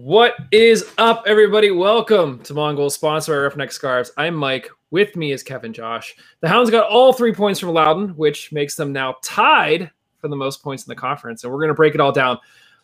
What 0.00 0.36
is 0.52 0.92
up, 0.96 1.24
everybody? 1.26 1.72
Welcome 1.72 2.38
to 2.44 2.54
Mongol, 2.54 2.88
sponsor 2.88 3.32
by 3.32 3.38
Roughneck 3.42 3.72
Scarves. 3.72 4.12
I'm 4.16 4.36
Mike. 4.36 4.70
With 4.92 5.16
me 5.16 5.32
is 5.32 5.42
Kevin 5.42 5.72
Josh. 5.72 6.14
The 6.38 6.46
Hounds 6.46 6.70
got 6.70 6.88
all 6.88 7.12
three 7.12 7.34
points 7.34 7.58
from 7.58 7.70
Loudoun, 7.70 8.10
which 8.10 8.52
makes 8.52 8.76
them 8.76 8.92
now 8.92 9.16
tied 9.24 9.90
for 10.18 10.28
the 10.28 10.36
most 10.36 10.62
points 10.62 10.86
in 10.86 10.88
the 10.88 10.94
conference. 10.94 11.42
And 11.42 11.52
we're 11.52 11.58
going 11.58 11.70
to 11.70 11.74
break 11.74 11.96
it 11.96 12.00
all 12.00 12.12
down. 12.12 12.38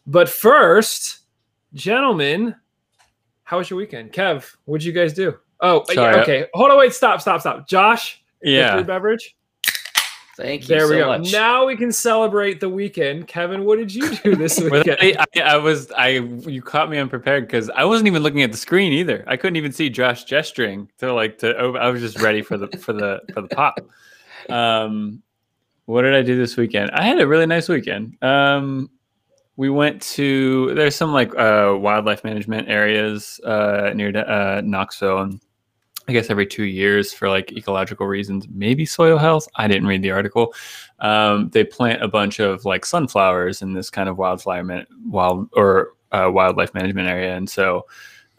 But 0.08 0.29
first, 0.29 1.21
gentlemen, 1.72 2.57
how 3.45 3.59
was 3.59 3.71
your 3.71 3.77
weekend? 3.77 4.12
Kev, 4.12 4.53
what'd 4.65 4.85
you 4.85 4.93
guys 4.93 5.12
do? 5.12 5.37
Oh, 5.61 5.85
Sorry. 5.93 6.17
yeah, 6.17 6.23
okay. 6.23 6.46
Hold 6.53 6.73
on, 6.73 6.79
wait, 6.79 6.95
stop, 6.95 7.21
stop, 7.21 7.41
stop. 7.41 7.69
Josh, 7.69 8.25
Yeah. 8.43 8.83
Beverage. 8.83 9.37
Thank 10.37 10.62
you 10.62 10.69
There 10.69 10.89
we 10.89 10.95
so 10.95 10.98
go. 10.98 11.19
much. 11.19 11.32
Now 11.32 11.64
we 11.64 11.77
can 11.77 11.93
celebrate 11.93 12.59
the 12.59 12.69
weekend. 12.69 13.29
Kevin, 13.29 13.64
what 13.64 13.79
did 13.79 13.95
you 13.95 14.14
do 14.17 14.35
this 14.35 14.59
weekend? 14.71 14.96
I, 15.00 15.25
I, 15.37 15.41
I 15.41 15.57
was 15.59 15.93
I 15.93 16.09
you 16.09 16.61
caught 16.61 16.91
me 16.91 16.99
unprepared 16.99 17.46
because 17.46 17.71
I 17.71 17.85
wasn't 17.85 18.08
even 18.08 18.22
looking 18.22 18.43
at 18.43 18.50
the 18.50 18.58
screen 18.58 18.93
either. 18.93 19.22
I 19.29 19.36
couldn't 19.36 19.57
even 19.57 19.71
see 19.72 19.89
Josh 19.91 20.25
gesturing 20.25 20.91
to 20.99 21.13
like 21.13 21.39
to. 21.39 21.57
over- 21.57 21.79
I 21.79 21.89
was 21.91 22.00
just 22.00 22.21
ready 22.21 22.43
for 22.43 22.57
the 22.58 22.67
for 22.79 22.93
the 22.93 23.21
for 23.32 23.43
the 23.43 23.49
pop. 23.49 23.79
Um, 24.49 25.22
what 25.86 26.03
did 26.03 26.14
I 26.14 26.22
do 26.22 26.36
this 26.36 26.57
weekend? 26.57 26.91
I 26.93 27.03
had 27.03 27.21
a 27.21 27.27
really 27.27 27.46
nice 27.46 27.69
weekend. 27.69 28.16
Um, 28.22 28.91
we 29.57 29.71
went 29.71 30.03
to 30.03 30.75
there's 30.75 30.96
some 30.96 31.13
like 31.13 31.32
uh, 31.39 31.77
wildlife 31.79 32.25
management 32.25 32.69
areas 32.69 33.39
uh, 33.44 33.92
near 33.94 34.16
uh, 34.16 34.62
Knoxville, 34.64 35.19
and 35.20 35.41
I 36.06 36.12
guess 36.12 36.28
every 36.28 36.47
two 36.47 36.64
years 36.64 37.12
for 37.12 37.28
like 37.28 37.53
ecological 37.53 38.06
reasons, 38.06 38.47
maybe 38.50 38.84
soil 38.84 39.17
health. 39.17 39.48
I 39.56 39.67
didn't 39.67 39.86
read 39.86 40.03
the 40.03 40.11
article. 40.11 40.55
Um, 41.00 41.48
they 41.50 41.64
plant 41.64 42.03
a 42.03 42.08
bunch 42.08 42.41
of 42.41 42.64
like 42.64 42.84
sunflowers 42.84 43.62
in 43.62 43.72
this 43.72 43.91
kind 43.91 44.08
of 44.08 44.19
wildflower 44.19 44.84
wild 45.06 45.48
or 45.55 45.94
uh, 46.12 46.30
wildlife 46.30 46.75
management 46.75 47.08
area, 47.08 47.34
and 47.36 47.48
so 47.48 47.86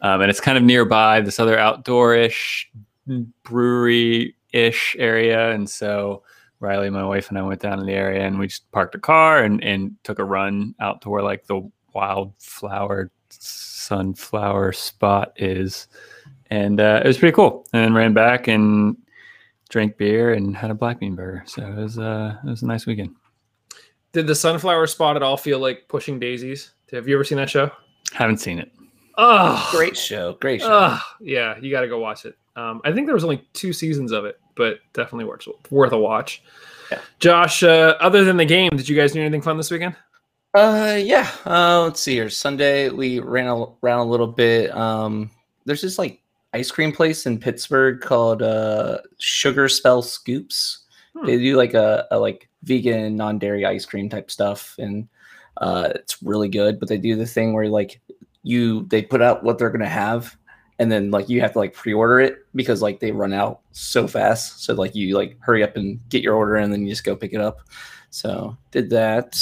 um, 0.00 0.20
and 0.20 0.30
it's 0.30 0.40
kind 0.40 0.56
of 0.56 0.64
nearby 0.64 1.20
this 1.20 1.40
other 1.40 1.56
outdoorish 1.56 2.66
brewery 3.42 4.36
ish 4.52 4.94
area, 4.98 5.50
and 5.50 5.68
so 5.68 6.22
Riley, 6.60 6.88
my 6.90 7.04
wife, 7.04 7.28
and 7.28 7.38
I 7.38 7.42
went 7.42 7.60
down 7.60 7.78
to 7.78 7.84
the 7.84 7.92
area 7.92 8.26
and 8.26 8.38
we 8.38 8.46
just 8.46 8.70
parked 8.72 8.94
a 8.94 8.98
car 8.98 9.42
and 9.42 9.62
and 9.62 9.96
took 10.04 10.18
a 10.18 10.24
run 10.24 10.74
out 10.80 11.02
to 11.02 11.10
where 11.10 11.22
like 11.22 11.46
the 11.46 11.68
wildflower 11.94 13.10
sunflower 13.28 14.72
spot 14.72 15.32
is 15.36 15.88
and 16.50 16.80
uh, 16.80 17.00
it 17.04 17.06
was 17.06 17.18
pretty 17.18 17.34
cool. 17.34 17.66
And 17.72 17.84
then 17.84 17.94
ran 17.94 18.14
back 18.14 18.48
and 18.48 18.96
drank 19.68 19.96
beer 19.96 20.32
and 20.32 20.56
had 20.56 20.70
a 20.70 20.74
black 20.74 21.00
bean 21.00 21.14
burger. 21.14 21.42
So 21.46 21.62
it 21.62 21.74
was 21.74 21.98
uh, 21.98 22.36
it 22.44 22.48
was 22.48 22.62
a 22.62 22.66
nice 22.66 22.86
weekend. 22.86 23.14
Did 24.12 24.26
the 24.26 24.34
sunflower 24.34 24.86
spot 24.86 25.16
at 25.16 25.22
all 25.22 25.36
feel 25.36 25.58
like 25.58 25.88
pushing 25.88 26.18
daisies? 26.18 26.72
Have 26.92 27.08
you 27.08 27.14
ever 27.14 27.24
seen 27.24 27.38
that 27.38 27.50
show? 27.50 27.70
Haven't 28.12 28.38
seen 28.38 28.58
it. 28.58 28.72
Oh, 29.18 29.68
Great 29.72 29.96
show. 29.96 30.34
Great 30.40 30.60
show. 30.60 30.68
Oh, 30.70 31.00
yeah, 31.20 31.56
you 31.60 31.70
got 31.70 31.80
to 31.80 31.88
go 31.88 31.98
watch 31.98 32.24
it. 32.26 32.36
Um, 32.54 32.80
I 32.84 32.92
think 32.92 33.06
there 33.06 33.14
was 33.14 33.24
only 33.24 33.46
two 33.52 33.72
seasons 33.72 34.12
of 34.12 34.24
it, 34.24 34.38
but 34.54 34.78
definitely 34.92 35.24
worth 35.24 35.46
worth 35.70 35.92
a 35.92 35.98
watch. 35.98 36.42
Yeah. 36.90 37.00
Josh, 37.18 37.62
uh, 37.62 37.96
other 38.00 38.24
than 38.24 38.36
the 38.36 38.44
game, 38.44 38.70
did 38.76 38.88
you 38.88 38.96
guys 38.96 39.12
do 39.12 39.20
anything 39.20 39.42
fun 39.42 39.56
this 39.56 39.70
weekend? 39.70 39.96
Uh, 40.54 40.98
yeah. 40.98 41.30
Uh, 41.44 41.82
let's 41.82 42.00
see 42.00 42.14
here. 42.14 42.30
Sunday 42.30 42.88
we 42.88 43.18
ran 43.20 43.46
around 43.46 44.06
a 44.06 44.10
little 44.10 44.26
bit. 44.26 44.74
Um, 44.74 45.30
there's 45.64 45.82
this 45.82 45.98
like 45.98 46.22
ice 46.56 46.70
cream 46.70 46.90
place 46.90 47.26
in 47.26 47.38
Pittsburgh 47.38 48.00
called 48.00 48.42
uh 48.42 48.98
Sugar 49.18 49.68
Spell 49.68 50.02
Scoops. 50.02 50.84
Hmm. 51.14 51.26
They 51.26 51.36
do 51.38 51.56
like 51.56 51.74
a, 51.74 52.06
a 52.10 52.18
like 52.18 52.48
vegan, 52.62 53.14
non-dairy 53.16 53.66
ice 53.66 53.84
cream 53.84 54.08
type 54.08 54.30
stuff, 54.30 54.74
and 54.78 55.06
uh, 55.58 55.90
it's 55.94 56.22
really 56.22 56.48
good. 56.48 56.80
But 56.80 56.88
they 56.88 56.98
do 56.98 57.14
the 57.14 57.26
thing 57.26 57.52
where 57.52 57.68
like 57.68 58.00
you 58.42 58.86
they 58.86 59.02
put 59.02 59.22
out 59.22 59.44
what 59.44 59.58
they're 59.58 59.70
gonna 59.70 59.88
have, 59.88 60.36
and 60.78 60.90
then 60.90 61.10
like 61.10 61.28
you 61.28 61.40
have 61.42 61.52
to 61.52 61.58
like 61.58 61.74
pre-order 61.74 62.20
it 62.20 62.46
because 62.54 62.80
like 62.80 63.00
they 63.00 63.12
run 63.12 63.32
out 63.32 63.60
so 63.72 64.08
fast. 64.08 64.64
So 64.64 64.74
like 64.74 64.94
you 64.94 65.14
like 65.14 65.36
hurry 65.40 65.62
up 65.62 65.76
and 65.76 66.00
get 66.08 66.22
your 66.22 66.34
order, 66.34 66.56
and 66.56 66.72
then 66.72 66.82
you 66.82 66.90
just 66.90 67.04
go 67.04 67.16
pick 67.16 67.34
it 67.34 67.40
up. 67.40 67.58
So 68.10 68.56
did 68.70 68.88
that. 68.90 69.36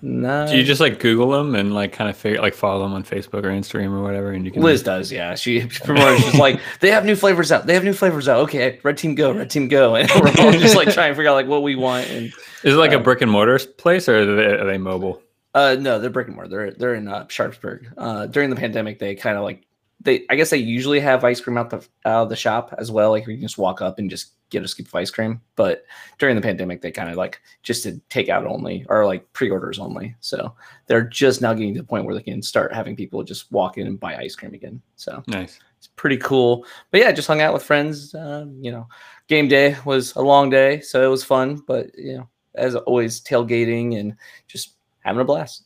No. 0.00 0.46
Do 0.46 0.56
you 0.56 0.62
just 0.62 0.80
like 0.80 1.00
Google 1.00 1.30
them 1.30 1.56
and 1.56 1.74
like 1.74 1.92
kind 1.92 2.08
of 2.08 2.16
figure 2.16 2.40
like 2.40 2.54
follow 2.54 2.82
them 2.82 2.92
on 2.92 3.02
Facebook 3.02 3.44
or 3.44 3.50
Instagram 3.50 3.90
or 3.90 4.02
whatever, 4.02 4.30
and 4.30 4.44
you 4.44 4.52
can 4.52 4.62
Liz 4.62 4.82
does, 4.82 5.10
yeah. 5.10 5.34
She 5.34 5.66
promotes 5.84 6.22
just 6.22 6.38
like 6.38 6.60
they 6.80 6.90
have 6.90 7.04
new 7.04 7.16
flavors 7.16 7.50
out. 7.50 7.66
They 7.66 7.74
have 7.74 7.84
new 7.84 7.92
flavors 7.92 8.28
out. 8.28 8.40
Okay, 8.42 8.78
red 8.84 8.96
team 8.96 9.16
go, 9.16 9.32
red 9.32 9.50
team 9.50 9.66
go, 9.66 9.94
and 9.96 10.08
we're 10.10 10.28
all 10.40 10.52
just 10.52 10.76
like 10.76 10.92
trying 10.92 11.10
to 11.10 11.16
figure 11.16 11.30
out 11.30 11.34
like 11.34 11.48
what 11.48 11.62
we 11.62 11.74
want. 11.74 12.08
And 12.10 12.26
Is 12.62 12.74
it 12.74 12.78
like 12.78 12.92
a 12.92 12.98
uh, 12.98 13.02
brick 13.02 13.22
and 13.22 13.30
mortar 13.30 13.58
place 13.58 14.08
or 14.08 14.18
are 14.18 14.36
they, 14.36 14.44
are 14.44 14.64
they 14.66 14.78
mobile? 14.78 15.20
uh, 15.54 15.76
no, 15.78 15.98
they're 15.98 16.10
brick 16.10 16.28
and 16.28 16.36
mortar. 16.36 16.50
They're 16.50 16.70
they're 16.72 16.94
in 16.94 17.08
uh, 17.08 17.26
Sharpsburg. 17.26 17.92
Uh, 17.96 18.26
during 18.26 18.50
the 18.50 18.56
pandemic, 18.56 18.98
they 18.98 19.14
kind 19.14 19.36
of 19.36 19.42
like 19.42 19.64
they. 20.00 20.24
I 20.30 20.36
guess 20.36 20.50
they 20.50 20.56
usually 20.58 21.00
have 21.00 21.24
ice 21.24 21.40
cream 21.40 21.58
out 21.58 21.70
the 21.70 21.78
out 22.04 22.24
of 22.24 22.28
the 22.28 22.36
shop 22.36 22.74
as 22.78 22.90
well. 22.90 23.10
Like 23.10 23.26
you 23.26 23.34
can 23.34 23.42
just 23.42 23.58
walk 23.58 23.80
up 23.82 23.98
and 23.98 24.08
just 24.08 24.32
get 24.50 24.62
a 24.64 24.68
scoop 24.68 24.86
of 24.86 24.94
ice 24.94 25.10
cream. 25.10 25.40
But 25.56 25.84
during 26.18 26.34
the 26.36 26.40
pandemic, 26.42 26.80
they 26.80 26.90
kind 26.90 27.10
of 27.10 27.16
like 27.16 27.40
just 27.62 27.82
did 27.84 28.06
takeout 28.08 28.46
only 28.46 28.86
or 28.88 29.04
like 29.06 29.30
pre-orders 29.34 29.78
only. 29.78 30.14
So 30.20 30.54
they're 30.86 31.02
just 31.02 31.42
now 31.42 31.52
getting 31.52 31.74
to 31.74 31.80
the 31.80 31.86
point 31.86 32.04
where 32.06 32.14
they 32.14 32.22
can 32.22 32.40
start 32.42 32.72
having 32.74 32.96
people 32.96 33.22
just 33.22 33.50
walk 33.52 33.76
in 33.76 33.86
and 33.86 34.00
buy 34.00 34.16
ice 34.16 34.34
cream 34.34 34.54
again. 34.54 34.80
So 34.96 35.22
Nice. 35.26 35.58
it's 35.76 35.88
pretty 35.96 36.16
cool. 36.16 36.64
But 36.90 37.00
yeah, 37.00 37.12
just 37.12 37.28
hung 37.28 37.42
out 37.42 37.52
with 37.52 37.62
friends. 37.62 38.14
Um, 38.14 38.56
you 38.62 38.72
know, 38.72 38.88
game 39.26 39.48
day 39.48 39.76
was 39.84 40.14
a 40.16 40.22
long 40.22 40.48
day, 40.48 40.80
so 40.80 41.04
it 41.04 41.08
was 41.10 41.22
fun. 41.24 41.56
But 41.66 41.90
you 41.98 42.16
know, 42.18 42.28
as 42.54 42.74
always, 42.74 43.20
tailgating 43.20 43.98
and 44.00 44.16
just 44.46 44.76
having 45.00 45.20
a 45.20 45.24
blast. 45.24 45.64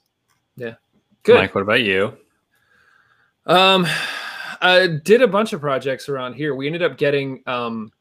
Yeah. 0.56 0.75
Good. 1.22 1.37
Mike, 1.37 1.54
what 1.54 1.60
about 1.62 1.82
you? 1.82 2.16
Um, 3.47 3.86
I 4.60 4.86
did 5.03 5.22
a 5.22 5.28
bunch 5.28 5.53
of 5.53 5.60
projects 5.60 6.08
around 6.08 6.34
here. 6.34 6.54
We 6.54 6.66
ended 6.66 6.82
up 6.82 6.97
getting. 6.97 7.42
Um, 7.47 7.92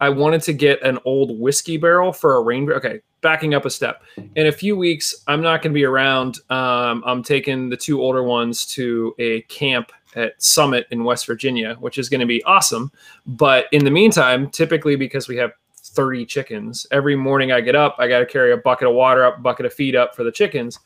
I 0.00 0.08
wanted 0.08 0.42
to 0.42 0.52
get 0.52 0.82
an 0.82 0.98
old 1.04 1.38
whiskey 1.38 1.76
barrel 1.76 2.12
for 2.12 2.36
a 2.36 2.42
rain. 2.42 2.70
Okay, 2.70 3.00
backing 3.20 3.52
up 3.52 3.66
a 3.66 3.70
step. 3.70 4.02
In 4.36 4.46
a 4.46 4.52
few 4.52 4.76
weeks, 4.76 5.14
I'm 5.26 5.42
not 5.42 5.60
going 5.60 5.72
to 5.72 5.74
be 5.74 5.84
around. 5.84 6.38
Um, 6.50 7.02
I'm 7.04 7.22
taking 7.22 7.68
the 7.68 7.76
two 7.76 8.00
older 8.00 8.22
ones 8.22 8.64
to 8.66 9.14
a 9.18 9.42
camp 9.42 9.92
at 10.16 10.42
Summit 10.42 10.86
in 10.92 11.04
West 11.04 11.26
Virginia, 11.26 11.76
which 11.80 11.98
is 11.98 12.08
going 12.08 12.20
to 12.20 12.26
be 12.26 12.42
awesome. 12.44 12.90
But 13.26 13.66
in 13.72 13.84
the 13.84 13.90
meantime, 13.90 14.48
typically 14.50 14.96
because 14.96 15.28
we 15.28 15.36
have 15.36 15.52
30 15.74 16.24
chickens, 16.24 16.86
every 16.90 17.16
morning 17.16 17.52
I 17.52 17.60
get 17.60 17.76
up, 17.76 17.96
I 17.98 18.08
got 18.08 18.20
to 18.20 18.26
carry 18.26 18.52
a 18.52 18.56
bucket 18.56 18.88
of 18.88 18.94
water 18.94 19.24
up, 19.24 19.42
bucket 19.42 19.66
of 19.66 19.74
feed 19.74 19.94
up 19.94 20.14
for 20.14 20.24
the 20.24 20.32
chickens 20.32 20.78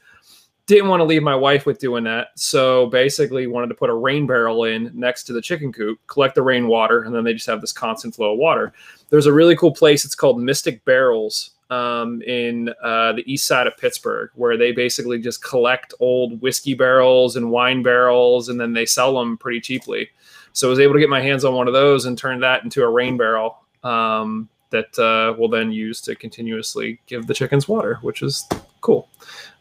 didn't 0.67 0.89
want 0.89 1.01
to 1.01 1.05
leave 1.05 1.23
my 1.23 1.35
wife 1.35 1.67
with 1.67 1.79
doing 1.79 2.05
that 2.05 2.29
so 2.37 2.87
basically 2.87 3.47
wanted 3.47 3.67
to 3.67 3.75
put 3.75 3.91
a 3.91 3.95
rain 3.95 4.27
barrel 4.27 4.65
in 4.65 4.91
next 4.95 5.25
to 5.25 5.33
the 5.33 5.43
chicken 5.43 5.73
coop 5.73 5.99
collect 6.07 6.35
the 6.35 6.43
rainwater 6.43 7.03
and 7.03 7.15
then 7.15 7.25
they 7.25 7.33
just 7.33 7.47
have 7.47 7.61
this 7.61 7.73
constant 7.73 8.15
flow 8.15 8.33
of 8.33 8.39
water. 8.39 8.73
There's 9.11 9.27
a 9.27 9.33
really 9.33 9.57
cool 9.57 9.73
place 9.73 10.05
it's 10.05 10.15
called 10.15 10.41
mystic 10.41 10.85
barrels 10.85 11.51
um, 11.71 12.23
in 12.23 12.69
uh, 12.83 13.15
the 13.15 13.25
east 13.27 13.47
side 13.47 13.67
of 13.67 13.77
pittsburgh 13.77 14.31
where 14.35 14.57
they 14.57 14.73
basically 14.73 15.19
just 15.19 15.43
collect 15.43 15.95
old 16.01 16.41
whiskey 16.41 16.75
barrels 16.75 17.37
and 17.37 17.51
wine 17.51 17.83
barrels 17.83 18.49
and 18.49 18.61
then 18.61 18.73
they 18.73 18.87
sell 18.87 19.19
them 19.19 19.37
pretty 19.39 19.61
cheaply. 19.61 20.09
So 20.53 20.69
i 20.69 20.71
was 20.71 20.81
able 20.81 20.93
to 20.95 21.01
get 21.01 21.09
my 21.09 21.23
hands 21.23 21.45
on 21.45 21.55
one 21.55 21.67
of 21.67 21.73
those 21.73 22.05
and 22.05 22.17
turn 22.17 22.41
that 22.41 22.63
into 22.63 22.83
a 22.83 22.89
rain 22.89 23.17
barrel 23.17 23.59
um, 23.83 24.49
that 24.71 24.99
uh, 24.99 25.35
will 25.39 25.49
then 25.49 25.73
use 25.73 26.01
to 26.03 26.15
continuously 26.15 27.01
give 27.07 27.27
the 27.27 27.35
chickens 27.35 27.67
water 27.67 27.99
which 28.03 28.23
is 28.23 28.47
cool. 28.81 29.09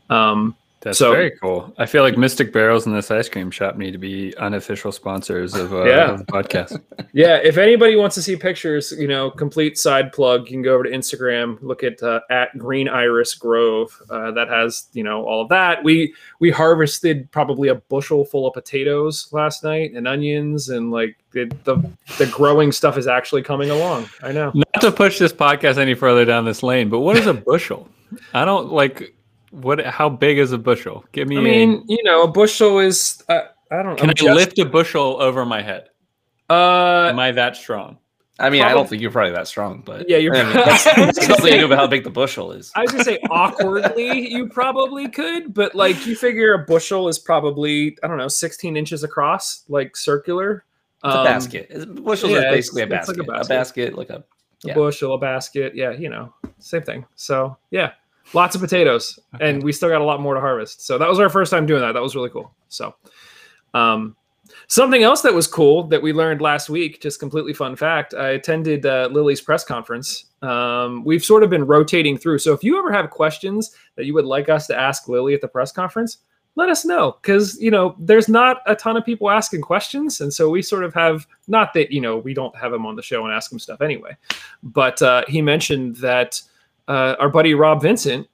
Um, 0.09 0.55
That's 0.81 0.97
So- 0.97 1.11
very 1.11 1.31
cool. 1.39 1.71
I 1.77 1.85
feel 1.85 2.01
like 2.01 2.17
Mystic 2.17 2.51
Barrels 2.51 2.87
and 2.87 2.95
this 2.95 3.11
ice 3.11 3.29
cream 3.29 3.51
shop 3.51 3.77
need 3.77 3.91
to 3.91 3.99
be 3.99 4.35
unofficial 4.37 4.91
sponsors 4.91 5.53
of, 5.53 5.71
uh, 5.73 5.83
Yeah. 5.85 6.13
of 6.15 6.25
podcast. 6.25 6.81
Yeah, 7.13 7.35
if 7.43 7.57
anybody 7.57 7.97
wants 7.97 8.15
to 8.15 8.21
see 8.21 8.37
pictures, 8.37 8.93
you 8.97 9.07
know, 9.07 9.29
complete 9.29 9.77
side 9.77 10.13
plug, 10.13 10.43
you 10.45 10.51
can 10.55 10.61
go 10.61 10.73
over 10.75 10.83
to 10.85 10.89
Instagram, 10.89 11.57
look 11.61 11.83
at 11.83 12.01
uh, 12.01 12.21
at 12.29 12.57
Green 12.57 12.87
Iris 12.87 13.33
Grove. 13.35 14.01
Uh, 14.09 14.31
that 14.31 14.47
has 14.47 14.87
you 14.93 15.03
know 15.03 15.25
all 15.25 15.41
of 15.41 15.49
that. 15.49 15.83
We 15.83 16.13
we 16.39 16.51
harvested 16.51 17.29
probably 17.31 17.67
a 17.67 17.75
bushel 17.75 18.23
full 18.23 18.47
of 18.47 18.53
potatoes 18.53 19.27
last 19.33 19.61
night 19.61 19.91
and 19.93 20.07
onions, 20.07 20.69
and 20.69 20.89
like 20.89 21.17
the 21.31 21.51
the, 21.65 21.75
the 22.17 22.27
growing 22.27 22.71
stuff 22.71 22.97
is 22.97 23.07
actually 23.07 23.41
coming 23.41 23.69
along. 23.71 24.09
I 24.23 24.31
know. 24.31 24.51
Not 24.53 24.79
to 24.81 24.91
push 24.91 25.19
this 25.19 25.33
podcast 25.33 25.77
any 25.77 25.95
further 25.95 26.23
down 26.23 26.45
this 26.45 26.63
lane, 26.63 26.87
but 26.89 26.99
what 27.01 27.17
is 27.17 27.27
a 27.27 27.33
bushel? 27.51 27.89
I 28.33 28.45
don't 28.45 28.71
like 28.71 29.13
what. 29.51 29.85
How 29.85 30.09
big 30.09 30.37
is 30.39 30.51
a 30.51 30.57
bushel? 30.57 31.05
Give 31.11 31.27
me. 31.27 31.37
I 31.37 31.39
a- 31.39 31.43
mean, 31.43 31.83
you 31.87 32.03
know, 32.03 32.23
a 32.23 32.27
bushel 32.27 32.79
is 32.79 33.23
uh, 33.29 33.41
I 33.71 33.83
don't 33.83 33.95
can 33.97 34.07
know. 34.07 34.11
I 34.11 34.13
just- 34.13 34.35
lift 34.35 34.59
a 34.59 34.65
bushel 34.65 35.21
over 35.21 35.45
my 35.45 35.61
head? 35.61 35.89
Uh, 36.49 37.07
Am 37.09 37.19
I 37.19 37.31
that 37.31 37.55
strong? 37.55 37.97
I 38.39 38.49
mean, 38.49 38.63
I 38.63 38.69
don't 38.73 38.89
think 38.89 39.01
you're 39.03 39.11
probably 39.11 39.33
that 39.33 39.47
strong, 39.47 39.83
but 39.85 40.09
Yeah, 40.09 40.17
you're- 40.17 40.37
I 40.39 40.43
mean, 40.43 40.53
that's, 40.53 40.83
that's 40.95 41.27
nothing 41.29 41.51
to 41.53 41.59
do 41.59 41.65
about 41.67 41.77
how 41.77 41.85
big 41.87 42.03
the 42.03 42.09
bushel 42.09 42.51
is. 42.53 42.71
I 42.75 42.81
was 42.81 42.91
gonna 42.91 43.03
say 43.03 43.19
awkwardly, 43.29 44.29
you 44.33 44.47
probably 44.49 45.07
could, 45.09 45.53
but 45.53 45.75
like 45.75 46.07
you 46.07 46.15
figure 46.15 46.53
a 46.55 46.59
bushel 46.65 47.07
is 47.07 47.19
probably 47.19 47.95
I 48.03 48.07
don't 48.07 48.17
know, 48.17 48.27
16 48.27 48.75
inches 48.75 49.03
across, 49.03 49.63
like 49.69 49.95
circular. 49.95 50.65
It's 51.03 51.13
a 51.13 51.19
Um, 51.19 51.25
basket. 51.25 51.67
It's- 51.69 51.85
Bushels 51.85 52.31
yeah, 52.31 52.39
are 52.39 52.51
basically 52.51 52.81
a 52.81 52.85
it's 52.85 53.07
like 53.07 53.17
basket. 53.17 53.19
a 53.19 53.23
a 53.23 53.25
basket. 53.47 53.49
basket. 53.49 53.97
like 53.97 54.09
a 54.09 54.23
A 54.69 54.73
bushel, 54.73 55.13
a 55.13 55.17
basket, 55.19 55.75
yeah, 55.75 55.91
you 55.91 56.09
know, 56.09 56.33
same 56.59 56.81
thing. 56.83 57.05
So 57.15 57.57
yeah, 57.69 57.91
lots 58.33 58.55
of 58.55 58.61
potatoes, 58.61 59.19
and 59.39 59.61
we 59.63 59.71
still 59.71 59.89
got 59.89 60.01
a 60.01 60.03
lot 60.05 60.21
more 60.21 60.33
to 60.33 60.39
harvest. 60.39 60.85
So 60.85 60.97
that 60.97 61.09
was 61.09 61.19
our 61.19 61.29
first 61.29 61.51
time 61.51 61.65
doing 61.65 61.81
that. 61.81 61.93
That 61.93 62.01
was 62.01 62.15
really 62.15 62.29
cool. 62.29 62.53
So 62.69 62.95
Um, 63.73 64.15
something 64.67 65.03
else 65.03 65.21
that 65.21 65.33
was 65.33 65.47
cool 65.47 65.83
that 65.87 66.01
we 66.01 66.13
learned 66.13 66.41
last 66.41 66.69
week, 66.69 67.01
just 67.01 67.19
completely 67.19 67.53
fun 67.53 67.75
fact. 67.75 68.13
I 68.13 68.29
attended 68.31 68.85
uh, 68.85 69.09
Lilley's 69.11 69.41
press 69.41 69.63
conference. 69.63 70.25
Um, 70.41 71.03
we've 71.05 71.23
sort 71.23 71.43
of 71.43 71.49
been 71.49 71.65
rotating 71.65 72.17
through. 72.17 72.39
So 72.39 72.53
if 72.53 72.63
you 72.63 72.77
ever 72.77 72.91
have 72.91 73.09
questions 73.09 73.75
that 73.95 74.05
you 74.05 74.13
would 74.13 74.25
like 74.25 74.49
us 74.49 74.67
to 74.67 74.77
ask 74.77 75.07
Lilley 75.07 75.33
at 75.33 75.41
the 75.41 75.47
press 75.47 75.71
conference, 75.71 76.17
let 76.55 76.69
us 76.69 76.83
know 76.83 77.17
because 77.21 77.57
you 77.61 77.71
know 77.71 77.95
there's 77.97 78.27
not 78.27 78.57
a 78.67 78.75
ton 78.75 78.97
of 78.97 79.05
people 79.05 79.29
asking 79.29 79.61
questions 79.61 80.19
and 80.19 80.33
so 80.33 80.49
we 80.49 80.61
sort 80.61 80.83
of 80.83 80.93
have 80.93 81.25
not 81.47 81.73
that 81.73 81.91
you 81.91 82.01
know 82.01 82.17
we 82.17 82.33
don't 82.33 82.55
have 82.57 82.73
him 82.73 82.85
on 82.85 82.97
the 82.97 83.01
show 83.01 83.23
and 83.23 83.33
ask 83.33 83.51
him 83.51 83.57
stuff 83.57 83.81
anyway 83.81 84.15
but 84.61 85.01
uh, 85.01 85.23
he 85.29 85.41
mentioned 85.41 85.95
that 85.97 86.41
uh, 86.87 87.15
our 87.19 87.29
buddy 87.29 87.53
rob 87.53 87.81
vincent 87.81 88.27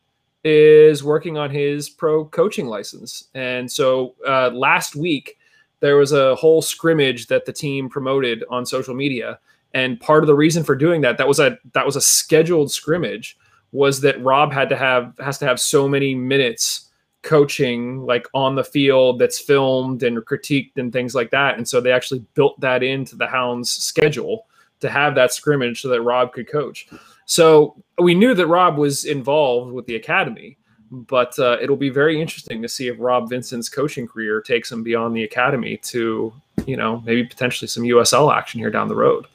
is 0.44 1.04
working 1.04 1.38
on 1.38 1.50
his 1.50 1.90
pro 1.90 2.26
coaching 2.26 2.68
license 2.68 3.26
and 3.34 3.72
so 3.72 4.16
uh, 4.28 4.50
last 4.50 4.96
week 4.96 5.38
there 5.80 5.98
was 5.98 6.12
a 6.12 6.36
whole 6.36 6.62
scrimmage 6.62 7.28
that 7.28 7.46
the 7.46 7.54
team 7.54 7.90
promoted 7.90 8.44
on 8.50 8.66
social 8.66 8.96
media 8.96 9.40
and 9.74 10.00
part 10.00 10.24
of 10.24 10.28
the 10.28 10.36
reason 10.36 10.64
for 10.64 10.76
doing 10.76 11.02
that 11.02 11.18
that 11.18 11.28
was 11.28 11.40
a 11.40 11.58
that 11.74 11.86
was 11.86 11.96
a 11.96 12.02
scheduled 12.02 12.72
scrimmage 12.72 13.38
was 13.72 14.00
that 14.02 14.22
rob 14.24 14.54
had 14.54 14.70
to 14.70 14.76
have 14.76 15.14
has 15.20 15.38
to 15.38 15.46
have 15.46 15.60
so 15.60 15.88
many 15.88 16.16
minutes 16.16 16.88
coaching 17.28 18.06
like 18.06 18.26
on 18.34 18.56
the 18.56 18.64
field 18.64 19.20
that's 19.20 19.38
filmed 19.38 20.02
and 20.02 20.18
critiqued 20.20 20.78
and 20.78 20.94
things 20.94 21.14
like 21.14 21.30
that. 21.32 21.58
And 21.58 21.68
so 21.68 21.82
they 21.82 21.92
actually 21.92 22.24
built 22.36 22.58
that 22.62 22.84
into 22.84 23.18
the 23.18 23.28
Hounds 23.28 23.70
schedule 23.70 24.48
to 24.80 24.90
have 24.90 25.14
that 25.16 25.34
scrimmage 25.34 25.82
so 25.82 25.90
that 25.90 26.02
Rob 26.02 26.32
could 26.32 26.50
coach. 26.50 26.88
So 27.28 27.84
we 28.00 28.16
knew 28.16 28.34
that 28.34 28.48
Rob 28.48 28.78
was 28.78 29.06
involved 29.06 29.74
with 29.74 29.86
the 29.86 29.96
academy, 29.96 30.58
but 30.90 31.38
uh, 31.38 31.58
it'll 31.62 31.76
be 31.76 31.90
very 31.90 32.20
interesting 32.20 32.62
to 32.62 32.70
see 32.70 32.88
if 32.88 32.96
Rob 32.98 33.30
Vincent's 33.30 33.70
coaching 33.70 34.08
career 34.08 34.42
takes 34.42 34.72
him 34.72 34.82
beyond 34.82 35.16
the 35.16 35.24
academy 35.24 35.78
to, 35.78 36.34
you 36.66 36.78
know, 36.78 37.04
maybe 37.06 37.26
potentially 37.26 37.68
some 37.68 37.84
USL 37.84 38.34
action 38.34 38.62
here 38.62 38.72
down 38.72 38.88
the 38.88 38.96
road. 38.96 39.28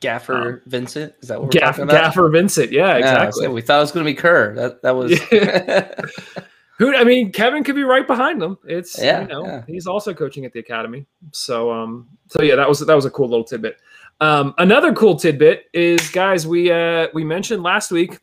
Gaffer 0.00 0.54
um, 0.54 0.60
Vincent, 0.66 1.14
is 1.22 1.28
that 1.28 1.38
what 1.38 1.46
we're 1.46 1.60
Gaff- 1.60 1.76
talking 1.76 1.84
about? 1.84 2.02
Gaffer 2.02 2.28
Vincent, 2.30 2.72
yeah, 2.72 2.96
exactly. 2.96 3.42
Yeah, 3.42 3.48
so 3.48 3.54
we 3.54 3.62
thought 3.62 3.78
it 3.78 3.82
was 3.82 3.92
going 3.92 4.04
to 4.04 4.10
be 4.10 4.16
Kerr. 4.16 4.54
That 4.54 4.82
that 4.82 4.96
was. 4.96 5.12
Who 6.78 6.94
I 6.94 7.04
mean, 7.04 7.32
Kevin 7.32 7.64
could 7.64 7.74
be 7.74 7.84
right 7.84 8.06
behind 8.06 8.40
them. 8.40 8.58
It's 8.66 9.00
yeah, 9.00 9.22
you 9.22 9.28
know 9.28 9.46
yeah. 9.46 9.62
he's 9.66 9.86
also 9.86 10.12
coaching 10.12 10.44
at 10.44 10.52
the 10.52 10.60
academy. 10.60 11.06
So 11.32 11.72
um 11.72 12.06
so 12.28 12.42
yeah, 12.42 12.54
that 12.56 12.68
was 12.68 12.80
that 12.80 12.94
was 12.94 13.06
a 13.06 13.10
cool 13.10 13.28
little 13.28 13.44
tidbit. 13.44 13.78
Um, 14.20 14.54
another 14.58 14.92
cool 14.94 15.16
tidbit 15.16 15.66
is 15.72 16.08
guys, 16.10 16.46
we 16.46 16.70
uh 16.70 17.08
we 17.12 17.24
mentioned 17.24 17.62
last 17.62 17.90
week. 17.90 18.18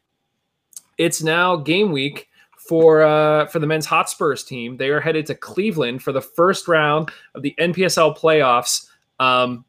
It's 0.97 1.21
now 1.21 1.55
game 1.55 1.91
week 1.91 2.29
for 2.57 3.03
uh 3.03 3.45
for 3.47 3.59
the 3.59 3.67
men's 3.67 3.85
Hotspurs 3.85 4.43
team. 4.43 4.77
They 4.77 4.89
are 4.89 4.99
headed 4.99 5.25
to 5.27 5.35
Cleveland 5.35 6.01
for 6.01 6.11
the 6.11 6.21
first 6.21 6.67
round 6.67 7.11
of 7.35 7.41
the 7.43 7.53
NPSL 7.59 8.17
playoffs. 8.17 8.87
Um, 9.19 9.65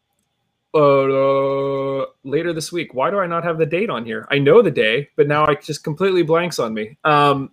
uh, 0.75 2.05
later 2.25 2.53
this 2.53 2.73
week. 2.73 2.95
Why 2.95 3.11
do 3.11 3.19
I 3.19 3.27
not 3.27 3.45
have 3.45 3.59
the 3.59 3.67
date 3.67 3.91
on 3.91 4.05
here? 4.05 4.27
I 4.31 4.39
know 4.39 4.61
the 4.61 4.73
day, 4.73 5.09
but 5.15 5.29
now 5.29 5.47
I 5.47 5.55
just 5.55 5.85
completely 5.85 6.23
blanks 6.23 6.59
on 6.59 6.75
me. 6.75 6.97
Um, 7.05 7.53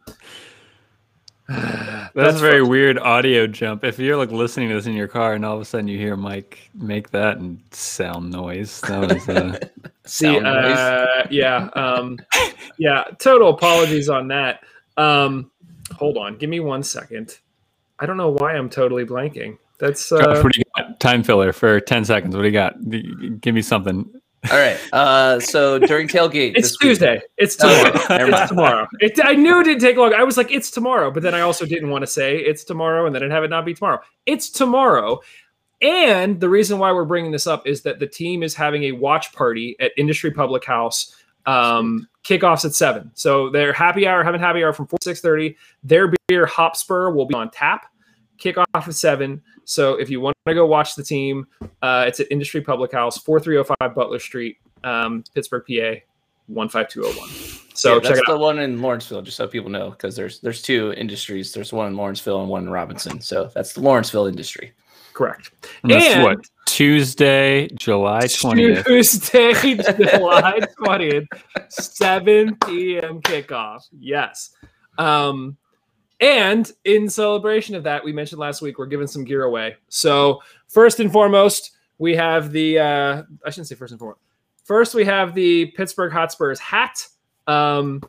That's, 2.13 2.13
That's 2.13 2.38
a 2.38 2.42
very 2.42 2.63
weird 2.63 2.98
audio 2.98 3.45
jump. 3.48 3.83
If 3.83 4.00
you're 4.00 4.15
like 4.15 4.31
listening 4.31 4.69
to 4.69 4.75
this 4.75 4.86
in 4.86 4.94
your 4.94 5.07
car 5.07 5.33
and 5.33 5.44
all 5.44 5.56
of 5.56 5.62
a 5.62 5.65
sudden 5.65 5.88
you 5.88 5.98
hear 5.98 6.15
Mike 6.15 6.69
make 6.74 7.09
that 7.12 7.38
and 7.38 7.62
sound 7.71 8.31
noise, 8.31 8.80
that 8.81 9.13
was 9.13 9.30
uh, 9.30 9.59
see, 10.06 10.39
uh, 10.39 11.25
yeah, 11.30 11.69
um, 11.74 12.19
yeah. 12.77 13.03
Total 13.19 13.50
apologies 13.50 14.07
on 14.07 14.30
that. 14.30 14.62
Um, 14.95 15.51
hold 15.94 16.18
on, 16.18 16.38
give 16.38 16.50
me 16.50 16.62
one 16.62 16.83
second. 16.83 17.38
I 18.00 18.06
don't 18.06 18.18
know 18.18 18.31
why 18.31 18.56
I'm 18.56 18.69
totally 18.69 19.06
blanking. 19.06 19.57
That's 19.77 20.12
uh, 20.12 20.42
what 20.42 20.53
do 20.53 20.59
you 20.59 20.63
got? 20.77 21.00
time 21.00 21.24
filler 21.24 21.51
for 21.51 21.81
ten 21.81 22.06
seconds. 22.06 22.36
What 22.36 22.44
do 22.44 22.48
you 22.48 22.53
got? 22.53 23.42
Give 23.42 23.53
me 23.53 23.62
something. 23.62 24.20
All 24.49 24.57
right. 24.57 24.77
Uh, 24.91 25.39
so 25.39 25.77
during 25.77 26.07
tailgate, 26.07 26.53
it's 26.55 26.75
Tuesday. 26.77 27.15
Week, 27.15 27.23
it's 27.38 27.55
tomorrow. 27.55 27.91
it's 27.93 28.49
tomorrow. 28.49 28.88
It, 28.99 29.19
I 29.23 29.33
knew 29.35 29.59
it 29.59 29.65
didn't 29.65 29.81
take 29.81 29.97
long. 29.97 30.13
I 30.13 30.23
was 30.23 30.35
like, 30.35 30.51
it's 30.51 30.71
tomorrow, 30.71 31.11
but 31.11 31.21
then 31.21 31.35
I 31.35 31.41
also 31.41 31.65
didn't 31.65 31.89
want 31.89 32.01
to 32.01 32.07
say 32.07 32.38
it's 32.38 32.63
tomorrow, 32.63 33.05
and 33.05 33.15
then 33.15 33.29
have 33.29 33.43
it 33.43 33.49
not 33.49 33.65
be 33.65 33.75
tomorrow. 33.75 33.99
It's 34.25 34.49
tomorrow. 34.49 35.19
And 35.81 36.39
the 36.39 36.49
reason 36.49 36.79
why 36.79 36.91
we're 36.91 37.05
bringing 37.05 37.31
this 37.31 37.45
up 37.45 37.67
is 37.67 37.81
that 37.83 37.99
the 37.99 38.07
team 38.07 38.41
is 38.41 38.55
having 38.55 38.83
a 38.85 38.91
watch 38.93 39.31
party 39.33 39.75
at 39.79 39.91
Industry 39.97 40.31
Public 40.31 40.65
House. 40.65 41.15
Um, 41.45 42.07
kickoffs 42.23 42.65
at 42.65 42.75
seven. 42.75 43.11
So 43.15 43.49
their 43.49 43.73
happy 43.73 44.07
hour, 44.07 44.23
having 44.23 44.39
happy 44.39 44.63
hour 44.63 44.73
from 44.73 44.88
four 44.88 44.99
six 45.01 45.21
thirty. 45.21 45.57
Their 45.83 46.13
beer 46.27 46.45
Hopspur 46.45 47.13
will 47.15 47.25
be 47.25 47.33
on 47.33 47.49
tap. 47.49 47.90
Kickoff 48.41 48.65
at 48.73 48.95
seven. 48.95 49.41
So 49.65 49.95
if 49.95 50.09
you 50.09 50.19
want 50.19 50.35
to 50.47 50.53
go 50.53 50.65
watch 50.65 50.95
the 50.95 51.03
team, 51.03 51.47
uh, 51.81 52.05
it's 52.07 52.19
at 52.19 52.27
Industry 52.31 52.61
Public 52.61 52.91
House, 52.91 53.17
4305 53.19 53.95
Butler 53.95 54.19
Street, 54.19 54.57
um, 54.83 55.23
Pittsburgh, 55.33 55.63
PA, 55.67 56.01
15201. 56.47 57.29
So 57.73 57.95
yeah, 57.95 57.95
check 57.95 58.03
that's 58.03 58.19
it 58.19 58.25
the 58.27 58.33
out. 58.33 58.39
one 58.39 58.59
in 58.59 58.81
Lawrenceville, 58.81 59.21
just 59.21 59.38
so 59.38 59.47
people 59.47 59.69
know, 59.69 59.91
because 59.91 60.15
there's 60.15 60.39
there's 60.39 60.61
two 60.61 60.93
industries. 60.97 61.53
There's 61.53 61.71
one 61.71 61.88
in 61.88 61.95
Lawrenceville 61.95 62.41
and 62.41 62.49
one 62.49 62.63
in 62.63 62.69
Robinson. 62.69 63.21
So 63.21 63.49
that's 63.53 63.73
the 63.73 63.81
Lawrenceville 63.81 64.25
industry. 64.25 64.73
Correct. 65.13 65.51
And 65.83 65.91
that's 65.91 66.23
what 66.23 66.45
Tuesday, 66.65 67.67
July 67.75 68.23
20th. 68.23 68.85
Tuesday, 68.85 69.53
July 69.53 70.59
20th, 70.79 71.27
7 71.69 72.55
p.m. 72.55 73.21
kickoff. 73.21 73.88
Yes. 73.97 74.51
Um, 74.97 75.57
and 76.21 76.71
in 76.85 77.09
celebration 77.09 77.75
of 77.75 77.83
that, 77.83 78.03
we 78.03 78.13
mentioned 78.13 78.39
last 78.39 78.62
week 78.62 78.77
we're 78.77 78.85
giving 78.85 79.07
some 79.07 79.23
gear 79.23 79.44
away. 79.44 79.75
So 79.89 80.41
first 80.68 81.00
and 81.00 81.12
foremost, 81.12 81.71
we 81.97 82.15
have 82.15 82.51
the 82.51 82.79
uh, 82.79 83.23
I 83.45 83.50
shouldn't 83.50 83.68
say 83.68 83.75
first 83.75 83.91
and 83.91 84.00
foremost. 84.00 84.21
First, 84.63 84.94
we 84.94 85.03
have 85.06 85.33
the 85.33 85.65
Pittsburgh 85.77 86.13
Hotspurs 86.13 86.59
hat. 86.59 87.06
Um, 87.47 88.01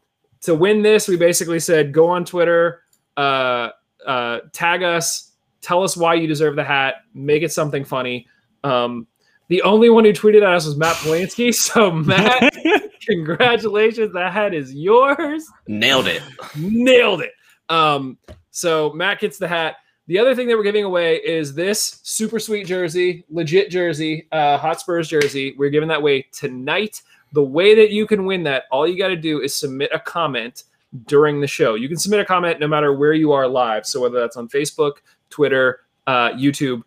to 0.43 0.55
win 0.55 0.83
this, 0.83 1.09
we 1.09 1.17
basically 1.17 1.59
said 1.59 1.93
go 1.93 2.09
on 2.09 2.25
Twitter, 2.25 2.83
uh, 3.17 3.71
uh, 4.07 4.41
tag 4.53 4.83
us, 4.83 5.33
tell 5.63 5.83
us 5.83 5.97
why 5.97 6.15
you 6.15 6.27
deserve 6.27 6.55
the 6.55 6.65
hat, 6.65 6.97
make 7.15 7.43
it 7.43 7.53
something 7.53 7.85
funny. 7.85 8.27
Um, 8.63 9.07
the 9.49 9.63
only 9.63 9.91
one 9.91 10.05
who 10.05 10.13
tweeted 10.13 10.39
at 10.39 10.55
us 10.55 10.67
was 10.67 10.77
Matt 10.77 10.97
Polanski. 10.97 11.55
So 11.55 11.91
Matt, 11.91 12.53
congratulations, 13.07 14.13
the 14.13 14.31
hat 14.31 14.53
is 14.53 14.75
yours. 14.75 15.47
Nailed 15.67 16.07
it. 16.07 16.23
Nailed 16.57 17.23
it. 17.23 17.33
Um, 17.73 18.19
so 18.51 18.93
Matt 18.93 19.19
gets 19.21 19.39
the 19.39 19.49
hat. 19.49 19.77
The 20.07 20.19
other 20.19 20.35
thing 20.35 20.47
that 20.49 20.57
we're 20.57 20.63
giving 20.63 20.85
away 20.85 21.17
is 21.17 21.55
this 21.55 22.01
super 22.03 22.39
sweet 22.39 22.67
jersey, 22.67 23.25
legit 23.31 23.71
jersey, 23.71 24.29
uh, 24.31 24.59
Hotspurs 24.59 25.09
jersey. 25.09 25.55
We're 25.57 25.71
giving 25.71 25.89
that 25.89 26.01
away 26.01 26.27
tonight. 26.33 27.01
The 27.33 27.43
way 27.43 27.75
that 27.75 27.91
you 27.91 28.07
can 28.07 28.27
win 28.27 28.43
that, 28.43 28.65
all 28.71 28.87
you 28.87 28.99
got 28.99 29.09
to 29.09 29.17
do 29.17 29.41
is 29.41 29.57
submit 29.57 29.91
a 29.95 29.99
comment 29.99 30.65
during 31.07 31.41
the 31.41 31.47
show. 31.47 31.75
You 31.75 31.89
can 31.89 31.97
submit 31.97 32.21
a 32.21 32.27
comment 32.27 32.61
no 32.61 32.69
matter 32.69 32.93
where 32.93 33.15
you 33.15 33.33
are 33.33 33.49
live. 33.49 33.87
So 33.87 34.03
whether 34.03 34.21
that's 34.21 34.37
on 34.37 34.49
Facebook, 34.49 34.97
Twitter, 35.31 35.81
uh, 36.07 36.33
YouTube, 36.33 36.83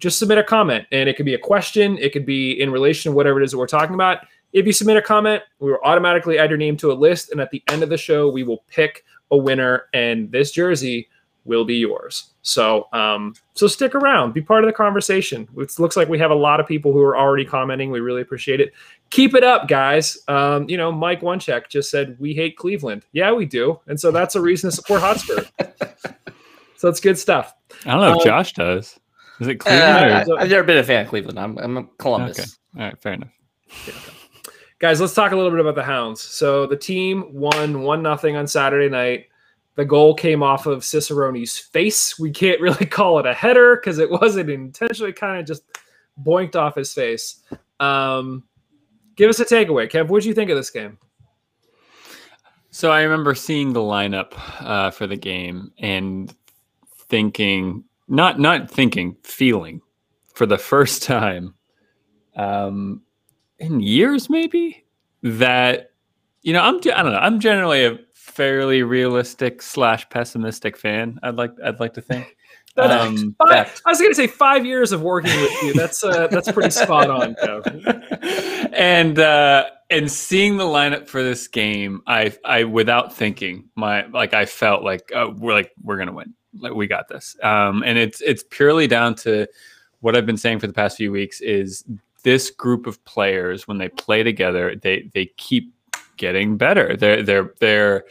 just 0.00 0.18
submit 0.18 0.36
a 0.36 0.44
comment. 0.44 0.86
And 0.92 1.08
it 1.08 1.16
could 1.16 1.24
be 1.24 1.32
a 1.32 1.38
question, 1.38 1.96
it 1.96 2.12
could 2.12 2.26
be 2.26 2.60
in 2.60 2.70
relation 2.70 3.12
to 3.12 3.16
whatever 3.16 3.40
it 3.40 3.44
is 3.44 3.52
that 3.52 3.58
we're 3.58 3.66
talking 3.66 3.94
about. 3.94 4.18
If 4.52 4.66
you 4.66 4.72
submit 4.72 4.98
a 4.98 5.02
comment, 5.02 5.42
we 5.60 5.70
will 5.70 5.78
automatically 5.82 6.38
add 6.38 6.50
your 6.50 6.58
name 6.58 6.76
to 6.78 6.92
a 6.92 6.94
list. 6.94 7.30
And 7.30 7.40
at 7.40 7.50
the 7.50 7.62
end 7.68 7.82
of 7.82 7.88
the 7.88 7.96
show, 7.96 8.28
we 8.28 8.42
will 8.42 8.64
pick 8.68 9.04
a 9.30 9.36
winner, 9.36 9.84
and 9.92 10.30
this 10.30 10.52
jersey 10.52 11.08
will 11.46 11.64
be 11.64 11.76
yours. 11.76 12.34
So, 12.42 12.88
um, 12.92 13.34
so 13.54 13.66
stick 13.66 13.94
around, 13.94 14.34
be 14.34 14.42
part 14.42 14.64
of 14.64 14.68
the 14.68 14.72
conversation. 14.72 15.48
It 15.56 15.78
looks 15.78 15.96
like 15.96 16.08
we 16.08 16.18
have 16.18 16.30
a 16.30 16.36
lot 16.36 16.60
of 16.60 16.66
people 16.66 16.92
who 16.92 17.00
are 17.00 17.16
already 17.16 17.44
commenting. 17.44 17.90
We 17.90 18.00
really 18.00 18.20
appreciate 18.20 18.60
it. 18.60 18.72
Keep 19.10 19.34
it 19.34 19.44
up, 19.44 19.68
guys. 19.68 20.18
Um, 20.28 20.68
you 20.68 20.76
know, 20.76 20.92
Mike 20.92 21.22
Onecheck 21.22 21.68
just 21.68 21.90
said 21.90 22.16
we 22.18 22.34
hate 22.34 22.56
Cleveland. 22.56 23.04
Yeah, 23.12 23.32
we 23.32 23.46
do, 23.46 23.80
and 23.86 23.98
so 23.98 24.10
that's 24.10 24.34
a 24.34 24.40
reason 24.40 24.70
to 24.70 24.76
support 24.76 25.00
Hotspur. 25.00 25.44
so 26.76 26.88
it's 26.88 27.00
good 27.00 27.18
stuff. 27.18 27.54
I 27.84 27.92
don't 27.92 28.00
know 28.00 28.10
if 28.12 28.18
um, 28.18 28.24
Josh 28.24 28.52
does. 28.52 28.98
Is 29.40 29.48
it 29.48 29.56
Cleveland? 29.56 30.30
Uh, 30.30 30.34
I, 30.36 30.40
have 30.40 30.50
never 30.50 30.64
been 30.64 30.78
a 30.78 30.84
fan 30.84 31.02
of 31.02 31.08
Cleveland. 31.08 31.38
I'm, 31.38 31.58
I'm 31.58 31.76
a 31.76 31.84
Columbus. 31.98 32.38
Okay. 32.38 32.48
All 32.76 32.84
right, 32.88 33.00
fair 33.00 33.12
enough. 33.14 33.32
Yeah, 33.86 33.94
okay. 33.94 34.12
Guys, 34.78 35.00
let's 35.00 35.14
talk 35.14 35.32
a 35.32 35.36
little 35.36 35.50
bit 35.50 35.60
about 35.60 35.74
the 35.74 35.82
Hounds. 35.82 36.20
So 36.20 36.66
the 36.66 36.76
team 36.76 37.32
won 37.32 37.80
one 37.80 38.02
nothing 38.02 38.36
on 38.36 38.46
Saturday 38.46 38.90
night. 38.90 39.26
The 39.74 39.86
goal 39.86 40.14
came 40.14 40.42
off 40.42 40.66
of 40.66 40.84
Cicerone's 40.84 41.58
face. 41.58 42.18
We 42.18 42.30
can't 42.30 42.60
really 42.62 42.84
call 42.84 43.18
it 43.18 43.26
a 43.26 43.32
header 43.32 43.76
because 43.76 43.98
it 43.98 44.10
wasn't 44.10 44.50
intentionally 44.50 45.14
kind 45.14 45.40
of 45.40 45.46
just 45.46 45.62
boinked 46.22 46.56
off 46.56 46.74
his 46.74 46.92
face. 46.92 47.42
Um, 47.80 48.44
give 49.16 49.30
us 49.30 49.40
a 49.40 49.46
takeaway, 49.46 49.90
Kev. 49.90 50.08
What 50.08 50.22
did 50.22 50.28
you 50.28 50.34
think 50.34 50.50
of 50.50 50.58
this 50.58 50.70
game? 50.70 50.98
So 52.68 52.92
I 52.92 53.00
remember 53.00 53.34
seeing 53.34 53.72
the 53.72 53.80
lineup 53.80 54.34
uh, 54.60 54.90
for 54.90 55.06
the 55.06 55.16
game 55.16 55.72
and 55.78 56.34
thinking, 57.08 57.84
not 58.08 58.38
not 58.38 58.70
thinking, 58.70 59.16
feeling 59.22 59.80
for 60.34 60.44
the 60.44 60.58
first 60.58 61.02
time 61.02 61.54
um, 62.34 63.00
in 63.58 63.80
years, 63.80 64.28
maybe 64.28 64.84
that 65.22 65.90
you 66.42 66.52
know 66.52 66.60
I'm 66.60 66.76
I 66.76 67.02
don't 67.02 67.12
know 67.12 67.18
I'm 67.18 67.40
generally 67.40 67.84
a 67.84 67.98
fairly 68.12 68.82
realistic 68.82 69.62
slash 69.62 70.08
pessimistic 70.10 70.76
fan. 70.76 71.18
I'd 71.22 71.36
like 71.36 71.52
I'd 71.64 71.80
like 71.80 71.94
to 71.94 72.02
think, 72.02 72.36
That, 72.76 72.90
Um, 72.90 73.34
Five, 73.38 73.80
I 73.86 73.90
was 73.90 73.98
going 73.98 74.10
to 74.10 74.14
say 74.14 74.26
five 74.26 74.66
years 74.66 74.92
of 74.92 75.00
working 75.00 75.34
with 75.40 75.62
you. 75.62 75.72
That's 75.72 76.04
uh, 76.04 76.26
that's 76.26 76.52
pretty 76.52 76.70
spot 76.70 77.08
on, 77.08 77.34
Kev. 77.36 78.70
and 78.74 79.18
uh, 79.18 79.64
and 79.88 80.12
seeing 80.12 80.58
the 80.58 80.64
lineup 80.64 81.08
for 81.08 81.22
this 81.22 81.48
game, 81.48 82.02
I 82.06 82.34
I 82.44 82.64
without 82.64 83.14
thinking, 83.14 83.70
my 83.76 84.04
like 84.08 84.34
I 84.34 84.44
felt 84.44 84.82
like 84.84 85.10
uh, 85.14 85.30
we're 85.34 85.54
like 85.54 85.72
we're 85.82 85.96
gonna 85.96 86.12
win. 86.12 86.34
Like 86.58 86.74
we 86.74 86.86
got 86.86 87.08
this. 87.08 87.34
Um, 87.42 87.82
and 87.82 87.96
it's 87.96 88.20
it's 88.20 88.44
purely 88.50 88.86
down 88.86 89.14
to 89.16 89.46
what 90.00 90.14
I've 90.14 90.26
been 90.26 90.36
saying 90.36 90.58
for 90.58 90.66
the 90.66 90.74
past 90.74 90.98
few 90.98 91.10
weeks 91.10 91.40
is 91.40 91.82
this 92.26 92.50
group 92.50 92.88
of 92.88 93.02
players 93.04 93.68
when 93.68 93.78
they 93.78 93.88
play 93.88 94.24
together, 94.24 94.74
they 94.74 95.08
they 95.14 95.26
keep 95.36 95.72
getting 96.16 96.56
better. 96.56 96.96
They're 96.96 97.22
they're 97.22 97.54
they're 97.60 98.04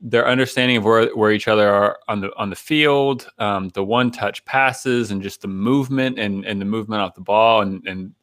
their 0.00 0.26
understanding 0.26 0.78
of 0.78 0.84
where, 0.84 1.14
where 1.14 1.32
each 1.32 1.48
other 1.48 1.68
are 1.68 1.98
on 2.08 2.22
the 2.22 2.34
on 2.38 2.48
the 2.48 2.56
field, 2.56 3.28
um, 3.38 3.68
the 3.74 3.84
one 3.84 4.10
touch 4.10 4.42
passes, 4.46 5.10
and 5.10 5.22
just 5.22 5.42
the 5.42 5.48
movement 5.48 6.18
and, 6.18 6.46
and 6.46 6.62
the 6.62 6.64
movement 6.64 7.02
off 7.02 7.14
the 7.14 7.20
ball 7.20 7.60
and 7.60 7.86
and 7.86 8.14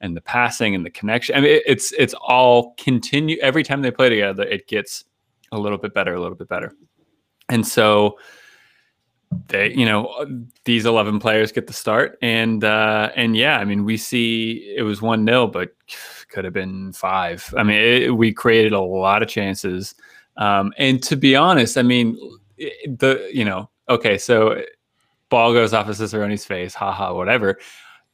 and 0.00 0.16
the 0.16 0.20
passing 0.20 0.76
and 0.76 0.86
the 0.86 0.90
connection. 0.90 1.34
I 1.34 1.40
mean, 1.40 1.50
it, 1.50 1.64
it's 1.66 1.90
it's 1.98 2.14
all 2.14 2.74
continue 2.74 3.38
every 3.42 3.64
time 3.64 3.82
they 3.82 3.90
play 3.90 4.10
together. 4.10 4.44
It 4.44 4.68
gets 4.68 5.06
a 5.50 5.58
little 5.58 5.76
bit 5.76 5.92
better, 5.92 6.14
a 6.14 6.20
little 6.20 6.38
bit 6.38 6.48
better, 6.48 6.72
and 7.48 7.66
so 7.66 8.16
they 9.48 9.72
you 9.72 9.84
know 9.84 10.26
these 10.64 10.86
11 10.86 11.18
players 11.18 11.52
get 11.52 11.66
the 11.66 11.72
start 11.72 12.18
and 12.22 12.64
uh 12.64 13.10
and 13.16 13.36
yeah 13.36 13.58
i 13.58 13.64
mean 13.64 13.84
we 13.84 13.96
see 13.96 14.74
it 14.76 14.82
was 14.82 15.02
one 15.02 15.24
nil 15.24 15.46
but 15.46 15.74
could 16.28 16.44
have 16.44 16.54
been 16.54 16.92
five 16.92 17.52
i 17.56 17.62
mean 17.62 17.76
it, 17.76 18.16
we 18.16 18.32
created 18.32 18.72
a 18.72 18.80
lot 18.80 19.22
of 19.22 19.28
chances 19.28 19.94
um, 20.36 20.72
and 20.78 21.02
to 21.04 21.16
be 21.16 21.36
honest, 21.36 21.76
I 21.76 21.82
mean, 21.82 22.18
the 22.58 23.30
you 23.32 23.44
know, 23.44 23.70
okay, 23.88 24.18
so 24.18 24.62
ball 25.28 25.52
goes 25.52 25.74
off 25.74 25.88
of 25.88 25.96
Cicerone's 25.96 26.44
face, 26.44 26.74
haha, 26.74 27.14
whatever. 27.14 27.58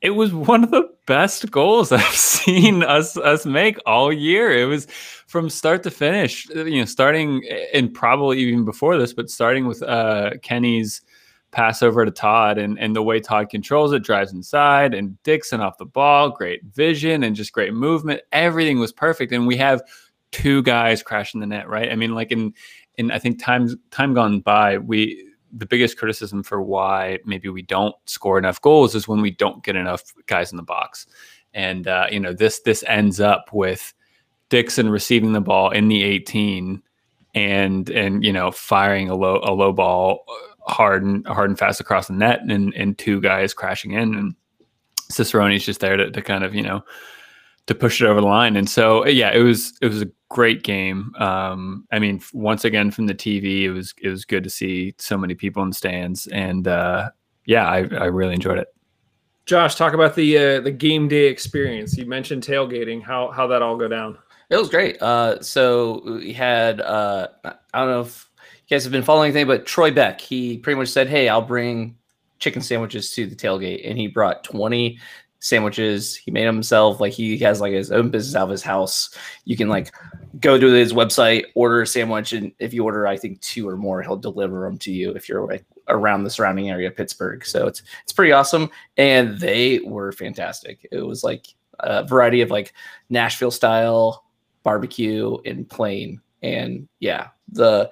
It 0.00 0.10
was 0.10 0.32
one 0.32 0.62
of 0.62 0.70
the 0.70 0.88
best 1.06 1.50
goals 1.50 1.90
I've 1.92 2.02
seen 2.14 2.82
us 2.82 3.16
us 3.16 3.44
make 3.44 3.78
all 3.86 4.12
year. 4.12 4.52
It 4.52 4.66
was 4.66 4.86
from 5.26 5.50
start 5.50 5.82
to 5.84 5.90
finish, 5.90 6.48
you 6.50 6.80
know, 6.80 6.84
starting 6.84 7.42
and 7.74 7.92
probably 7.92 8.38
even 8.38 8.64
before 8.64 8.98
this, 8.98 9.12
but 9.12 9.30
starting 9.30 9.66
with 9.66 9.82
uh, 9.82 10.32
Kenny's 10.42 11.02
pass 11.50 11.82
over 11.82 12.04
to 12.04 12.10
Todd 12.10 12.58
and, 12.58 12.78
and 12.78 12.94
the 12.94 13.02
way 13.02 13.20
Todd 13.20 13.48
controls 13.48 13.92
it, 13.92 14.02
drives 14.02 14.32
inside, 14.32 14.94
and 14.94 15.20
Dixon 15.22 15.60
off 15.60 15.78
the 15.78 15.86
ball, 15.86 16.30
great 16.30 16.62
vision 16.64 17.22
and 17.22 17.34
just 17.34 17.52
great 17.52 17.72
movement. 17.72 18.20
Everything 18.32 18.78
was 18.78 18.92
perfect. 18.92 19.32
And 19.32 19.46
we 19.46 19.56
have 19.56 19.82
two 20.30 20.62
guys 20.62 21.02
crashing 21.02 21.40
the 21.40 21.46
net, 21.46 21.68
right? 21.68 21.90
I 21.90 21.96
mean, 21.96 22.14
like 22.14 22.30
in 22.32 22.52
in 22.96 23.10
I 23.10 23.18
think 23.18 23.42
times 23.42 23.76
time 23.90 24.14
gone 24.14 24.40
by, 24.40 24.78
we 24.78 25.27
the 25.52 25.66
biggest 25.66 25.98
criticism 25.98 26.42
for 26.42 26.60
why 26.62 27.18
maybe 27.24 27.48
we 27.48 27.62
don't 27.62 27.94
score 28.06 28.38
enough 28.38 28.60
goals 28.60 28.94
is 28.94 29.08
when 29.08 29.20
we 29.20 29.30
don't 29.30 29.64
get 29.64 29.76
enough 29.76 30.02
guys 30.26 30.50
in 30.50 30.56
the 30.56 30.62
box. 30.62 31.06
And 31.54 31.86
uh, 31.86 32.06
you 32.10 32.20
know, 32.20 32.32
this 32.32 32.60
this 32.60 32.84
ends 32.86 33.20
up 33.20 33.50
with 33.52 33.92
Dixon 34.48 34.90
receiving 34.90 35.32
the 35.32 35.40
ball 35.40 35.70
in 35.70 35.88
the 35.88 36.02
18 36.02 36.82
and 37.34 37.90
and 37.90 38.24
you 38.24 38.32
know 38.32 38.50
firing 38.50 39.10
a 39.10 39.14
low 39.14 39.40
a 39.42 39.52
low 39.52 39.72
ball 39.72 40.24
uh, 40.28 40.72
hard 40.72 41.04
and 41.04 41.26
hard 41.26 41.50
and 41.50 41.58
fast 41.58 41.80
across 41.80 42.08
the 42.08 42.14
net 42.14 42.40
and 42.40 42.72
and 42.74 42.98
two 42.98 43.20
guys 43.20 43.52
crashing 43.52 43.92
in 43.92 44.14
and 44.14 44.34
Cicerone's 45.10 45.64
just 45.64 45.80
there 45.80 45.96
to, 45.96 46.10
to 46.10 46.22
kind 46.22 46.44
of 46.44 46.54
you 46.54 46.62
know 46.62 46.82
to 47.68 47.74
push 47.74 48.00
it 48.00 48.06
over 48.06 48.20
the 48.20 48.26
line. 48.26 48.56
And 48.56 48.68
so, 48.68 49.06
yeah, 49.06 49.30
it 49.30 49.42
was 49.42 49.78
it 49.80 49.86
was 49.86 50.02
a 50.02 50.08
great 50.30 50.64
game. 50.64 51.14
Um, 51.18 51.86
I 51.92 51.98
mean, 51.98 52.20
once 52.32 52.64
again 52.64 52.90
from 52.90 53.06
the 53.06 53.14
TV, 53.14 53.62
it 53.62 53.70
was 53.70 53.94
it 54.02 54.08
was 54.08 54.24
good 54.24 54.42
to 54.44 54.50
see 54.50 54.94
so 54.98 55.16
many 55.16 55.34
people 55.34 55.62
in 55.62 55.68
the 55.68 55.74
stands, 55.74 56.26
and 56.28 56.66
uh, 56.66 57.10
yeah, 57.44 57.68
I, 57.68 57.78
I 57.78 58.06
really 58.06 58.34
enjoyed 58.34 58.58
it. 58.58 58.68
Josh, 59.46 59.76
talk 59.76 59.92
about 59.92 60.14
the 60.14 60.36
uh, 60.36 60.60
the 60.60 60.70
game 60.70 61.08
day 61.08 61.26
experience. 61.26 61.96
You 61.96 62.06
mentioned 62.06 62.42
tailgating. 62.42 63.02
How 63.02 63.30
how 63.30 63.46
that 63.46 63.62
all 63.62 63.76
go 63.76 63.88
down? 63.88 64.18
It 64.50 64.56
was 64.56 64.70
great. 64.70 65.00
Uh, 65.02 65.40
so 65.42 66.02
we 66.04 66.32
had 66.32 66.80
uh, 66.80 67.28
I 67.44 67.78
don't 67.78 67.88
know 67.90 68.00
if 68.00 68.30
you 68.66 68.74
guys 68.74 68.84
have 68.84 68.92
been 68.92 69.02
following 69.02 69.30
anything, 69.30 69.46
but 69.46 69.66
Troy 69.66 69.90
Beck 69.90 70.20
he 70.22 70.56
pretty 70.56 70.78
much 70.78 70.88
said, 70.88 71.06
"Hey, 71.06 71.28
I'll 71.28 71.42
bring 71.42 71.96
chicken 72.38 72.62
sandwiches 72.62 73.12
to 73.14 73.26
the 73.26 73.36
tailgate," 73.36 73.88
and 73.88 73.98
he 73.98 74.06
brought 74.06 74.42
twenty 74.42 74.98
sandwiches. 75.40 76.16
He 76.16 76.30
made 76.30 76.46
himself 76.46 77.00
like 77.00 77.12
he 77.12 77.38
has 77.38 77.60
like 77.60 77.72
his 77.72 77.92
own 77.92 78.10
business 78.10 78.34
out 78.34 78.44
of 78.44 78.50
his 78.50 78.62
house. 78.62 79.14
You 79.44 79.56
can 79.56 79.68
like 79.68 79.94
go 80.40 80.58
to 80.58 80.66
his 80.66 80.92
website, 80.92 81.44
order 81.54 81.82
a 81.82 81.86
sandwich, 81.86 82.32
and 82.32 82.52
if 82.58 82.72
you 82.74 82.84
order, 82.84 83.06
I 83.06 83.16
think 83.16 83.40
two 83.40 83.68
or 83.68 83.76
more, 83.76 84.02
he'll 84.02 84.16
deliver 84.16 84.64
them 84.64 84.78
to 84.78 84.92
you 84.92 85.12
if 85.12 85.28
you're 85.28 85.46
like 85.46 85.64
around 85.88 86.24
the 86.24 86.30
surrounding 86.30 86.70
area 86.70 86.88
of 86.88 86.96
Pittsburgh. 86.96 87.44
So 87.44 87.66
it's 87.66 87.82
it's 88.02 88.12
pretty 88.12 88.32
awesome, 88.32 88.70
and 88.96 89.38
they 89.38 89.80
were 89.80 90.12
fantastic. 90.12 90.86
It 90.90 91.02
was 91.02 91.22
like 91.24 91.46
a 91.80 92.04
variety 92.04 92.40
of 92.40 92.50
like 92.50 92.72
Nashville 93.08 93.50
style 93.50 94.24
barbecue 94.64 95.38
and 95.44 95.68
plain, 95.68 96.20
and 96.42 96.88
yeah, 97.00 97.28
the 97.52 97.90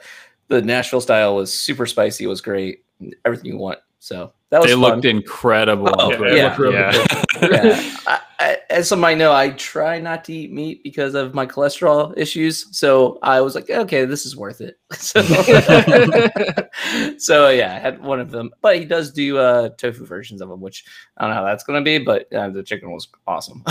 the 0.49 0.63
Nashville 0.63 1.01
style 1.01 1.37
was 1.37 1.53
super 1.53 1.87
spicy. 1.87 2.25
It 2.25 2.29
was 2.29 2.41
great. 2.41 2.85
Everything 3.25 3.53
you 3.53 3.59
want. 3.59 3.79
So 4.07 4.33
that 4.51 4.61
was 4.61 4.69
they 4.69 4.75
fun. 4.75 4.81
looked 4.83 5.05
incredible. 5.05 5.93
Oh, 5.99 6.13
yeah, 6.13 6.57
really 6.57 6.77
yeah. 6.77 7.07
yeah. 7.43 7.97
I, 8.07 8.21
I, 8.39 8.59
as 8.71 8.89
some 8.89 9.01
might 9.01 9.19
know, 9.19 9.33
I 9.33 9.51
try 9.51 9.99
not 9.99 10.25
to 10.27 10.33
eat 10.33 10.53
meat 10.53 10.85
because 10.85 11.17
of 11.17 11.35
my 11.35 11.45
cholesterol 11.45 12.17
issues. 12.17 12.69
So 12.71 13.19
I 13.25 13.41
was 13.41 13.57
like, 13.57 13.69
okay, 13.69 14.05
this 14.05 14.25
is 14.25 14.37
worth 14.37 14.61
it. 14.61 14.79
So, 14.97 15.23
so 17.19 17.49
yeah, 17.49 17.75
I 17.75 17.81
had 17.81 18.01
one 18.01 18.21
of 18.21 18.31
them. 18.31 18.53
But 18.63 18.79
he 18.79 18.85
does 18.85 19.11
do 19.11 19.39
uh, 19.39 19.71
tofu 19.71 20.07
versions 20.07 20.41
of 20.41 20.51
them, 20.51 20.61
which 20.61 20.85
I 21.17 21.23
don't 21.23 21.31
know 21.31 21.41
how 21.41 21.45
that's 21.45 21.65
going 21.65 21.83
to 21.83 21.85
be, 21.85 21.99
but 21.99 22.33
uh, 22.33 22.51
the 22.51 22.63
chicken 22.63 22.93
was 22.93 23.09
awesome. 23.27 23.65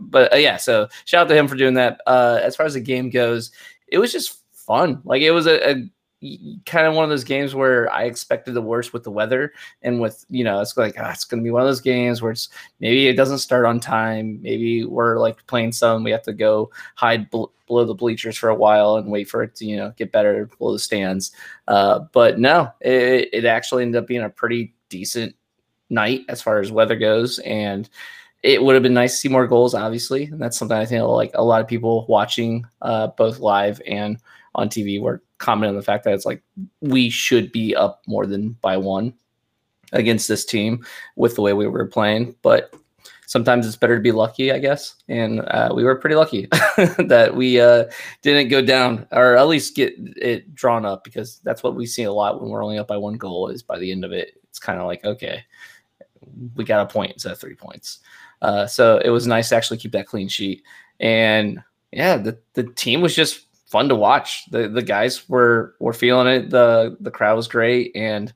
but 0.00 0.34
uh, 0.34 0.36
yeah, 0.36 0.58
so 0.58 0.86
shout 1.06 1.22
out 1.22 1.28
to 1.28 1.34
him 1.34 1.48
for 1.48 1.56
doing 1.56 1.74
that. 1.74 2.02
Uh, 2.06 2.40
as 2.42 2.56
far 2.56 2.66
as 2.66 2.74
the 2.74 2.80
game 2.80 3.08
goes, 3.08 3.52
it 3.88 3.96
was 3.96 4.12
just 4.12 4.38
fun. 4.52 5.00
Like 5.04 5.22
it 5.22 5.30
was 5.30 5.46
a, 5.46 5.70
a 5.70 5.90
kind 6.64 6.86
of 6.86 6.94
one 6.94 7.04
of 7.04 7.10
those 7.10 7.24
games 7.24 7.54
where 7.54 7.92
I 7.92 8.04
expected 8.04 8.54
the 8.54 8.62
worst 8.62 8.92
with 8.92 9.04
the 9.04 9.10
weather 9.10 9.52
and 9.82 10.00
with 10.00 10.24
you 10.30 10.44
know 10.44 10.60
it's 10.60 10.76
like 10.76 10.94
ah, 10.98 11.10
it's 11.10 11.24
going 11.24 11.42
to 11.42 11.44
be 11.44 11.50
one 11.50 11.62
of 11.62 11.68
those 11.68 11.80
games 11.80 12.22
where 12.22 12.32
it's 12.32 12.48
maybe 12.80 13.06
it 13.06 13.16
doesn't 13.16 13.38
start 13.38 13.66
on 13.66 13.80
time. 13.80 14.40
Maybe 14.40 14.84
we're 14.84 15.18
like 15.18 15.46
playing 15.46 15.72
some 15.72 16.04
we 16.04 16.10
have 16.10 16.22
to 16.22 16.32
go 16.32 16.70
hide 16.94 17.28
bl- 17.30 17.46
below 17.66 17.84
the 17.84 17.94
bleachers 17.94 18.36
for 18.38 18.48
a 18.48 18.54
while 18.54 18.96
and 18.96 19.10
wait 19.10 19.28
for 19.28 19.42
it 19.42 19.54
to 19.56 19.66
you 19.66 19.76
know 19.76 19.92
get 19.96 20.12
better 20.12 20.48
below 20.58 20.72
the 20.72 20.78
stands. 20.78 21.32
Uh, 21.68 22.00
but 22.12 22.38
no 22.38 22.70
it, 22.80 23.28
it 23.32 23.44
actually 23.44 23.82
ended 23.82 24.02
up 24.02 24.08
being 24.08 24.22
a 24.22 24.30
pretty 24.30 24.74
decent 24.88 25.34
night 25.90 26.22
as 26.28 26.40
far 26.40 26.60
as 26.60 26.72
weather 26.72 26.96
goes 26.96 27.38
and 27.40 27.88
it 28.42 28.62
would 28.62 28.74
have 28.74 28.82
been 28.82 28.94
nice 28.94 29.12
to 29.12 29.18
see 29.18 29.28
more 29.28 29.46
goals 29.46 29.74
obviously 29.74 30.24
and 30.24 30.40
that's 30.40 30.56
something 30.56 30.76
I 30.76 30.84
think 30.84 31.04
like 31.04 31.30
a 31.34 31.44
lot 31.44 31.60
of 31.60 31.68
people 31.68 32.06
watching 32.08 32.64
uh, 32.82 33.08
both 33.08 33.38
live 33.38 33.80
and 33.86 34.18
on 34.56 34.68
TV 34.68 35.00
were 35.00 35.22
comment 35.38 35.68
on 35.70 35.76
the 35.76 35.82
fact 35.82 36.04
that 36.04 36.14
it's 36.14 36.26
like 36.26 36.42
we 36.80 37.08
should 37.08 37.52
be 37.52 37.74
up 37.76 38.02
more 38.06 38.26
than 38.26 38.50
by 38.60 38.76
one 38.76 39.14
against 39.92 40.26
this 40.28 40.44
team 40.44 40.84
with 41.14 41.36
the 41.36 41.42
way 41.42 41.52
we 41.52 41.66
were 41.68 41.86
playing. 41.86 42.34
But 42.42 42.74
sometimes 43.26 43.66
it's 43.66 43.76
better 43.76 43.96
to 43.96 44.02
be 44.02 44.12
lucky, 44.12 44.50
I 44.50 44.58
guess. 44.58 44.96
And 45.08 45.40
uh, 45.40 45.72
we 45.74 45.84
were 45.84 45.96
pretty 45.96 46.16
lucky 46.16 46.46
that 46.98 47.32
we 47.34 47.60
uh, 47.60 47.84
didn't 48.22 48.48
go 48.48 48.62
down 48.62 49.06
or 49.12 49.36
at 49.36 49.46
least 49.46 49.76
get 49.76 49.94
it 50.16 50.54
drawn 50.54 50.84
up 50.84 51.04
because 51.04 51.40
that's 51.44 51.62
what 51.62 51.76
we 51.76 51.86
see 51.86 52.04
a 52.04 52.12
lot 52.12 52.40
when 52.40 52.50
we're 52.50 52.64
only 52.64 52.78
up 52.78 52.88
by 52.88 52.96
one 52.96 53.16
goal. 53.16 53.48
Is 53.48 53.62
by 53.62 53.78
the 53.78 53.92
end 53.92 54.04
of 54.04 54.12
it, 54.12 54.40
it's 54.48 54.58
kind 54.58 54.80
of 54.80 54.86
like 54.86 55.04
okay, 55.04 55.44
we 56.54 56.64
got 56.64 56.88
a 56.88 56.92
point 56.92 57.12
instead 57.12 57.32
of 57.32 57.38
three 57.38 57.54
points. 57.54 58.00
Uh, 58.42 58.66
so 58.66 58.98
it 58.98 59.10
was 59.10 59.26
nice 59.26 59.48
to 59.50 59.56
actually 59.56 59.78
keep 59.78 59.92
that 59.92 60.06
clean 60.06 60.28
sheet. 60.28 60.62
And 61.00 61.62
yeah, 61.92 62.16
the, 62.16 62.38
the 62.54 62.64
team 62.64 63.00
was 63.00 63.14
just 63.14 63.45
fun 63.66 63.88
to 63.88 63.94
watch. 63.94 64.48
The 64.50 64.68
the 64.68 64.82
guys 64.82 65.28
were 65.28 65.74
were 65.80 65.92
feeling 65.92 66.26
it. 66.26 66.50
the 66.50 66.96
The 67.00 67.10
crowd 67.10 67.36
was 67.36 67.48
great, 67.48 67.92
and 67.94 68.32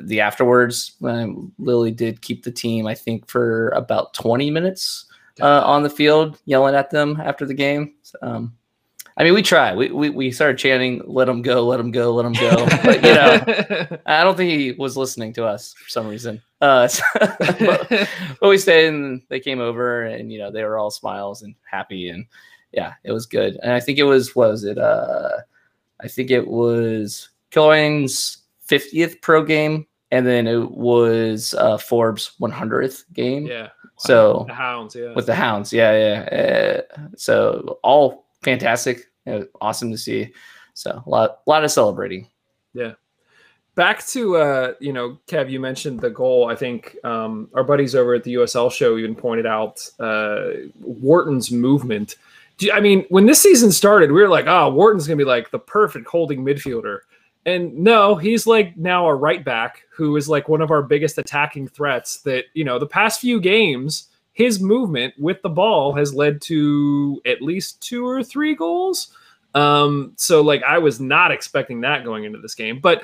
the 0.00 0.20
afterwards, 0.20 0.96
um, 1.02 1.52
Lilley 1.58 1.90
did 1.90 2.20
keep 2.20 2.44
the 2.44 2.52
team. 2.52 2.86
I 2.86 2.94
think 2.94 3.28
for 3.28 3.70
about 3.70 4.14
twenty 4.14 4.50
minutes 4.50 5.06
uh, 5.40 5.62
on 5.64 5.82
the 5.82 5.90
field, 5.90 6.38
yelling 6.44 6.74
at 6.74 6.90
them 6.90 7.20
after 7.22 7.46
the 7.46 7.54
game. 7.54 7.94
Um, 8.22 8.54
I 9.16 9.24
mean, 9.24 9.34
we 9.34 9.42
try. 9.42 9.74
We, 9.74 9.90
we 9.90 10.10
we 10.10 10.30
started 10.30 10.58
chanting, 10.58 11.02
"Let 11.04 11.24
them 11.24 11.42
go, 11.42 11.66
let 11.66 11.78
them 11.78 11.90
go, 11.90 12.14
let 12.14 12.22
them 12.22 12.34
go." 12.34 12.66
But 12.84 13.04
you 13.04 13.14
know, 13.14 13.98
I 14.06 14.22
don't 14.22 14.36
think 14.36 14.50
he 14.50 14.72
was 14.72 14.96
listening 14.96 15.32
to 15.34 15.44
us 15.44 15.74
for 15.74 15.88
some 15.88 16.06
reason. 16.06 16.40
Uh, 16.60 16.86
so, 16.86 17.02
but, 17.18 18.08
but 18.40 18.48
we 18.48 18.58
stayed, 18.58 18.88
and 18.88 19.22
they 19.28 19.40
came 19.40 19.60
over, 19.60 20.04
and 20.04 20.32
you 20.32 20.38
know, 20.38 20.52
they 20.52 20.62
were 20.62 20.78
all 20.78 20.90
smiles 20.90 21.42
and 21.42 21.56
happy, 21.68 22.10
and 22.10 22.26
yeah, 22.72 22.94
it 23.04 23.12
was 23.12 23.26
good. 23.26 23.58
And 23.62 23.72
I 23.72 23.80
think 23.80 23.98
it 23.98 24.04
was 24.04 24.34
was 24.36 24.64
it 24.64 24.78
uh 24.78 25.38
I 26.00 26.08
think 26.08 26.30
it 26.30 26.46
was 26.46 27.28
Killing's 27.50 28.38
50th 28.68 29.20
pro 29.22 29.44
game 29.44 29.86
and 30.10 30.26
then 30.26 30.46
it 30.46 30.70
was 30.70 31.54
uh 31.54 31.78
Forbes 31.78 32.32
100th 32.40 33.04
game. 33.12 33.46
Yeah. 33.46 33.68
So 33.98 34.44
the 34.46 34.54
hounds, 34.54 34.94
yeah. 34.94 35.12
With 35.14 35.26
the 35.26 35.34
hounds, 35.34 35.72
yeah, 35.72 35.92
yeah. 36.30 36.38
Uh, 36.38 37.06
so 37.16 37.78
all 37.82 38.26
fantastic, 38.42 39.10
awesome 39.60 39.90
to 39.90 39.98
see. 39.98 40.32
So 40.74 41.02
a 41.04 41.10
lot, 41.10 41.40
a 41.46 41.50
lot 41.50 41.64
of 41.64 41.70
celebrating. 41.72 42.28
Yeah. 42.74 42.92
back 43.74 44.06
to 44.08 44.36
uh, 44.36 44.74
you 44.78 44.92
know, 44.92 45.18
Kev, 45.26 45.50
you 45.50 45.58
mentioned 45.58 46.00
the 46.00 46.10
goal. 46.10 46.48
I 46.48 46.54
think 46.54 46.96
um, 47.02 47.48
our 47.54 47.64
buddies 47.64 47.96
over 47.96 48.14
at 48.14 48.22
the 48.22 48.34
USL 48.34 48.70
show 48.70 48.96
even 48.98 49.16
pointed 49.16 49.46
out 49.46 49.88
uh, 49.98 50.50
Wharton's 50.80 51.50
movement. 51.50 52.16
I 52.72 52.80
mean, 52.80 53.04
when 53.08 53.26
this 53.26 53.40
season 53.40 53.70
started, 53.72 54.10
we 54.10 54.20
were 54.20 54.28
like, 54.28 54.46
"Oh, 54.46 54.70
Wharton's 54.70 55.06
gonna 55.06 55.16
be 55.16 55.24
like 55.24 55.50
the 55.50 55.58
perfect 55.58 56.08
holding 56.08 56.44
midfielder," 56.44 57.00
and 57.46 57.74
no, 57.74 58.16
he's 58.16 58.46
like 58.46 58.76
now 58.76 59.06
a 59.06 59.14
right 59.14 59.44
back 59.44 59.82
who 59.90 60.16
is 60.16 60.28
like 60.28 60.48
one 60.48 60.60
of 60.60 60.70
our 60.70 60.82
biggest 60.82 61.18
attacking 61.18 61.68
threats. 61.68 62.18
That 62.22 62.44
you 62.54 62.64
know, 62.64 62.78
the 62.78 62.86
past 62.86 63.20
few 63.20 63.40
games, 63.40 64.08
his 64.32 64.60
movement 64.60 65.14
with 65.18 65.42
the 65.42 65.48
ball 65.48 65.92
has 65.94 66.14
led 66.14 66.40
to 66.42 67.20
at 67.26 67.42
least 67.42 67.80
two 67.80 68.06
or 68.06 68.22
three 68.22 68.54
goals. 68.54 69.14
Um, 69.54 70.12
so 70.16 70.42
like, 70.42 70.62
I 70.62 70.78
was 70.78 71.00
not 71.00 71.32
expecting 71.32 71.80
that 71.80 72.04
going 72.04 72.24
into 72.24 72.38
this 72.38 72.54
game, 72.54 72.80
but 72.80 73.02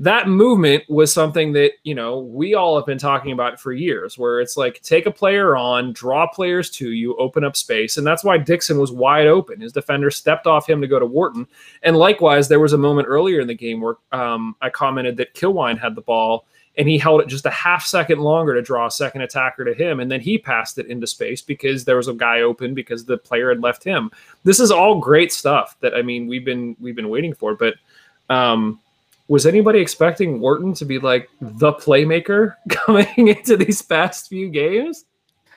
that 0.00 0.28
movement 0.28 0.84
was 0.88 1.12
something 1.12 1.52
that 1.52 1.72
you 1.82 1.94
know 1.94 2.20
we 2.20 2.54
all 2.54 2.76
have 2.76 2.86
been 2.86 2.98
talking 2.98 3.32
about 3.32 3.58
for 3.58 3.72
years 3.72 4.16
where 4.16 4.40
it's 4.40 4.56
like 4.56 4.80
take 4.82 5.06
a 5.06 5.10
player 5.10 5.56
on 5.56 5.92
draw 5.92 6.26
players 6.28 6.70
to 6.70 6.90
you 6.90 7.16
open 7.16 7.42
up 7.42 7.56
space. 7.56 7.96
And 7.96 8.06
that's 8.06 8.22
why 8.22 8.38
dixon 8.38 8.78
was 8.78 8.92
wide 8.92 9.26
open. 9.26 9.60
His 9.60 9.72
defender 9.72 10.10
stepped 10.10 10.46
off 10.46 10.68
him 10.68 10.80
to 10.80 10.86
go 10.86 11.00
to 11.00 11.06
wharton. 11.06 11.46
And 11.82 11.96
likewise 11.96 12.48
there 12.48 12.60
was 12.60 12.72
a 12.72 12.78
moment 12.78 13.08
earlier 13.08 13.40
in 13.40 13.48
the 13.48 13.54
game 13.54 13.80
where 13.80 13.96
um, 14.12 14.54
i 14.62 14.70
commented 14.70 15.16
that 15.16 15.34
kilwine 15.34 15.78
had 15.78 15.94
the 15.94 16.00
ball 16.00 16.46
and 16.76 16.88
he 16.88 16.96
held 16.96 17.20
it 17.20 17.26
just 17.26 17.44
a 17.44 17.50
half 17.50 17.84
second 17.84 18.20
longer 18.20 18.54
to 18.54 18.62
draw 18.62 18.86
a 18.86 18.90
second 18.90 19.22
attacker 19.22 19.64
to 19.64 19.74
him. 19.74 19.98
And 19.98 20.08
then 20.08 20.20
he 20.20 20.38
passed 20.38 20.78
it 20.78 20.86
into 20.86 21.08
space 21.08 21.42
because 21.42 21.84
there 21.84 21.96
was 21.96 22.06
a 22.06 22.14
guy 22.14 22.42
open 22.42 22.72
because 22.72 23.04
the 23.04 23.18
player 23.18 23.48
had 23.48 23.60
left 23.60 23.82
him. 23.82 24.12
This 24.44 24.60
is 24.60 24.70
all 24.70 25.00
great 25.00 25.32
stuff 25.32 25.76
that 25.80 25.94
i 25.94 26.02
mean 26.02 26.28
we've 26.28 26.44
been 26.44 26.76
we've 26.78 26.94
been 26.94 27.08
waiting 27.08 27.34
for. 27.34 27.56
But 27.56 27.74
um 28.30 28.78
was 29.28 29.46
anybody 29.46 29.78
expecting 29.78 30.40
Wharton 30.40 30.72
to 30.74 30.84
be 30.84 30.98
like 30.98 31.28
the 31.40 31.72
playmaker 31.74 32.56
coming 32.68 33.28
into 33.28 33.56
these 33.56 33.82
past 33.82 34.28
few 34.28 34.48
games? 34.48 35.04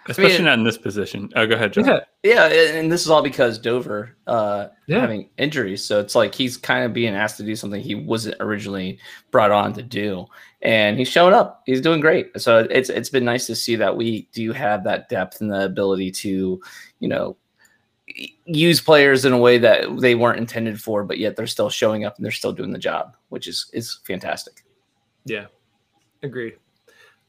Especially 0.07 0.33
I 0.33 0.37
mean, 0.37 0.45
not 0.45 0.57
in 0.57 0.63
this 0.63 0.79
position. 0.79 1.29
Oh, 1.35 1.45
go 1.45 1.53
ahead, 1.53 1.73
John. 1.73 1.85
Yeah, 1.85 1.99
yeah, 2.23 2.47
and 2.47 2.91
this 2.91 3.01
is 3.01 3.09
all 3.11 3.21
because 3.21 3.59
Dover 3.59 4.17
uh, 4.25 4.69
yeah. 4.87 4.99
having 4.99 5.29
injuries, 5.37 5.83
so 5.83 5.99
it's 5.99 6.15
like 6.15 6.33
he's 6.33 6.57
kind 6.57 6.83
of 6.83 6.91
being 6.91 7.13
asked 7.13 7.37
to 7.37 7.43
do 7.43 7.55
something 7.55 7.79
he 7.79 7.93
wasn't 7.93 8.35
originally 8.39 8.97
brought 9.29 9.51
on 9.51 9.73
to 9.73 9.83
do, 9.83 10.25
and 10.63 10.97
he's 10.97 11.07
showing 11.07 11.35
up. 11.35 11.61
He's 11.67 11.81
doing 11.81 11.99
great. 11.99 12.31
So 12.41 12.67
it's 12.71 12.89
it's 12.89 13.09
been 13.09 13.25
nice 13.25 13.45
to 13.45 13.55
see 13.55 13.75
that 13.75 13.95
we 13.95 14.27
do 14.33 14.51
have 14.53 14.83
that 14.85 15.07
depth 15.07 15.39
and 15.39 15.51
the 15.51 15.65
ability 15.65 16.11
to, 16.11 16.59
you 16.99 17.07
know, 17.07 17.37
use 18.45 18.81
players 18.81 19.25
in 19.25 19.33
a 19.33 19.37
way 19.37 19.57
that 19.57 19.99
they 19.99 20.15
weren't 20.15 20.39
intended 20.39 20.81
for, 20.81 21.03
but 21.03 21.17
yet 21.17 21.35
they're 21.35 21.47
still 21.47 21.69
showing 21.69 22.05
up 22.05 22.15
and 22.15 22.25
they're 22.25 22.31
still 22.31 22.53
doing 22.53 22.71
the 22.71 22.79
job, 22.79 23.15
which 23.29 23.47
is 23.47 23.69
is 23.73 23.99
fantastic. 24.03 24.63
Yeah, 25.25 25.47
agreed. 26.23 26.55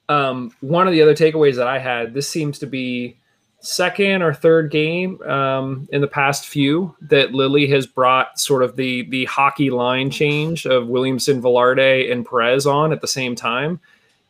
Um, 0.09 0.53
one 0.61 0.87
of 0.87 0.93
the 0.93 1.03
other 1.03 1.15
takeaways 1.15 1.57
that 1.57 1.69
I 1.69 1.79
had, 1.79 2.15
this 2.15 2.29
seems 2.29 2.59
to 2.59 2.67
be 2.67 3.19
second 3.61 4.23
or 4.23 4.35
third 4.35 4.71
game 4.71 5.23
um, 5.23 5.89
in 5.93 6.01
the 6.01 6.09
past 6.09 6.49
few 6.49 6.95
that 7.01 7.33
Lilley 7.33 7.69
has 7.69 7.87
brought 7.87 8.39
sort 8.39 8.63
of 8.63 8.77
the 8.77 9.09
the 9.11 9.25
hockey 9.27 9.71
line 9.71 10.11
change 10.11 10.67
of 10.67 10.89
Williamson, 10.89 11.41
Velarde, 11.41 12.11
and 12.11 12.27
Perez 12.27 12.67
on 12.67 12.93
at 12.93 13.01
the 13.01 13.09
same 13.09 13.35
time, 13.35 13.81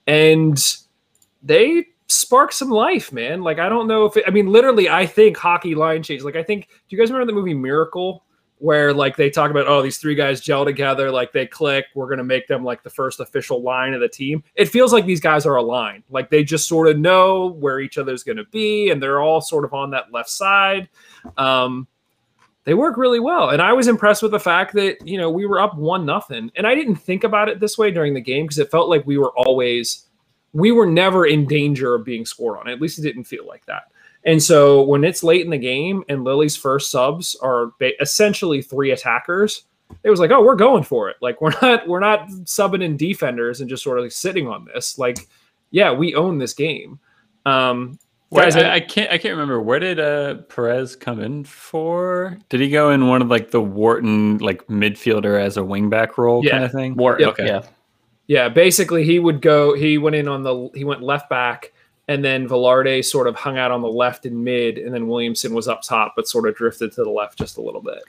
and 0.07 0.77
they 1.43 1.87
spark 2.13 2.53
some 2.53 2.71
life, 2.71 3.13
man. 3.13 3.43
Like 3.43 3.59
I 3.59 3.69
don't 3.69 3.89
know 3.89 4.05
if 4.07 4.17
it, 4.17 4.25
I 4.27 4.31
mean 4.31 4.47
literally 4.47 4.89
I 4.89 5.07
think 5.07 5.37
hockey 5.37 5.75
line 5.75 6.03
change. 6.03 6.23
Like 6.23 6.37
I 6.37 6.43
think 6.43 6.69
do 6.69 6.97
you 6.97 6.99
guys 6.99 7.11
remember 7.11 7.31
the 7.31 7.37
movie 7.37 7.55
Miracle 7.55 8.25
where 8.63 8.95
like 8.95 9.17
they 9.17 9.29
talk 9.29 9.51
about 9.51 9.67
oh 9.67 9.83
these 9.83 9.99
three 9.99 10.15
guys 10.15 10.41
gel 10.41 10.65
together 10.65 11.11
like 11.11 11.33
they 11.33 11.45
click 11.45 11.85
we're 11.97 12.07
going 12.07 12.19
to 12.19 12.25
make 12.25 12.47
them 12.47 12.63
like 12.63 12.81
the 12.85 12.91
first 12.91 13.19
official 13.19 13.61
line 13.61 13.93
of 13.93 14.01
the 14.01 14.09
team 14.09 14.41
it 14.55 14.67
feels 14.67 14.93
like 14.93 15.05
these 15.05 15.21
guys 15.21 15.45
are 15.45 15.57
aligned 15.57 16.05
like 16.11 16.31
they 16.31 16.45
just 16.45 16.69
sort 16.69 16.87
of 16.87 16.97
know 16.97 17.49
where 17.59 17.81
each 17.81 17.99
other's 17.99 18.23
going 18.23 18.37
to 18.37 18.45
be 18.53 18.91
and 18.91 19.03
they're 19.03 19.21
all 19.21 19.41
sort 19.41 19.65
of 19.65 19.75
on 19.75 19.91
that 19.91 20.13
left 20.13 20.31
side 20.31 20.89
um, 21.39 21.89
they 22.63 22.73
work 22.73 22.97
really 22.97 23.19
well 23.19 23.51
and 23.51 23.61
i 23.61 23.73
was 23.73 23.89
impressed 23.89 24.23
with 24.23 24.31
the 24.31 24.39
fact 24.39 24.73
that 24.73 24.97
you 25.05 25.19
know 25.19 25.29
we 25.29 25.45
were 25.45 25.59
up 25.59 25.77
one 25.77 26.07
nothing 26.07 26.49
and 26.55 26.65
i 26.65 26.73
didn't 26.73 26.95
think 26.95 27.25
about 27.25 27.49
it 27.49 27.59
this 27.59 27.77
way 27.77 27.91
during 27.91 28.15
the 28.15 28.21
game 28.21 28.45
because 28.45 28.61
it 28.61 28.71
felt 28.71 28.89
like 28.89 29.05
we 29.05 29.19
were 29.19 29.33
always 29.37 30.07
we 30.53 30.73
were 30.73 30.87
never 30.87 31.27
in 31.27 31.47
danger 31.47 31.95
of 31.95 32.05
being 32.05 32.27
scored 32.27 32.59
on. 32.59 32.69
At 32.69 32.81
least 32.81 32.99
it 32.99 33.03
didn't 33.03 33.25
feel 33.25 33.47
like 33.47 33.65
that. 33.67 33.85
And 34.25 34.43
so 34.43 34.83
when 34.83 35.05
it's 35.05 35.25
late 35.25 35.45
in 35.45 35.51
the 35.51 35.59
game 35.59 36.05
and 36.09 36.25
Lilley's 36.25 36.57
first 36.57 36.91
subs 36.91 37.35
are 37.43 37.73
ba- 37.79 38.01
essentially 38.01 38.63
three 38.63 38.93
attackers, 38.93 39.65
it 40.05 40.11
was 40.11 40.21
like, 40.21 40.31
oh, 40.31 40.43
we're 40.43 40.57
going 40.57 40.85
for 40.85 41.09
it. 41.09 41.17
Like 41.21 41.41
we're 41.41 41.55
not 41.61 41.89
we're 41.89 42.01
not 42.01 42.29
subbing 42.29 42.83
in 42.83 42.97
defenders 42.97 43.61
and 43.61 43.69
just 43.69 43.83
sort 43.83 43.99
of 43.99 44.05
like 44.05 44.13
sitting 44.13 44.49
on 44.49 44.67
this. 44.67 44.99
Like, 44.99 45.19
yeah, 45.71 45.93
we 45.93 46.15
own 46.15 46.39
this 46.39 46.55
game. 46.55 47.01
Um, 47.45 47.99
guys, 48.33 48.55
I, 48.57 48.75
I, 48.75 48.81
can't 48.81 49.11
I 49.11 49.19
can't 49.19 49.33
remember 49.33 49.61
where 49.61 49.81
did 49.81 49.99
uh 49.99 50.35
Perez 50.49 50.95
come 50.95 51.21
in 51.21 51.45
for? 51.45 52.39
Did 52.49 52.61
he 52.61 52.69
go 52.69 52.91
in 52.91 53.09
one 53.09 53.23
of 53.23 53.29
like 53.29 53.51
the 53.51 53.61
Wharton 53.61 54.39
like 54.39 54.67
midfielder 54.69 55.41
as 55.41 55.57
a 55.57 55.61
wingback 55.61 56.17
role 56.17 56.45
yeah. 56.45 56.53
kind 56.53 56.65
of 56.65 56.73
thing? 56.73 56.95
Wharton, 56.95 57.27
yep. 57.27 57.33
okay. 57.33 57.47
Yeah. 57.47 57.63
Yeah, 58.27 58.49
basically 58.49 59.05
he 59.05 59.19
would 59.19 59.41
go. 59.43 59.75
He 59.75 59.99
went 59.99 60.17
in 60.17 60.29
on 60.29 60.43
the. 60.43 60.71
He 60.75 60.85
went 60.85 61.03
left 61.03 61.29
back, 61.29 61.73
and 62.09 62.25
then 62.25 62.49
Velarde 62.49 63.05
sort 63.05 63.27
of 63.27 63.35
hung 63.35 63.59
out 63.59 63.71
on 63.71 63.83
the 63.83 63.89
left 63.89 64.27
and 64.27 64.45
mid, 64.45 64.79
and 64.79 64.95
then 64.95 65.09
Williamson 65.09 65.55
was 65.55 65.69
up 65.69 65.83
top, 65.83 66.15
but 66.17 66.29
sort 66.29 66.49
of 66.49 66.55
drifted 66.55 66.93
to 66.93 67.05
the 67.05 67.11
left 67.11 67.39
just 67.39 67.59
a 67.59 67.63
little 67.63 67.83
bit. 67.83 68.03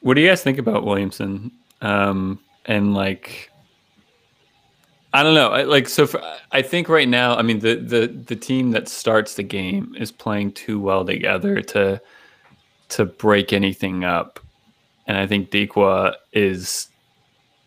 What 0.00 0.14
do 0.14 0.20
you 0.20 0.28
guys 0.28 0.42
think 0.42 0.58
about 0.58 0.84
Williamson? 0.84 1.52
Um, 1.80 2.40
and 2.66 2.94
like, 2.94 3.50
I 5.12 5.22
don't 5.22 5.34
know. 5.34 5.50
I, 5.50 5.62
like, 5.62 5.88
so 5.88 6.06
for, 6.06 6.20
I 6.50 6.62
think 6.62 6.88
right 6.88 7.08
now, 7.08 7.36
I 7.36 7.42
mean, 7.42 7.60
the 7.60 7.76
the 7.76 8.06
the 8.06 8.36
team 8.36 8.72
that 8.72 8.88
starts 8.88 9.34
the 9.34 9.42
game 9.42 9.94
is 9.98 10.10
playing 10.10 10.52
too 10.52 10.80
well 10.80 11.04
together 11.04 11.60
to 11.62 12.00
to 12.90 13.04
break 13.04 13.52
anything 13.52 14.04
up, 14.04 14.40
and 15.06 15.16
I 15.16 15.26
think 15.26 15.50
Dikwa 15.50 16.14
is 16.32 16.88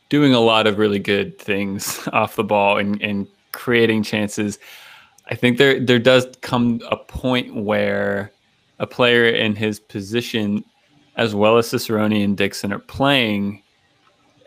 doing 0.10 0.34
a 0.34 0.40
lot 0.40 0.68
of 0.68 0.78
really 0.78 1.00
good 1.00 1.38
things 1.40 2.08
off 2.14 2.36
the 2.36 2.44
ball 2.44 2.78
and, 2.78 3.02
and 3.02 3.28
creating 3.52 4.04
chances. 4.04 4.60
I 5.28 5.36
think 5.36 5.58
there 5.58 5.80
there 5.80 6.00
does 6.00 6.28
come 6.42 6.82
a 6.92 6.98
point 6.98 7.56
where 7.56 8.32
a 8.80 8.86
player 8.86 9.26
in 9.26 9.56
his 9.56 9.80
position, 9.80 10.64
as 11.16 11.34
well 11.34 11.58
as 11.58 11.70
Cicerone 11.70 12.24
and 12.24 12.38
Dixon, 12.38 12.72
are 12.74 12.80
playing. 12.80 13.62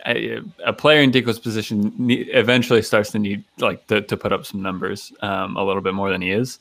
A, 0.07 0.39
a 0.65 0.73
player 0.73 1.03
in 1.03 1.11
Dikwa's 1.11 1.41
position 1.41 1.93
eventually 2.09 2.81
starts 2.83 3.11
to 3.11 3.19
need 3.19 3.45
like 3.59 3.85
to, 3.89 4.01
to 4.01 4.17
put 4.17 4.33
up 4.33 4.47
some 4.47 4.63
numbers 4.63 5.13
um, 5.21 5.57
a 5.57 5.65
little 5.65 5.83
bit 5.83 5.93
more 5.93 6.09
than 6.11 6.23
he 6.23 6.31
is, 6.31 6.61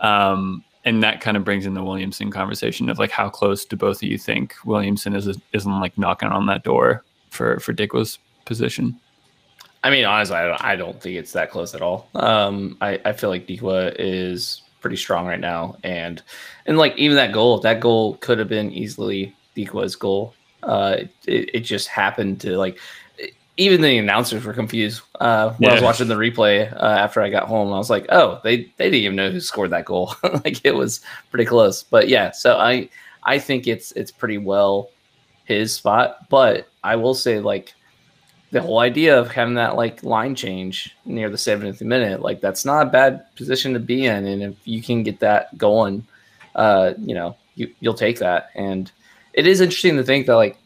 um, 0.00 0.64
and 0.86 1.02
that 1.02 1.20
kind 1.20 1.36
of 1.36 1.44
brings 1.44 1.66
in 1.66 1.74
the 1.74 1.82
Williamson 1.82 2.30
conversation 2.30 2.88
of 2.88 2.98
like 2.98 3.10
how 3.10 3.28
close 3.28 3.66
do 3.66 3.76
both 3.76 3.98
of 3.98 4.04
you 4.04 4.16
think 4.16 4.54
Williamson 4.64 5.14
is 5.14 5.28
isn't 5.52 5.80
like 5.80 5.96
knocking 5.98 6.30
on 6.30 6.46
that 6.46 6.64
door 6.64 7.04
for 7.30 7.60
for 7.60 7.74
Dikwa's 7.74 8.18
position? 8.48 8.98
I 9.84 9.90
mean, 9.90 10.04
honestly, 10.04 10.36
I 10.36 10.74
don't 10.74 11.00
think 11.00 11.16
it's 11.16 11.32
that 11.32 11.52
close 11.52 11.74
at 11.74 11.82
all. 11.82 12.08
Um, 12.14 12.76
I, 12.80 13.00
I 13.04 13.12
feel 13.12 13.30
like 13.30 13.46
Dikwa 13.46 13.94
is 13.96 14.62
pretty 14.80 14.96
strong 14.96 15.26
right 15.26 15.38
now, 15.38 15.76
and 15.84 16.20
and 16.66 16.76
like 16.76 16.96
even 16.96 17.16
that 17.16 17.32
goal, 17.32 17.60
that 17.60 17.78
goal 17.78 18.14
could 18.16 18.40
have 18.40 18.48
been 18.48 18.72
easily 18.72 19.34
Dikwa's 19.56 19.94
goal. 19.94 20.34
Uh, 20.64 20.96
it, 21.26 21.54
it 21.54 21.60
just 21.60 21.86
happened 21.86 22.40
to 22.40 22.58
like 22.58 22.80
even 23.58 23.80
the 23.80 23.98
announcers 23.98 24.44
were 24.44 24.52
confused 24.52 25.02
uh, 25.20 25.50
when 25.54 25.68
yeah. 25.68 25.70
I 25.70 25.74
was 25.74 25.82
watching 25.82 26.08
the 26.08 26.14
replay 26.14 26.72
uh, 26.72 26.86
after 26.86 27.20
I 27.20 27.28
got 27.28 27.48
home. 27.48 27.72
I 27.72 27.76
was 27.76 27.90
like, 27.90 28.06
oh, 28.08 28.40
they 28.44 28.72
they 28.76 28.84
didn't 28.84 29.02
even 29.02 29.16
know 29.16 29.30
who 29.30 29.40
scored 29.40 29.70
that 29.70 29.84
goal. 29.84 30.14
like 30.44 30.64
it 30.64 30.74
was 30.74 31.00
pretty 31.30 31.44
close. 31.44 31.82
But 31.82 32.08
yeah, 32.08 32.30
so 32.30 32.56
I 32.56 32.88
I 33.24 33.38
think 33.38 33.66
it's 33.66 33.92
it's 33.92 34.12
pretty 34.12 34.38
well 34.38 34.90
his 35.44 35.74
spot. 35.74 36.28
But 36.28 36.68
I 36.84 36.96
will 36.96 37.14
say 37.14 37.40
like 37.40 37.74
the 38.50 38.62
whole 38.62 38.78
idea 38.78 39.18
of 39.18 39.30
having 39.30 39.54
that 39.54 39.76
like 39.76 40.02
line 40.02 40.34
change 40.34 40.96
near 41.04 41.28
the 41.28 41.36
70th 41.36 41.82
minute, 41.82 42.22
like 42.22 42.40
that's 42.40 42.64
not 42.64 42.86
a 42.86 42.90
bad 42.90 43.34
position 43.36 43.74
to 43.74 43.78
be 43.78 44.06
in. 44.06 44.26
And 44.26 44.42
if 44.42 44.56
you 44.64 44.82
can 44.82 45.02
get 45.02 45.20
that 45.20 45.56
going, 45.58 46.06
uh, 46.54 46.94
you 46.98 47.14
know, 47.14 47.36
you, 47.56 47.72
you'll 47.80 47.94
take 47.94 48.18
that. 48.20 48.50
And 48.54 48.90
it 49.34 49.46
is 49.46 49.60
interesting 49.60 49.96
to 49.96 50.04
think 50.04 50.26
that 50.26 50.36
like, 50.36 50.56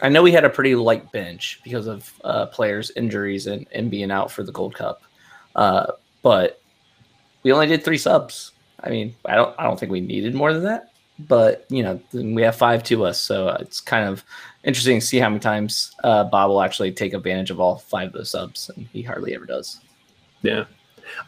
I 0.00 0.08
know 0.08 0.22
we 0.22 0.32
had 0.32 0.44
a 0.44 0.50
pretty 0.50 0.74
light 0.74 1.10
bench 1.10 1.60
because 1.64 1.86
of 1.86 2.12
uh, 2.24 2.46
players' 2.46 2.92
injuries 2.94 3.46
and, 3.46 3.66
and 3.72 3.90
being 3.90 4.10
out 4.10 4.30
for 4.30 4.42
the 4.42 4.52
Gold 4.52 4.74
Cup, 4.74 5.02
uh, 5.56 5.92
but 6.22 6.60
we 7.42 7.52
only 7.52 7.66
did 7.66 7.82
three 7.82 7.98
subs. 7.98 8.52
I 8.80 8.90
mean, 8.90 9.14
I 9.24 9.34
don't, 9.34 9.54
I 9.58 9.64
don't 9.64 9.80
think 9.80 9.90
we 9.90 10.00
needed 10.00 10.34
more 10.34 10.52
than 10.52 10.62
that. 10.64 10.92
But 11.18 11.66
you 11.68 11.82
know, 11.82 12.00
we 12.12 12.42
have 12.42 12.56
five 12.56 12.82
to 12.84 13.04
us, 13.04 13.20
so 13.20 13.48
it's 13.60 13.80
kind 13.80 14.08
of 14.08 14.24
interesting 14.64 15.00
to 15.00 15.06
see 15.06 15.18
how 15.18 15.28
many 15.28 15.40
times 15.40 15.94
uh, 16.04 16.24
Bob 16.24 16.50
will 16.50 16.62
actually 16.62 16.92
take 16.92 17.14
advantage 17.14 17.50
of 17.50 17.58
all 17.58 17.78
five 17.78 18.08
of 18.08 18.12
those 18.12 18.30
subs, 18.30 18.70
and 18.74 18.86
he 18.92 19.02
hardly 19.02 19.34
ever 19.34 19.46
does. 19.46 19.80
Yeah. 20.42 20.64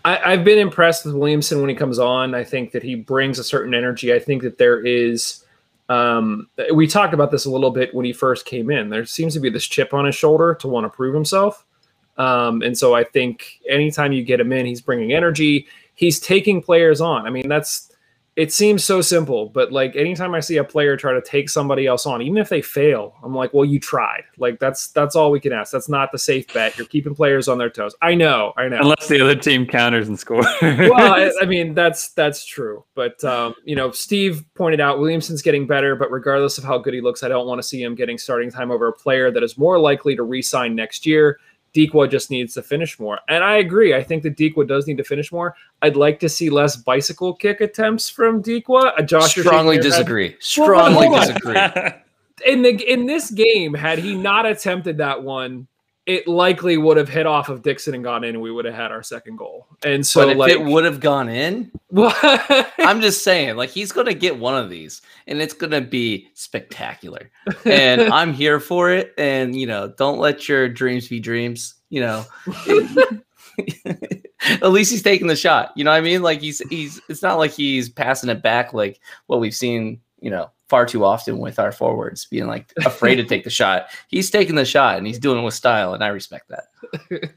I, 0.04 0.32
have 0.32 0.44
been 0.44 0.58
impressed 0.58 1.04
with 1.04 1.14
Williamson 1.14 1.60
when 1.60 1.70
he 1.70 1.74
comes 1.74 1.98
on. 1.98 2.34
I 2.34 2.44
think 2.44 2.72
that 2.72 2.82
he 2.82 2.94
brings 2.94 3.38
a 3.38 3.44
certain 3.44 3.74
energy. 3.74 4.12
I 4.12 4.18
think 4.18 4.42
that 4.42 4.58
there 4.58 4.84
is, 4.84 5.44
um, 5.88 6.48
we 6.74 6.86
talked 6.86 7.14
about 7.14 7.30
this 7.30 7.46
a 7.46 7.50
little 7.50 7.70
bit 7.70 7.94
when 7.94 8.04
he 8.04 8.12
first 8.12 8.46
came 8.46 8.70
in. 8.70 8.90
There 8.90 9.06
seems 9.06 9.34
to 9.34 9.40
be 9.40 9.50
this 9.50 9.66
chip 9.66 9.94
on 9.94 10.04
his 10.04 10.14
shoulder 10.14 10.54
to 10.56 10.68
want 10.68 10.84
to 10.84 10.90
prove 10.90 11.14
himself. 11.14 11.64
Um, 12.18 12.62
and 12.62 12.76
so 12.76 12.94
I 12.94 13.04
think 13.04 13.60
anytime 13.68 14.12
you 14.12 14.22
get 14.22 14.40
him 14.40 14.52
in, 14.52 14.66
he's 14.66 14.82
bringing 14.82 15.12
energy. 15.12 15.66
He's 15.94 16.20
taking 16.20 16.62
players 16.62 17.00
on. 17.00 17.26
I 17.26 17.30
mean, 17.30 17.48
that's 17.48 17.89
it 18.40 18.50
seems 18.50 18.82
so 18.82 19.02
simple, 19.02 19.50
but 19.50 19.70
like 19.70 19.94
anytime 19.94 20.34
I 20.34 20.40
see 20.40 20.56
a 20.56 20.64
player 20.64 20.96
try 20.96 21.12
to 21.12 21.20
take 21.20 21.50
somebody 21.50 21.86
else 21.86 22.06
on, 22.06 22.22
even 22.22 22.38
if 22.38 22.48
they 22.48 22.62
fail, 22.62 23.14
I'm 23.22 23.34
like, 23.34 23.52
well, 23.52 23.66
you 23.66 23.78
tried. 23.78 24.24
Like 24.38 24.58
that's 24.58 24.88
that's 24.88 25.14
all 25.14 25.30
we 25.30 25.40
can 25.40 25.52
ask. 25.52 25.70
That's 25.70 25.90
not 25.90 26.10
the 26.10 26.18
safe 26.18 26.50
bet. 26.54 26.78
You're 26.78 26.86
keeping 26.86 27.14
players 27.14 27.48
on 27.48 27.58
their 27.58 27.68
toes. 27.68 27.94
I 28.00 28.14
know, 28.14 28.54
I 28.56 28.68
know. 28.68 28.78
Unless 28.78 29.08
the 29.08 29.20
other 29.20 29.34
team 29.34 29.66
counters 29.66 30.08
and 30.08 30.18
scores. 30.18 30.46
well, 30.62 31.12
I, 31.12 31.30
I, 31.42 31.44
mean 31.44 31.74
that's 31.74 32.12
that's 32.12 32.46
true. 32.46 32.82
But 32.94 33.22
um, 33.24 33.54
you 33.66 33.76
know, 33.76 33.90
Steve 33.90 34.42
pointed 34.54 34.80
out 34.80 35.00
Williamson's 35.00 35.42
getting 35.42 35.66
better, 35.66 35.94
but 35.94 36.10
regardless 36.10 36.56
of 36.56 36.64
how 36.64 36.78
good 36.78 36.94
he 36.94 37.02
looks, 37.02 37.22
I 37.22 37.28
don't 37.28 37.46
want 37.46 37.58
to 37.58 37.62
see 37.62 37.82
him 37.82 37.94
getting 37.94 38.16
starting 38.16 38.50
time 38.50 38.70
over 38.70 38.88
a 38.88 38.92
player 38.94 39.30
that 39.30 39.42
is 39.42 39.58
more 39.58 39.78
likely 39.78 40.16
to 40.16 40.22
re-sign 40.22 40.74
next 40.74 41.04
year. 41.04 41.38
Dikwa 41.74 42.10
just 42.10 42.30
needs 42.30 42.54
to 42.54 42.62
finish 42.62 42.98
more. 42.98 43.20
And 43.28 43.44
I 43.44 43.56
agree. 43.56 43.94
I 43.94 44.02
think 44.02 44.22
that 44.24 44.36
Dikwa 44.36 44.66
does 44.66 44.86
need 44.86 44.96
to 44.98 45.04
finish 45.04 45.30
more. 45.30 45.54
I'd 45.82 45.96
like 45.96 46.18
to 46.20 46.28
see 46.28 46.50
less 46.50 46.76
bicycle 46.76 47.34
kick 47.34 47.60
attempts 47.60 48.08
from 48.08 48.42
Dikwa. 48.42 48.92
Uh, 48.98 49.02
Josh 49.02 49.36
strongly 49.36 49.78
disagree. 49.78 50.36
Strongly 50.40 51.08
disagree. 51.08 51.56
in 52.46 52.62
the 52.62 52.92
in 52.92 53.06
this 53.06 53.30
game, 53.30 53.74
had 53.74 53.98
he 53.98 54.14
not 54.14 54.46
attempted 54.46 54.98
that 54.98 55.22
one, 55.22 55.66
it 56.10 56.26
likely 56.26 56.76
would 56.76 56.96
have 56.96 57.08
hit 57.08 57.24
off 57.24 57.48
of 57.48 57.62
Dixon 57.62 57.94
and 57.94 58.02
gone 58.02 58.24
in, 58.24 58.30
and 58.30 58.42
we 58.42 58.50
would 58.50 58.64
have 58.64 58.74
had 58.74 58.90
our 58.90 59.00
second 59.00 59.36
goal. 59.36 59.68
And 59.84 60.04
so, 60.04 60.22
but 60.22 60.30
if 60.30 60.36
like, 60.38 60.50
it 60.50 60.60
would 60.60 60.84
have 60.84 60.98
gone 60.98 61.28
in, 61.28 61.70
well, 61.88 62.12
I'm 62.78 63.00
just 63.00 63.22
saying, 63.22 63.54
like, 63.54 63.70
he's 63.70 63.92
going 63.92 64.08
to 64.08 64.14
get 64.14 64.36
one 64.36 64.56
of 64.56 64.70
these, 64.70 65.02
and 65.28 65.40
it's 65.40 65.54
going 65.54 65.70
to 65.70 65.80
be 65.80 66.26
spectacular. 66.34 67.30
And 67.64 68.00
I'm 68.12 68.32
here 68.32 68.58
for 68.58 68.90
it. 68.90 69.14
And 69.18 69.54
you 69.54 69.68
know, 69.68 69.94
don't 69.96 70.18
let 70.18 70.48
your 70.48 70.68
dreams 70.68 71.06
be 71.06 71.20
dreams. 71.20 71.76
You 71.90 72.00
know, 72.00 72.24
at 74.42 74.72
least 74.72 74.90
he's 74.90 75.04
taking 75.04 75.28
the 75.28 75.36
shot. 75.36 75.70
You 75.76 75.84
know 75.84 75.92
what 75.92 75.98
I 75.98 76.00
mean? 76.00 76.22
Like 76.22 76.40
he's 76.40 76.58
he's. 76.70 77.00
It's 77.08 77.22
not 77.22 77.38
like 77.38 77.52
he's 77.52 77.88
passing 77.88 78.30
it 78.30 78.42
back 78.42 78.74
like 78.74 78.98
what 79.28 79.38
we've 79.38 79.54
seen. 79.54 80.00
You 80.20 80.30
know, 80.30 80.50
far 80.70 80.86
too 80.86 81.04
often 81.04 81.38
with 81.38 81.58
our 81.58 81.72
forwards 81.72 82.24
being 82.26 82.46
like 82.46 82.72
afraid 82.86 83.16
to 83.16 83.24
take 83.24 83.42
the 83.42 83.50
shot. 83.50 83.88
He's 84.08 84.30
taking 84.30 84.54
the 84.54 84.64
shot 84.64 84.96
and 84.96 85.06
he's 85.06 85.18
doing 85.18 85.40
it 85.40 85.42
with 85.42 85.52
style, 85.52 85.92
and 85.92 86.02
I 86.02 86.08
respect 86.08 86.48
that. 86.48 87.32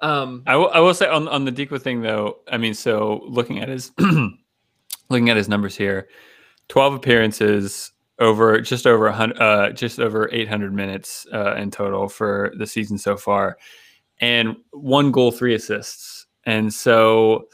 um, 0.02 0.42
I, 0.46 0.52
w- 0.52 0.70
I 0.70 0.80
will 0.80 0.94
say 0.94 1.06
on 1.06 1.28
on 1.28 1.44
the 1.44 1.52
Dikwa 1.52 1.80
thing 1.80 2.00
though. 2.00 2.38
I 2.50 2.56
mean, 2.56 2.72
so 2.72 3.20
looking 3.28 3.60
at 3.60 3.68
his 3.68 3.92
looking 5.10 5.28
at 5.28 5.36
his 5.36 5.50
numbers 5.50 5.76
here, 5.76 6.08
twelve 6.68 6.94
appearances 6.94 7.92
over 8.18 8.60
just 8.62 8.86
over 8.86 9.06
a 9.06 9.12
hundred, 9.12 9.38
uh, 9.40 9.70
just 9.72 10.00
over 10.00 10.30
eight 10.32 10.48
hundred 10.48 10.72
minutes 10.72 11.26
uh, 11.32 11.54
in 11.56 11.70
total 11.70 12.08
for 12.08 12.54
the 12.56 12.66
season 12.66 12.96
so 12.96 13.18
far, 13.18 13.58
and 14.18 14.56
one 14.70 15.12
goal, 15.12 15.30
three 15.30 15.54
assists, 15.54 16.26
and 16.46 16.72
so 16.72 17.48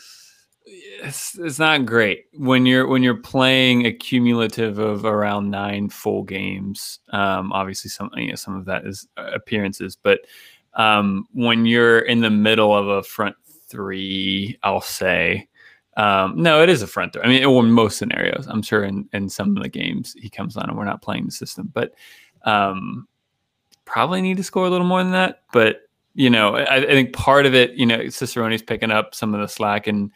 it's, 1.02 1.38
it's 1.38 1.58
not 1.58 1.86
great 1.86 2.26
when 2.34 2.66
you're 2.66 2.86
when 2.86 3.02
you're 3.02 3.16
playing 3.16 3.86
a 3.86 3.92
cumulative 3.92 4.78
of 4.78 5.04
around 5.04 5.50
nine 5.50 5.88
full 5.88 6.22
games. 6.22 7.00
Um, 7.10 7.52
obviously, 7.52 7.90
some 7.90 8.10
you 8.16 8.28
know, 8.28 8.34
some 8.34 8.56
of 8.56 8.64
that 8.66 8.86
is 8.86 9.06
uh, 9.16 9.30
appearances, 9.32 9.96
but 9.96 10.20
um, 10.74 11.26
when 11.32 11.66
you're 11.66 12.00
in 12.00 12.20
the 12.20 12.30
middle 12.30 12.74
of 12.74 12.88
a 12.88 13.02
front 13.02 13.36
three, 13.68 14.58
I'll 14.62 14.80
say. 14.80 15.48
Um, 15.96 16.40
no, 16.40 16.62
it 16.62 16.68
is 16.68 16.80
a 16.80 16.86
front 16.86 17.12
three. 17.12 17.22
I 17.22 17.26
mean, 17.26 17.42
in 17.42 17.72
most 17.72 17.98
scenarios, 17.98 18.46
I'm 18.48 18.62
sure 18.62 18.84
in, 18.84 19.08
in 19.12 19.28
some 19.28 19.56
of 19.56 19.62
the 19.64 19.68
games 19.68 20.14
he 20.16 20.30
comes 20.30 20.56
on 20.56 20.68
and 20.68 20.78
we're 20.78 20.84
not 20.84 21.02
playing 21.02 21.26
the 21.26 21.32
system, 21.32 21.72
but 21.74 21.92
um, 22.44 23.08
probably 23.84 24.22
need 24.22 24.36
to 24.36 24.44
score 24.44 24.66
a 24.66 24.70
little 24.70 24.86
more 24.86 25.02
than 25.02 25.10
that. 25.12 25.42
But 25.52 25.80
you 26.14 26.30
know, 26.30 26.56
I, 26.56 26.76
I 26.76 26.86
think 26.86 27.12
part 27.12 27.46
of 27.46 27.54
it, 27.54 27.72
you 27.72 27.86
know, 27.86 28.08
Cicerone's 28.08 28.62
picking 28.62 28.90
up 28.90 29.14
some 29.14 29.34
of 29.34 29.40
the 29.40 29.48
slack 29.48 29.86
and 29.86 30.12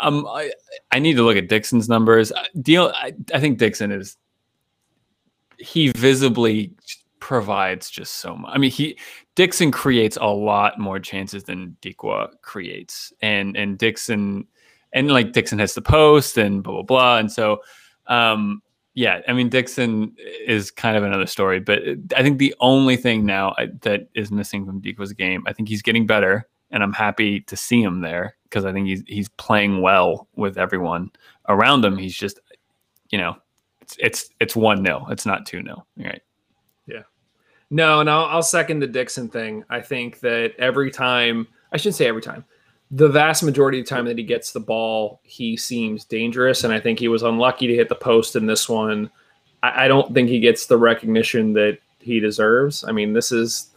um, 0.00 0.26
I, 0.26 0.52
I 0.92 0.98
need 0.98 1.14
to 1.14 1.22
look 1.22 1.36
at 1.36 1.48
Dixon's 1.48 1.88
numbers. 1.88 2.32
Deal, 2.60 2.92
I, 2.94 3.12
I 3.32 3.40
think 3.40 3.58
Dixon 3.58 3.92
is 3.92 4.16
he 5.58 5.88
visibly 5.92 6.72
provides 7.20 7.90
just 7.90 8.14
so 8.16 8.36
much. 8.36 8.52
I 8.54 8.58
mean, 8.58 8.70
he 8.70 8.98
Dixon 9.34 9.70
creates 9.70 10.16
a 10.20 10.26
lot 10.26 10.78
more 10.78 10.98
chances 10.98 11.44
than 11.44 11.76
Dikwa 11.82 12.28
creates, 12.42 13.12
and 13.22 13.56
and 13.56 13.78
Dixon 13.78 14.46
and 14.92 15.10
like 15.10 15.32
Dixon 15.32 15.58
hits 15.58 15.74
the 15.74 15.82
post 15.82 16.38
and 16.38 16.62
blah 16.62 16.74
blah 16.74 16.82
blah, 16.82 17.18
and 17.18 17.30
so 17.30 17.60
um, 18.06 18.62
yeah, 18.94 19.20
I 19.28 19.32
mean 19.32 19.48
Dixon 19.48 20.14
is 20.46 20.70
kind 20.70 20.96
of 20.96 21.04
another 21.04 21.26
story, 21.26 21.60
but 21.60 21.82
I 22.16 22.22
think 22.22 22.38
the 22.38 22.54
only 22.60 22.96
thing 22.96 23.26
now 23.26 23.54
that 23.82 24.08
is 24.14 24.30
missing 24.30 24.64
from 24.64 24.80
Dikwa's 24.80 25.12
game, 25.12 25.44
I 25.46 25.52
think 25.52 25.68
he's 25.68 25.82
getting 25.82 26.06
better 26.06 26.48
and 26.70 26.82
I'm 26.82 26.92
happy 26.92 27.40
to 27.42 27.56
see 27.56 27.82
him 27.82 28.00
there 28.00 28.35
because 28.48 28.64
I 28.64 28.72
think 28.72 28.86
he's 28.86 29.02
he's 29.06 29.28
playing 29.30 29.82
well 29.82 30.28
with 30.36 30.58
everyone 30.58 31.10
around 31.48 31.84
him. 31.84 31.96
He's 31.96 32.16
just, 32.16 32.40
you 33.10 33.18
know, 33.18 33.36
it's 33.80 33.96
it's 33.98 34.30
it's 34.40 34.56
one 34.56 34.82
nil. 34.82 35.06
It's 35.10 35.26
not 35.26 35.46
two 35.46 35.62
nil. 35.62 35.86
Right. 35.96 36.22
Yeah. 36.86 37.02
No, 37.70 38.02
no, 38.02 38.24
I'll 38.24 38.42
second 38.42 38.80
the 38.80 38.86
Dixon 38.86 39.28
thing. 39.28 39.64
I 39.68 39.80
think 39.80 40.20
that 40.20 40.54
every 40.58 40.90
time, 40.90 41.48
I 41.72 41.76
shouldn't 41.76 41.96
say 41.96 42.06
every 42.06 42.22
time, 42.22 42.44
the 42.90 43.08
vast 43.08 43.42
majority 43.42 43.80
of 43.80 43.86
the 43.86 43.94
time 43.94 44.04
that 44.04 44.18
he 44.18 44.24
gets 44.24 44.52
the 44.52 44.60
ball, 44.60 45.20
he 45.24 45.56
seems 45.56 46.04
dangerous, 46.04 46.62
and 46.62 46.72
I 46.72 46.78
think 46.78 46.98
he 46.98 47.08
was 47.08 47.22
unlucky 47.22 47.66
to 47.66 47.74
hit 47.74 47.88
the 47.88 47.96
post 47.96 48.36
in 48.36 48.46
this 48.46 48.68
one. 48.68 49.10
I, 49.62 49.84
I 49.84 49.88
don't 49.88 50.14
think 50.14 50.28
he 50.28 50.38
gets 50.38 50.66
the 50.66 50.78
recognition 50.78 51.52
that 51.54 51.78
he 51.98 52.20
deserves. 52.20 52.84
I 52.86 52.92
mean, 52.92 53.12
this 53.12 53.32
is 53.32 53.70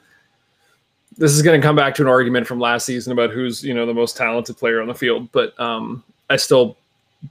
this 1.19 1.33
is 1.33 1.41
going 1.41 1.59
to 1.59 1.65
come 1.65 1.75
back 1.75 1.93
to 1.95 2.01
an 2.01 2.07
argument 2.07 2.47
from 2.47 2.61
last 2.61 2.85
season 2.85 3.11
about 3.11 3.29
who's 3.29 3.61
you 3.63 3.73
know 3.73 3.85
the 3.85 3.93
most 3.93 4.15
talented 4.15 4.57
player 4.57 4.81
on 4.81 4.87
the 4.87 4.95
field, 4.95 5.29
but 5.33 5.59
um, 5.59 6.03
I 6.29 6.37
still 6.37 6.77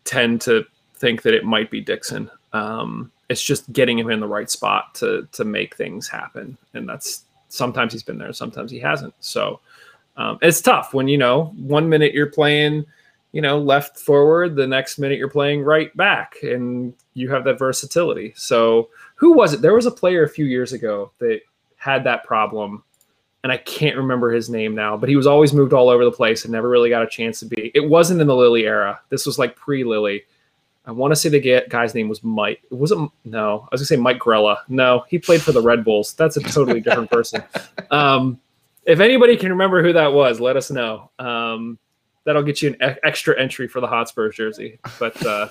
tend 0.05 0.43
to 0.43 0.65
think 0.97 1.23
that 1.23 1.35
it 1.35 1.45
might 1.45 1.71
be 1.71 1.81
Dixon. 1.81 2.31
Um, 2.53 3.11
it's 3.31 3.43
just 3.43 3.73
getting 3.73 3.99
him 3.99 4.11
in 4.11 4.21
the 4.21 4.27
right 4.27 4.51
spot 4.51 4.95
to 4.97 5.27
to 5.33 5.45
make 5.45 5.75
things 5.75 6.07
happen, 6.07 6.57
and 6.75 6.87
that's 6.87 7.25
sometimes 7.49 7.95
he's 7.95 8.03
been 8.03 8.19
there, 8.19 8.33
sometimes 8.35 8.71
he 8.71 8.79
hasn't. 8.79 9.15
So 9.21 9.61
um, 10.19 10.39
it's 10.43 10.61
tough 10.61 10.93
when 10.93 11.09
you 11.09 11.17
know 11.17 11.47
one 11.57 11.89
minute 11.89 12.13
you're 12.13 12.31
playing, 12.31 12.85
you 13.33 13.41
know, 13.41 13.59
left 13.59 13.99
forward, 13.99 14.55
the 14.55 14.67
next 14.67 14.99
minute 14.99 15.19
you're 15.19 15.31
playing 15.31 15.63
right 15.63 15.97
back, 15.97 16.35
and 16.43 16.93
you 17.15 17.31
have 17.31 17.45
that 17.45 17.59
versatility. 17.59 18.35
So 18.37 18.91
who 19.15 19.33
was 19.33 19.55
it? 19.55 19.63
There 19.63 19.75
was 19.75 19.87
a 19.87 19.91
player 19.91 20.25
a 20.25 20.29
few 20.29 20.45
years 20.45 20.75
ago 20.75 21.11
that 21.21 21.41
had 21.79 22.05
that 22.05 22.25
problem 22.25 22.83
and 23.45 23.53
I 23.53 23.57
can't 23.57 23.97
remember 23.97 24.31
his 24.31 24.51
name 24.51 24.75
now, 24.75 24.97
but 24.97 25.09
he 25.09 25.17
was 25.17 25.27
always 25.27 25.53
moved 25.53 25.73
all 25.73 25.89
over 25.89 26.05
the 26.05 26.13
place 26.13 26.45
and 26.45 26.53
never 26.53 26.69
really 26.69 26.91
got 26.91 27.03
a 27.03 27.09
chance 27.09 27.41
to 27.41 27.47
be. 27.47 27.71
It 27.75 27.89
wasn't 27.89 28.21
in 28.21 28.27
the 28.27 28.35
Lilley 28.35 28.67
era. 28.67 29.01
This 29.11 29.27
was 29.27 29.39
like 29.39 29.55
pre 29.57 29.85
Lilley. 29.85 30.23
I 30.87 30.91
want 30.91 31.13
to 31.13 31.17
say 31.17 31.29
the 31.29 31.65
guy's 31.69 31.95
name 31.95 32.09
was 32.09 32.25
Mike. 32.25 32.63
It 32.71 32.75
wasn't 32.75 33.13
no. 33.25 33.61
I 33.65 33.69
was 33.71 33.81
gonna 33.81 33.87
say 33.87 33.97
Mike 33.97 34.19
Grella. 34.19 34.59
No, 34.69 35.05
he 35.09 35.19
played 35.19 35.43
for 35.43 35.53
the 35.53 35.61
Red 35.61 35.85
Bulls. 35.85 36.15
That's 36.15 36.37
a 36.37 36.41
totally 36.41 36.81
different 36.81 37.11
person. 37.11 37.43
Um, 37.91 38.39
if 38.85 39.01
anybody 39.01 39.35
can 39.35 39.49
remember 39.49 39.83
who 39.83 39.95
that 39.95 40.13
was, 40.13 40.41
let 40.41 40.59
us 40.59 40.71
know. 40.71 41.11
Um, 41.19 41.79
that'll 42.25 42.43
get 42.43 42.61
you 42.61 42.77
an 42.79 42.91
e- 42.91 42.99
extra 43.03 43.39
entry 43.41 43.67
for 43.67 43.81
the 43.81 43.87
Hotspurs 43.87 44.37
jersey. 44.37 44.79
But 44.99 45.25
uh, 45.25 45.49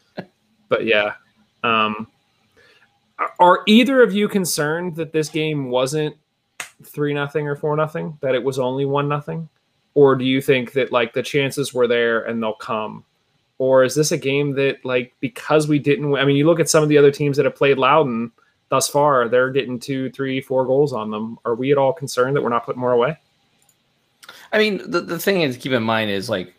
but 0.68 0.84
yeah. 0.84 1.14
Um, 1.64 2.08
are 3.38 3.62
either 3.66 4.02
of 4.02 4.12
you 4.12 4.28
concerned 4.28 4.96
that 4.96 5.12
this 5.12 5.30
game 5.30 5.70
wasn't 5.70 6.14
three 6.86 7.14
nothing 7.14 7.46
or 7.46 7.56
four 7.56 7.76
nothing 7.76 8.18
that 8.20 8.34
it 8.34 8.42
was 8.42 8.58
only 8.58 8.84
one 8.84 9.08
nothing? 9.08 9.48
Or 9.94 10.16
do 10.16 10.24
you 10.24 10.40
think 10.40 10.72
that 10.72 10.92
like 10.92 11.12
the 11.12 11.22
chances 11.22 11.74
were 11.74 11.86
there 11.86 12.22
and 12.22 12.42
they'll 12.42 12.54
come? 12.54 13.04
Or 13.58 13.84
is 13.84 13.94
this 13.94 14.12
a 14.12 14.18
game 14.18 14.54
that 14.54 14.84
like 14.84 15.14
because 15.20 15.68
we 15.68 15.78
didn't 15.78 16.14
i 16.16 16.24
mean 16.24 16.36
you 16.36 16.46
look 16.46 16.60
at 16.60 16.68
some 16.68 16.82
of 16.82 16.88
the 16.88 16.98
other 16.98 17.12
teams 17.12 17.36
that 17.36 17.46
have 17.46 17.54
played 17.54 17.78
Loudoun 17.78 18.32
thus 18.70 18.88
far 18.88 19.28
they're 19.28 19.50
getting 19.50 19.78
two 19.78 20.10
three 20.10 20.40
four 20.40 20.64
goals 20.64 20.92
on 20.92 21.10
them. 21.10 21.38
Are 21.44 21.54
we 21.54 21.70
at 21.70 21.78
all 21.78 21.92
concerned 21.92 22.34
that 22.34 22.42
we're 22.42 22.48
not 22.48 22.64
putting 22.64 22.80
more 22.80 22.92
away? 22.92 23.16
I 24.52 24.58
mean 24.58 24.90
the, 24.90 25.00
the 25.00 25.18
thing 25.18 25.42
is 25.42 25.56
keep 25.56 25.72
in 25.72 25.82
mind 25.82 26.10
is 26.10 26.28
like 26.28 26.54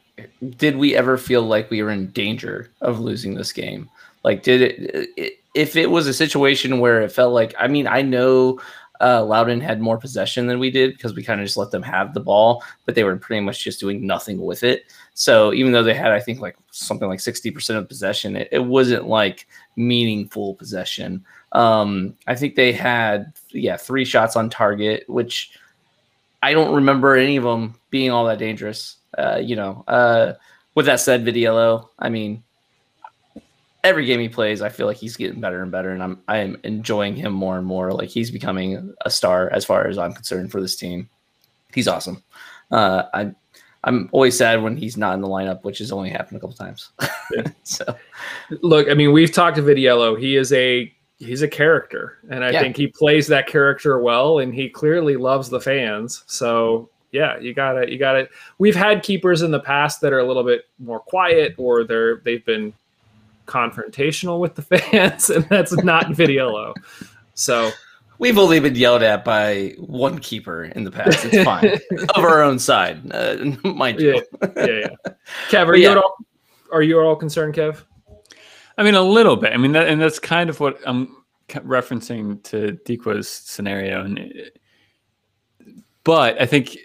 did 0.57 0.77
we 0.77 0.95
ever 0.95 1.17
feel 1.17 1.41
like 1.41 1.69
we 1.69 1.81
were 1.81 1.89
in 1.89 2.12
danger 2.12 2.71
of 2.81 2.99
losing 2.99 3.33
this 3.33 3.51
game? 3.51 3.89
Like 4.23 4.43
did 4.43 4.62
it, 4.62 5.12
it 5.17 5.43
if 5.53 5.75
it 5.75 5.91
was 5.91 6.07
a 6.07 6.13
situation 6.13 6.79
where 6.79 7.01
it 7.01 7.12
felt 7.12 7.33
like 7.33 7.53
i 7.59 7.67
mean 7.67 7.88
i 7.88 8.01
know 8.01 8.59
uh, 9.01 9.23
Loudoun 9.23 9.60
had 9.60 9.82
more 9.82 9.97
possession 9.97 10.47
than 10.47 10.60
we 10.60 10.69
did 10.69 10.93
because 10.93 11.13
we 11.13 11.23
kind 11.23 11.41
of 11.41 11.45
just 11.45 11.58
let 11.58 11.71
them 11.71 11.84
have 11.84 12.13
the 12.13 12.19
ball, 12.19 12.63
but 12.86 12.95
they 12.95 13.03
were 13.03 13.15
pretty 13.17 13.41
much 13.41 13.63
just 13.63 13.79
doing 13.79 14.06
nothing 14.06 14.39
with 14.39 14.63
it. 14.63 14.86
So 15.13 15.53
even 15.53 15.71
though 15.71 15.84
they 15.84 15.93
had, 15.93 16.12
I 16.12 16.19
think, 16.19 16.39
like 16.39 16.56
something 16.71 17.08
like 17.08 17.19
60% 17.19 17.75
of 17.75 17.88
possession, 17.88 18.36
it, 18.36 18.49
it 18.51 18.63
wasn't 18.63 19.08
like 19.08 19.47
meaningful 19.75 20.56
possession. 20.56 21.23
Um, 21.51 22.15
I 22.27 22.36
think 22.36 22.56
they 22.56 22.71
had, 22.71 23.34
yeah, 23.51 23.77
three 23.77 24.06
shots 24.06 24.36
on 24.36 24.49
target, 24.49 25.03
which 25.08 25.58
I 26.41 26.53
don't 26.53 26.73
remember 26.73 27.15
any 27.15 27.36
of 27.36 27.43
them 27.43 27.75
being 27.89 28.12
all 28.12 28.25
that 28.25 28.39
dangerous. 28.39 28.97
Uh, 29.17 29.39
you 29.41 29.56
know, 29.56 29.84
uh, 29.88 30.34
with 30.75 30.86
that 30.88 30.99
said, 30.99 31.25
Vitiello, 31.25 31.89
I 31.99 32.10
mean, 32.10 32.43
every 33.83 34.05
game 34.05 34.19
he 34.19 34.29
plays, 34.29 34.61
I 34.61 34.69
feel 34.69 34.87
like 34.87 34.97
he's 34.97 35.17
getting 35.17 35.41
better 35.41 35.61
and 35.61 35.71
better, 35.71 35.91
and 35.91 36.01
I'm 36.03 36.21
I 36.27 36.37
am 36.37 36.57
enjoying 36.63 37.15
him 37.15 37.33
more 37.33 37.57
and 37.57 37.65
more. 37.65 37.91
Like 37.91 38.09
he's 38.09 38.31
becoming 38.31 38.93
a 39.05 39.09
star 39.09 39.49
as 39.51 39.65
far 39.65 39.87
as 39.87 39.97
I'm 39.97 40.13
concerned 40.13 40.51
for 40.51 40.61
this 40.61 40.75
team. 40.75 41.09
He's 41.73 41.87
awesome. 41.87 42.23
Uh, 42.71 43.03
I 43.13 43.31
I'm 43.83 44.07
always 44.13 44.37
sad 44.37 44.63
when 44.63 44.77
he's 44.77 44.95
not 44.95 45.13
in 45.15 45.21
the 45.21 45.27
lineup, 45.27 45.63
which 45.63 45.79
has 45.79 45.91
only 45.91 46.09
happened 46.09 46.37
a 46.37 46.39
couple 46.39 46.55
times. 46.55 46.91
Yeah. 47.35 47.43
so 47.63 47.83
Look, 48.61 48.89
I 48.89 48.93
mean, 48.93 49.11
we've 49.11 49.31
talked 49.31 49.57
to 49.57 49.61
Vitiello. 49.63 50.17
He 50.19 50.35
is 50.37 50.53
a 50.53 50.93
he's 51.19 51.41
a 51.41 51.47
character, 51.47 52.17
and 52.29 52.43
I 52.43 52.51
Yeah. 52.51 52.61
think 52.61 52.77
he 52.77 52.87
plays 52.87 53.27
that 53.27 53.47
character 53.47 53.99
well, 53.99 54.39
and 54.39 54.53
he 54.53 54.69
clearly 54.69 55.15
loves 55.17 55.49
the 55.49 55.59
fans. 55.61 56.23
So 56.27 56.89
yeah, 57.11 57.37
you 57.39 57.53
got 57.53 57.77
it. 57.77 57.89
you 57.89 57.99
got 57.99 58.15
it. 58.15 58.29
We've 58.57 58.75
had 58.75 59.03
keepers 59.03 59.41
in 59.41 59.51
the 59.51 59.59
past 59.59 60.01
that 60.01 60.13
are 60.13 60.19
a 60.19 60.25
little 60.27 60.43
bit 60.43 60.65
more 60.79 60.99
quiet, 60.99 61.53
or 61.57 61.83
they're 61.83 62.17
they've 62.23 62.45
been 62.45 62.73
confrontational 63.45 64.39
with 64.39 64.56
the 64.56 64.62
fans, 64.62 65.29
and 65.29 65.45
that's 65.49 65.73
not 65.84 66.06
Vitiello. 66.08 66.73
So 67.34 67.71
we've 68.19 68.38
only 68.38 68.60
been 68.60 68.75
yelled 68.75 69.03
at 69.03 69.25
by 69.25 69.75
one 69.77 70.19
keeper 70.19 70.65
in 70.65 70.84
the 70.84 70.91
past. 70.91 71.25
It's 71.25 71.43
fine 71.43 71.65
of 72.15 72.23
our 72.23 72.41
own 72.41 72.60
side, 72.60 73.01
uh, 73.13 73.38
mind 73.63 73.99
you. 73.99 74.23
yeah, 74.41 74.49
yeah, 74.56 74.65
yeah. 74.65 75.13
Kev, 75.49 75.63
are 75.63 75.65
But 75.67 75.77
you 75.77 75.84
yeah. 75.84 75.91
at 75.91 75.97
all 75.97 76.15
are 76.71 76.82
you 76.82 76.99
at 76.99 77.06
all 77.06 77.15
concerned, 77.15 77.53
Kev? 77.53 77.84
I 78.77 78.84
mean, 78.84 78.95
a 78.95 79.01
little 79.01 79.36
bit. 79.36 79.53
I 79.53 79.58
mean, 79.58 79.73
that, 79.73 79.88
and 79.88 80.01
that's 80.01 80.17
kind 80.17 80.49
of 80.49 80.60
what 80.60 80.79
I'm 80.88 81.17
referencing 81.49 82.41
to 82.45 82.79
Dikwa's 82.86 83.27
scenario. 83.29 84.03
And 84.03 84.17
it- 84.19 84.60
but 86.03 86.41
I 86.41 86.45
think 86.45 86.75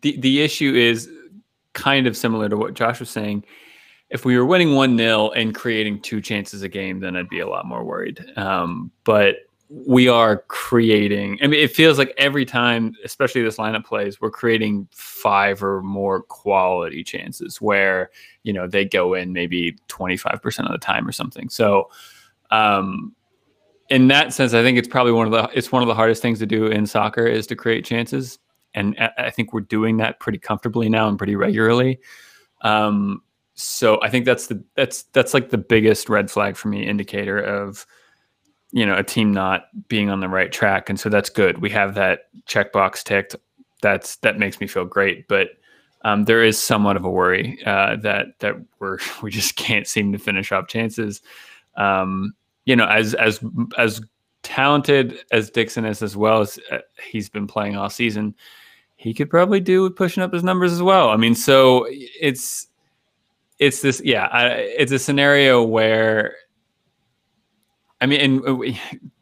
the 0.00 0.16
the 0.18 0.40
issue 0.40 0.74
is 0.74 1.08
kind 1.74 2.06
of 2.06 2.16
similar 2.16 2.48
to 2.48 2.56
what 2.56 2.74
Josh 2.74 2.98
was 3.00 3.10
saying. 3.10 3.44
If 4.10 4.24
we 4.24 4.36
were 4.36 4.44
winning 4.44 4.74
one 4.74 4.98
0 4.98 5.30
and 5.30 5.54
creating 5.54 6.00
two 6.02 6.20
chances 6.20 6.62
a 6.62 6.68
game, 6.68 7.00
then 7.00 7.16
I'd 7.16 7.28
be 7.28 7.40
a 7.40 7.48
lot 7.48 7.64
more 7.66 7.84
worried. 7.84 8.24
Um, 8.36 8.90
but 9.04 9.36
we 9.68 10.08
are 10.08 10.38
creating. 10.48 11.38
I 11.42 11.46
mean, 11.46 11.60
it 11.60 11.70
feels 11.70 11.96
like 11.96 12.12
every 12.18 12.44
time, 12.44 12.92
especially 13.04 13.42
this 13.42 13.56
lineup 13.56 13.84
plays, 13.84 14.20
we're 14.20 14.32
creating 14.32 14.88
five 14.90 15.62
or 15.62 15.80
more 15.82 16.22
quality 16.22 17.04
chances 17.04 17.60
where 17.60 18.10
you 18.42 18.52
know 18.52 18.66
they 18.66 18.84
go 18.84 19.14
in 19.14 19.32
maybe 19.32 19.76
25% 19.88 20.66
of 20.66 20.72
the 20.72 20.78
time 20.78 21.06
or 21.06 21.12
something 21.12 21.48
so 21.48 21.90
um 22.50 23.14
in 23.88 24.08
that 24.08 24.32
sense 24.32 24.54
i 24.54 24.62
think 24.62 24.78
it's 24.78 24.88
probably 24.88 25.12
one 25.12 25.26
of 25.26 25.32
the 25.32 25.48
it's 25.56 25.70
one 25.70 25.82
of 25.82 25.88
the 25.88 25.94
hardest 25.94 26.22
things 26.22 26.38
to 26.38 26.46
do 26.46 26.66
in 26.66 26.86
soccer 26.86 27.26
is 27.26 27.46
to 27.46 27.54
create 27.54 27.84
chances 27.84 28.38
and 28.74 28.96
i 28.98 29.10
I 29.18 29.30
think 29.30 29.52
we're 29.52 29.60
doing 29.60 29.98
that 29.98 30.20
pretty 30.20 30.38
comfortably 30.38 30.88
now 30.88 31.08
and 31.08 31.18
pretty 31.18 31.36
regularly 31.36 32.00
um 32.62 33.22
so 33.62 34.00
i 34.02 34.08
think 34.08 34.24
that's 34.24 34.46
the 34.46 34.62
that's 34.74 35.02
that's 35.12 35.34
like 35.34 35.50
the 35.50 35.58
biggest 35.58 36.08
red 36.08 36.30
flag 36.30 36.56
for 36.56 36.68
me 36.68 36.86
indicator 36.86 37.38
of 37.38 37.86
you 38.72 38.86
know 38.86 38.96
a 38.96 39.02
team 39.02 39.32
not 39.32 39.66
being 39.88 40.10
on 40.10 40.20
the 40.20 40.28
right 40.28 40.52
track 40.52 40.88
and 40.88 40.98
so 40.98 41.08
that's 41.08 41.30
good 41.30 41.60
we 41.60 41.70
have 41.70 41.94
that 41.94 42.28
checkbox 42.46 43.02
ticked 43.02 43.36
that's 43.82 44.16
that 44.16 44.38
makes 44.38 44.60
me 44.60 44.66
feel 44.66 44.84
great 44.84 45.26
but 45.28 45.50
um, 46.02 46.24
there 46.24 46.42
is 46.42 46.60
somewhat 46.60 46.96
of 46.96 47.04
a 47.04 47.10
worry 47.10 47.58
uh, 47.66 47.96
that 47.96 48.38
that 48.38 48.54
we're 48.78 48.98
we 49.22 49.30
just 49.30 49.56
can't 49.56 49.86
seem 49.86 50.12
to 50.12 50.18
finish 50.18 50.52
off 50.52 50.68
chances. 50.68 51.20
Um, 51.76 52.34
you 52.64 52.76
know, 52.76 52.86
as 52.86 53.14
as 53.14 53.40
as 53.78 54.00
talented 54.42 55.24
as 55.32 55.50
Dixon 55.50 55.84
is, 55.84 56.02
as 56.02 56.16
well 56.16 56.40
as 56.40 56.58
uh, 56.70 56.78
he's 57.02 57.28
been 57.28 57.46
playing 57.46 57.76
all 57.76 57.90
season, 57.90 58.34
he 58.96 59.12
could 59.12 59.30
probably 59.30 59.60
do 59.60 59.82
with 59.82 59.96
pushing 59.96 60.22
up 60.22 60.32
his 60.32 60.44
numbers 60.44 60.72
as 60.72 60.82
well. 60.82 61.10
I 61.10 61.16
mean, 61.16 61.34
so 61.34 61.86
it's 61.90 62.66
it's 63.60 63.82
this 63.82 64.00
yeah, 64.04 64.26
I, 64.26 64.48
it's 64.48 64.90
a 64.90 64.98
scenario 64.98 65.62
where 65.62 66.34
I 68.00 68.06
mean, 68.06 68.20
and 68.20 68.48
uh, 68.48 68.54
we, 68.54 68.80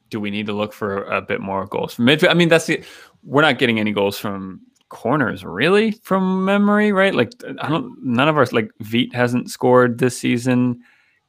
do 0.09 0.21
we 0.21 0.31
need 0.31 0.47
to 0.47 0.53
look 0.53 0.73
for 0.73 1.03
a 1.05 1.21
bit 1.21 1.41
more 1.41 1.67
goals 1.67 1.95
from 1.95 2.07
midfield? 2.07 2.31
I 2.31 2.35
mean, 2.35 2.49
that's 2.49 2.67
the 2.67 2.83
we're 3.25 3.43
not 3.43 3.59
getting 3.59 3.81
any 3.81 3.93
goals 3.93 4.19
from 4.19 4.61
corners 4.89 5.45
really 5.45 5.91
from 5.91 6.45
memory, 6.45 6.93
right? 6.93 7.15
Like 7.15 7.33
I 7.61 7.69
don't 7.69 8.03
none 8.03 8.29
of 8.29 8.39
our 8.39 8.47
like 8.53 8.71
Veet 8.83 9.13
hasn't 9.13 9.51
scored 9.51 9.99
this 9.99 10.17
season. 10.17 10.81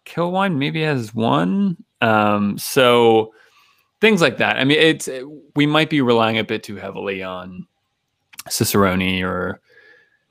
Kilwine 0.06 0.58
maybe 0.58 0.82
has 0.84 1.14
one. 1.14 1.78
Um, 2.02 2.58
so 2.58 3.34
things 4.02 4.22
like 4.22 4.38
that. 4.38 4.58
I 4.58 4.64
mean, 4.64 4.78
it's 4.78 5.10
we 5.56 5.66
might 5.66 5.90
be 5.90 6.02
relying 6.02 6.38
a 6.38 6.44
bit 6.44 6.64
too 6.64 6.76
heavily 6.76 7.24
on 7.24 7.68
Cicerone 8.50 9.24
or 9.24 9.60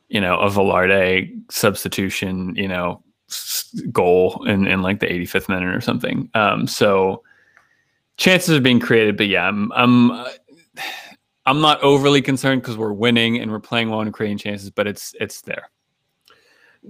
you 0.08 0.20
know 0.20 0.38
a 0.38 0.48
Velarde 0.48 1.30
substitution, 1.50 2.54
you 2.56 2.68
know, 2.68 3.02
goal 3.92 4.44
in 4.46 4.66
in 4.66 4.82
like 4.82 5.00
the 5.00 5.06
85th 5.06 5.48
minute 5.48 5.74
or 5.74 5.80
something. 5.80 6.30
Um, 6.34 6.66
so 6.66 7.22
chances 8.16 8.56
are 8.56 8.60
being 8.60 8.80
created, 8.80 9.16
but 9.16 9.28
yeah, 9.28 9.46
I'm 9.46 9.70
I'm 9.72 10.10
uh, 10.10 10.28
I'm 11.46 11.60
not 11.60 11.80
overly 11.82 12.20
concerned 12.22 12.62
because 12.62 12.76
we're 12.76 12.92
winning 12.92 13.38
and 13.38 13.50
we're 13.50 13.60
playing 13.60 13.90
well 13.90 14.00
and 14.00 14.12
creating 14.12 14.38
chances, 14.38 14.70
but 14.70 14.86
it's 14.86 15.14
it's 15.20 15.42
there. 15.42 15.70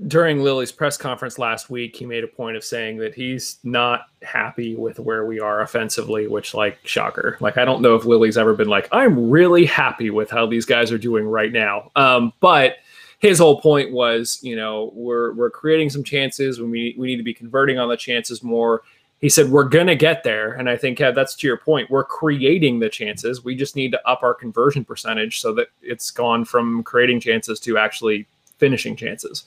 during 0.06 0.42
Lilley's 0.42 0.70
press 0.72 0.96
conference 0.96 1.38
last 1.38 1.70
week, 1.70 1.96
he 1.96 2.06
made 2.06 2.22
a 2.22 2.28
point 2.28 2.56
of 2.56 2.64
saying 2.64 2.98
that 2.98 3.14
he's 3.14 3.58
not 3.64 4.02
happy 4.22 4.76
with 4.76 4.98
where 4.98 5.26
we 5.26 5.40
are 5.40 5.60
offensively, 5.62 6.28
which, 6.28 6.54
like, 6.54 6.78
shocker. 6.84 7.36
Like, 7.40 7.56
I 7.56 7.64
don't 7.64 7.82
know 7.82 7.94
if 7.96 8.04
Lilley's 8.04 8.38
ever 8.38 8.54
been 8.54 8.68
like, 8.68 8.88
I'm 8.92 9.30
really 9.30 9.64
happy 9.64 10.10
with 10.10 10.30
how 10.30 10.46
these 10.46 10.64
guys 10.64 10.92
are 10.92 10.98
doing 10.98 11.26
right 11.26 11.50
now. 11.52 11.90
Um, 11.96 12.32
but 12.40 12.76
his 13.18 13.38
whole 13.38 13.60
point 13.60 13.92
was, 13.92 14.38
you 14.42 14.56
know, 14.56 14.92
we're 14.94 15.32
we're 15.32 15.50
creating 15.50 15.90
some 15.90 16.04
chances. 16.04 16.60
We 16.60 16.94
we 16.96 17.06
need 17.06 17.16
to 17.16 17.22
be 17.22 17.34
converting 17.34 17.78
on 17.78 17.88
the 17.88 17.96
chances 17.96 18.42
more. 18.42 18.82
He 19.20 19.28
said 19.28 19.50
we're 19.50 19.64
gonna 19.64 19.96
get 19.96 20.22
there, 20.22 20.52
and 20.52 20.70
I 20.70 20.76
think 20.76 20.98
that's 20.98 21.34
to 21.36 21.46
your 21.46 21.56
point. 21.56 21.90
We're 21.90 22.04
creating 22.04 22.78
the 22.78 22.88
chances. 22.88 23.44
We 23.44 23.56
just 23.56 23.74
need 23.74 23.90
to 23.92 24.08
up 24.08 24.22
our 24.22 24.34
conversion 24.34 24.84
percentage 24.84 25.40
so 25.40 25.52
that 25.54 25.68
it's 25.82 26.10
gone 26.12 26.44
from 26.44 26.84
creating 26.84 27.20
chances 27.20 27.58
to 27.60 27.76
actually 27.76 28.26
finishing 28.58 28.94
chances. 28.94 29.44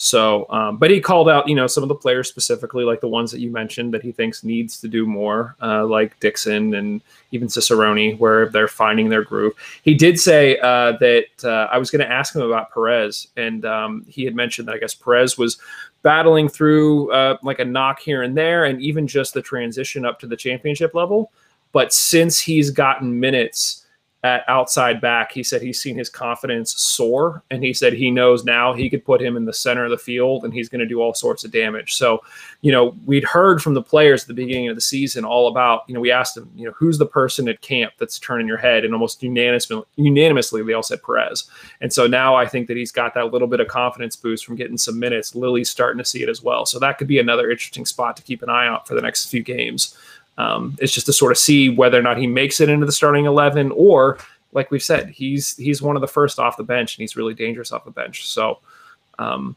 So, 0.00 0.46
um, 0.48 0.76
but 0.76 0.92
he 0.92 1.00
called 1.00 1.28
out, 1.28 1.48
you 1.48 1.56
know, 1.56 1.66
some 1.66 1.82
of 1.82 1.88
the 1.88 1.94
players 1.94 2.28
specifically, 2.28 2.84
like 2.84 3.00
the 3.00 3.08
ones 3.08 3.32
that 3.32 3.40
you 3.40 3.50
mentioned, 3.50 3.92
that 3.94 4.00
he 4.00 4.12
thinks 4.12 4.44
needs 4.44 4.80
to 4.80 4.86
do 4.86 5.04
more, 5.04 5.56
uh, 5.60 5.84
like 5.84 6.18
Dixon 6.20 6.74
and 6.74 7.02
even 7.32 7.48
Cicerone, 7.48 8.16
where 8.16 8.48
they're 8.48 8.68
finding 8.68 9.08
their 9.08 9.24
groove. 9.24 9.54
He 9.82 9.94
did 9.94 10.20
say 10.20 10.56
uh, 10.58 10.92
that 10.98 11.26
uh, 11.42 11.66
I 11.72 11.78
was 11.78 11.90
going 11.90 12.06
to 12.06 12.10
ask 12.10 12.32
him 12.32 12.42
about 12.42 12.72
Perez, 12.72 13.26
and 13.36 13.64
um, 13.66 14.06
he 14.08 14.24
had 14.24 14.36
mentioned 14.36 14.68
that 14.68 14.76
I 14.76 14.78
guess 14.78 14.94
Perez 14.94 15.36
was 15.36 15.58
battling 16.02 16.48
through 16.48 17.10
uh, 17.10 17.36
like 17.42 17.58
a 17.58 17.64
knock 17.64 17.98
here 17.98 18.22
and 18.22 18.36
there, 18.36 18.66
and 18.66 18.80
even 18.80 19.08
just 19.08 19.34
the 19.34 19.42
transition 19.42 20.06
up 20.06 20.20
to 20.20 20.28
the 20.28 20.36
championship 20.36 20.94
level. 20.94 21.32
But 21.72 21.92
since 21.92 22.38
he's 22.38 22.70
gotten 22.70 23.18
minutes 23.18 23.84
at 24.24 24.42
outside 24.48 25.00
back, 25.00 25.30
he 25.30 25.44
said 25.44 25.62
he's 25.62 25.80
seen 25.80 25.96
his 25.96 26.08
confidence 26.08 26.76
soar, 26.76 27.44
and 27.52 27.62
he 27.62 27.72
said 27.72 27.92
he 27.92 28.10
knows 28.10 28.44
now 28.44 28.72
he 28.72 28.90
could 28.90 29.04
put 29.04 29.22
him 29.22 29.36
in 29.36 29.44
the 29.44 29.52
center 29.52 29.84
of 29.84 29.90
the 29.90 29.96
field, 29.96 30.44
and 30.44 30.52
he's 30.52 30.68
going 30.68 30.80
to 30.80 30.86
do 30.86 31.00
all 31.00 31.14
sorts 31.14 31.44
of 31.44 31.52
damage. 31.52 31.94
So, 31.94 32.20
you 32.60 32.72
know, 32.72 32.96
we'd 33.06 33.22
heard 33.22 33.62
from 33.62 33.74
the 33.74 33.82
players 33.82 34.22
at 34.22 34.28
the 34.28 34.34
beginning 34.34 34.68
of 34.68 34.74
the 34.74 34.80
season 34.80 35.24
all 35.24 35.46
about, 35.46 35.82
you 35.86 35.94
know, 35.94 36.00
we 36.00 36.10
asked 36.10 36.34
them, 36.34 36.50
you 36.56 36.66
know, 36.66 36.72
who's 36.76 36.98
the 36.98 37.06
person 37.06 37.48
at 37.48 37.60
camp 37.60 37.92
that's 37.96 38.18
turning 38.18 38.48
your 38.48 38.56
head, 38.56 38.84
and 38.84 38.92
almost 38.92 39.22
unanimously, 39.22 39.82
unanimously 39.94 40.64
they 40.64 40.72
all 40.72 40.82
said 40.82 41.02
Perez. 41.02 41.48
And 41.80 41.92
so 41.92 42.08
now 42.08 42.34
I 42.34 42.44
think 42.44 42.66
that 42.66 42.76
he's 42.76 42.90
got 42.90 43.14
that 43.14 43.32
little 43.32 43.48
bit 43.48 43.60
of 43.60 43.68
confidence 43.68 44.16
boost 44.16 44.44
from 44.44 44.56
getting 44.56 44.78
some 44.78 44.98
minutes. 44.98 45.36
Lilley's 45.36 45.70
starting 45.70 45.98
to 45.98 46.04
see 46.04 46.24
it 46.24 46.28
as 46.28 46.42
well, 46.42 46.66
so 46.66 46.80
that 46.80 46.98
could 46.98 47.06
be 47.06 47.20
another 47.20 47.52
interesting 47.52 47.86
spot 47.86 48.16
to 48.16 48.24
keep 48.24 48.42
an 48.42 48.50
eye 48.50 48.66
out 48.66 48.88
for 48.88 48.96
the 48.96 49.02
next 49.02 49.30
few 49.30 49.44
games. 49.44 49.96
Um, 50.38 50.76
it's 50.80 50.92
just 50.92 51.06
to 51.06 51.12
sort 51.12 51.32
of 51.32 51.38
see 51.38 51.68
whether 51.68 51.98
or 51.98 52.02
not 52.02 52.16
he 52.16 52.26
makes 52.26 52.60
it 52.60 52.68
into 52.70 52.86
the 52.86 52.92
starting 52.92 53.26
eleven, 53.26 53.72
or 53.72 54.18
like 54.52 54.70
we've 54.70 54.82
said, 54.82 55.10
he's 55.10 55.56
he's 55.56 55.82
one 55.82 55.96
of 55.96 56.00
the 56.00 56.08
first 56.08 56.38
off 56.38 56.56
the 56.56 56.62
bench, 56.62 56.96
and 56.96 57.02
he's 57.02 57.16
really 57.16 57.34
dangerous 57.34 57.72
off 57.72 57.84
the 57.84 57.90
bench. 57.90 58.26
So 58.28 58.60
um, 59.18 59.56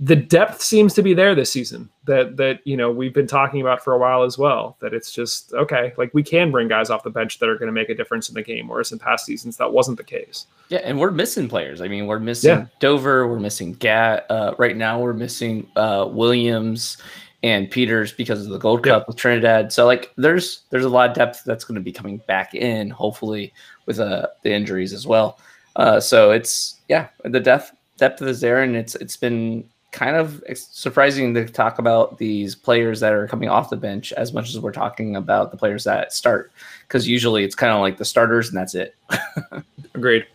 the 0.00 0.16
depth 0.16 0.60
seems 0.60 0.92
to 0.94 1.02
be 1.02 1.14
there 1.14 1.34
this 1.34 1.52
season. 1.52 1.88
That 2.06 2.36
that 2.38 2.60
you 2.64 2.76
know 2.76 2.90
we've 2.90 3.12
been 3.14 3.26
talking 3.26 3.60
about 3.60 3.84
for 3.84 3.92
a 3.92 3.98
while 3.98 4.22
as 4.24 4.36
well. 4.36 4.76
That 4.80 4.94
it's 4.94 5.12
just 5.12 5.52
okay, 5.52 5.92
like 5.98 6.12
we 6.14 6.22
can 6.22 6.50
bring 6.50 6.68
guys 6.68 6.90
off 6.90 7.04
the 7.04 7.10
bench 7.10 7.38
that 7.38 7.48
are 7.48 7.56
going 7.58 7.68
to 7.68 7.72
make 7.72 7.90
a 7.90 7.94
difference 7.94 8.28
in 8.30 8.34
the 8.34 8.42
game, 8.42 8.66
whereas 8.66 8.92
in 8.92 8.98
past 8.98 9.26
seasons 9.26 9.58
that 9.58 9.72
wasn't 9.72 9.98
the 9.98 10.04
case. 10.04 10.46
Yeah, 10.70 10.80
and 10.84 10.98
we're 10.98 11.10
missing 11.10 11.48
players. 11.48 11.80
I 11.82 11.88
mean, 11.88 12.06
we're 12.06 12.18
missing 12.18 12.50
Yeah. 12.50 12.66
Dover, 12.80 13.28
we're 13.28 13.38
missing 13.40 13.74
Gat. 13.74 14.26
Uh, 14.30 14.54
right 14.56 14.76
now, 14.76 14.98
we're 15.00 15.12
missing 15.12 15.68
uh, 15.76 16.08
Williams 16.10 16.96
and 17.44 17.70
Peters 17.70 18.10
because 18.10 18.42
of 18.44 18.50
the 18.50 18.58
Gold. 18.58 18.82
Cup 18.82 19.06
with 19.06 19.16
Trinidad. 19.16 19.70
So, 19.70 19.84
like, 19.84 20.12
there's 20.16 20.62
there's 20.70 20.86
a 20.86 20.88
lot 20.88 21.10
of 21.10 21.14
depth 21.14 21.44
that's 21.44 21.62
going 21.62 21.74
to 21.76 21.80
be 21.80 21.92
coming 21.92 22.16
back 22.26 22.54
in, 22.54 22.88
hopefully, 22.88 23.52
with 23.84 24.00
uh, 24.00 24.28
the 24.42 24.52
injuries 24.52 24.94
as 24.94 25.06
well. 25.06 25.38
Uh, 25.76 26.00
so 26.00 26.30
it's 26.30 26.80
yeah, 26.88 27.08
the 27.22 27.38
depth 27.38 27.72
depth 27.98 28.22
is 28.22 28.40
there, 28.40 28.62
and 28.62 28.74
it's 28.74 28.94
it's 28.94 29.18
been 29.18 29.62
kind 29.92 30.16
of 30.16 30.42
surprising 30.54 31.34
to 31.34 31.44
talk 31.46 31.78
about 31.78 32.18
these 32.18 32.54
players 32.54 32.98
that 32.98 33.12
are 33.12 33.28
coming 33.28 33.48
off 33.48 33.70
the 33.70 33.76
bench 33.76 34.12
as 34.14 34.32
much 34.32 34.48
as 34.48 34.58
we're 34.58 34.72
talking 34.72 35.14
about 35.14 35.50
the 35.50 35.56
players 35.56 35.84
that 35.84 36.12
start, 36.14 36.50
because 36.88 37.06
usually 37.06 37.44
it's 37.44 37.54
kind 37.54 37.72
of 37.72 37.80
like 37.80 37.98
the 37.98 38.04
starters 38.04 38.48
and 38.48 38.56
that's 38.56 38.74
it. 38.74 38.96
Agreed. 39.94 40.26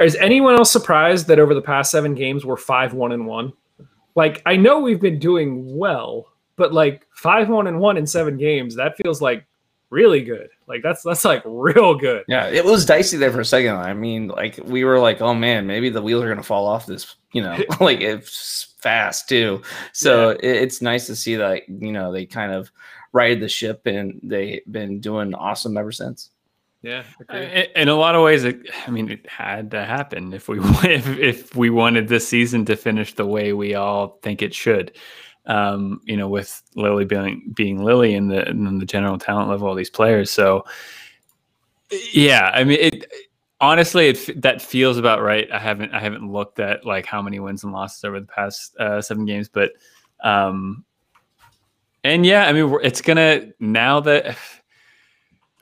Is 0.00 0.16
anyone 0.16 0.54
else 0.54 0.72
surprised 0.72 1.28
that 1.28 1.38
over 1.38 1.54
the 1.54 1.62
past 1.62 1.92
seven 1.92 2.14
games 2.14 2.44
we're 2.44 2.56
five 2.56 2.92
one 2.92 3.12
and 3.12 3.26
one? 3.26 3.52
Like 4.14 4.42
I 4.46 4.56
know 4.56 4.80
we've 4.80 5.00
been 5.00 5.18
doing 5.18 5.76
well, 5.76 6.26
but 6.56 6.72
like 6.72 7.06
five 7.14 7.48
one 7.48 7.66
and 7.66 7.80
one 7.80 7.96
in 7.96 8.06
seven 8.06 8.36
games, 8.36 8.76
that 8.76 8.96
feels 8.96 9.20
like 9.20 9.44
really 9.90 10.22
good. 10.22 10.48
Like 10.66 10.82
that's 10.82 11.02
that's 11.02 11.24
like 11.24 11.42
real 11.46 11.94
good. 11.94 12.24
Yeah, 12.28 12.46
it 12.46 12.64
was 12.64 12.84
dicey 12.84 13.16
there 13.16 13.32
for 13.32 13.40
a 13.40 13.44
second. 13.44 13.76
I 13.76 13.94
mean, 13.94 14.28
like 14.28 14.58
we 14.64 14.84
were 14.84 14.98
like, 14.98 15.20
oh 15.20 15.34
man, 15.34 15.66
maybe 15.66 15.90
the 15.90 16.02
wheels 16.02 16.24
are 16.24 16.28
gonna 16.28 16.42
fall 16.42 16.66
off 16.66 16.86
this. 16.86 17.16
You 17.32 17.42
know, 17.42 17.58
like 17.80 18.00
it's 18.00 18.74
fast 18.78 19.28
too. 19.28 19.62
So 19.92 20.30
yeah. 20.30 20.36
it, 20.42 20.62
it's 20.62 20.82
nice 20.82 21.06
to 21.06 21.16
see 21.16 21.36
that 21.36 21.68
you 21.68 21.92
know 21.92 22.12
they 22.12 22.26
kind 22.26 22.52
of 22.52 22.70
righted 23.12 23.40
the 23.40 23.48
ship 23.48 23.86
and 23.86 24.20
they've 24.22 24.60
been 24.70 25.00
doing 25.00 25.34
awesome 25.34 25.76
ever 25.76 25.92
since. 25.92 26.30
Yeah, 26.84 27.04
in 27.74 27.88
a 27.88 27.94
lot 27.94 28.14
of 28.14 28.22
ways, 28.22 28.44
it, 28.44 28.60
I 28.86 28.90
mean, 28.90 29.10
it 29.10 29.26
had 29.26 29.70
to 29.70 29.86
happen 29.86 30.34
if 30.34 30.48
we 30.48 30.58
if, 30.84 31.06
if 31.18 31.56
we 31.56 31.70
wanted 31.70 32.08
this 32.08 32.28
season 32.28 32.66
to 32.66 32.76
finish 32.76 33.14
the 33.14 33.24
way 33.24 33.54
we 33.54 33.74
all 33.74 34.18
think 34.22 34.42
it 34.42 34.52
should. 34.52 34.94
Um, 35.46 36.02
you 36.04 36.16
know, 36.16 36.28
with 36.28 36.62
Lilley 36.76 37.06
being 37.06 37.52
being 37.54 37.82
Lilley 37.82 38.14
and 38.14 38.30
the 38.30 38.46
and 38.46 38.82
the 38.82 38.84
general 38.84 39.16
talent 39.16 39.48
level 39.48 39.70
of 39.70 39.78
these 39.78 39.88
players. 39.88 40.30
So, 40.30 40.66
yeah, 42.12 42.50
I 42.52 42.64
mean, 42.64 42.78
it 42.78 43.10
honestly 43.62 44.08
it 44.08 44.42
that 44.42 44.60
feels 44.60 44.98
about 44.98 45.22
right. 45.22 45.50
I 45.50 45.58
haven't 45.58 45.94
I 45.94 46.00
haven't 46.00 46.30
looked 46.30 46.60
at 46.60 46.84
like 46.84 47.06
how 47.06 47.22
many 47.22 47.40
wins 47.40 47.64
and 47.64 47.72
losses 47.72 48.04
over 48.04 48.20
the 48.20 48.26
past 48.26 48.76
uh, 48.76 49.00
seven 49.00 49.24
games, 49.24 49.48
but 49.48 49.72
um, 50.22 50.84
and 52.04 52.26
yeah, 52.26 52.46
I 52.46 52.52
mean, 52.52 52.78
it's 52.82 53.00
gonna 53.00 53.52
now 53.58 54.00
that 54.00 54.36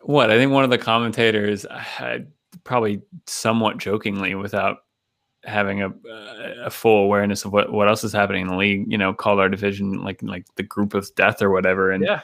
what 0.03 0.31
I 0.31 0.37
think 0.39 0.53
one 0.53 0.65
of 0.65 0.71
the 0.71 0.79
commentators, 0.79 1.65
uh, 1.67 2.19
probably 2.65 3.03
somewhat 3.27 3.79
jokingly, 3.79 4.35
without 4.35 4.79
having 5.45 5.83
a 5.83 5.93
a 6.65 6.71
full 6.71 7.05
awareness 7.05 7.45
of 7.45 7.53
what 7.53 7.73
what 7.73 7.89
else 7.89 8.05
is 8.05 8.13
happening 8.13 8.43
in 8.43 8.49
the 8.49 8.57
league, 8.57 8.91
you 8.91 8.99
know, 8.99 9.13
called 9.13 9.41
our 9.41 9.49
division 9.49 10.03
like 10.03 10.23
like 10.23 10.47
the 10.57 10.63
group 10.63 10.95
of 10.95 11.13
death 11.15 11.43
or 11.43 11.51
whatever, 11.51 11.91
and 11.91 12.05
yeah. 12.05 12.21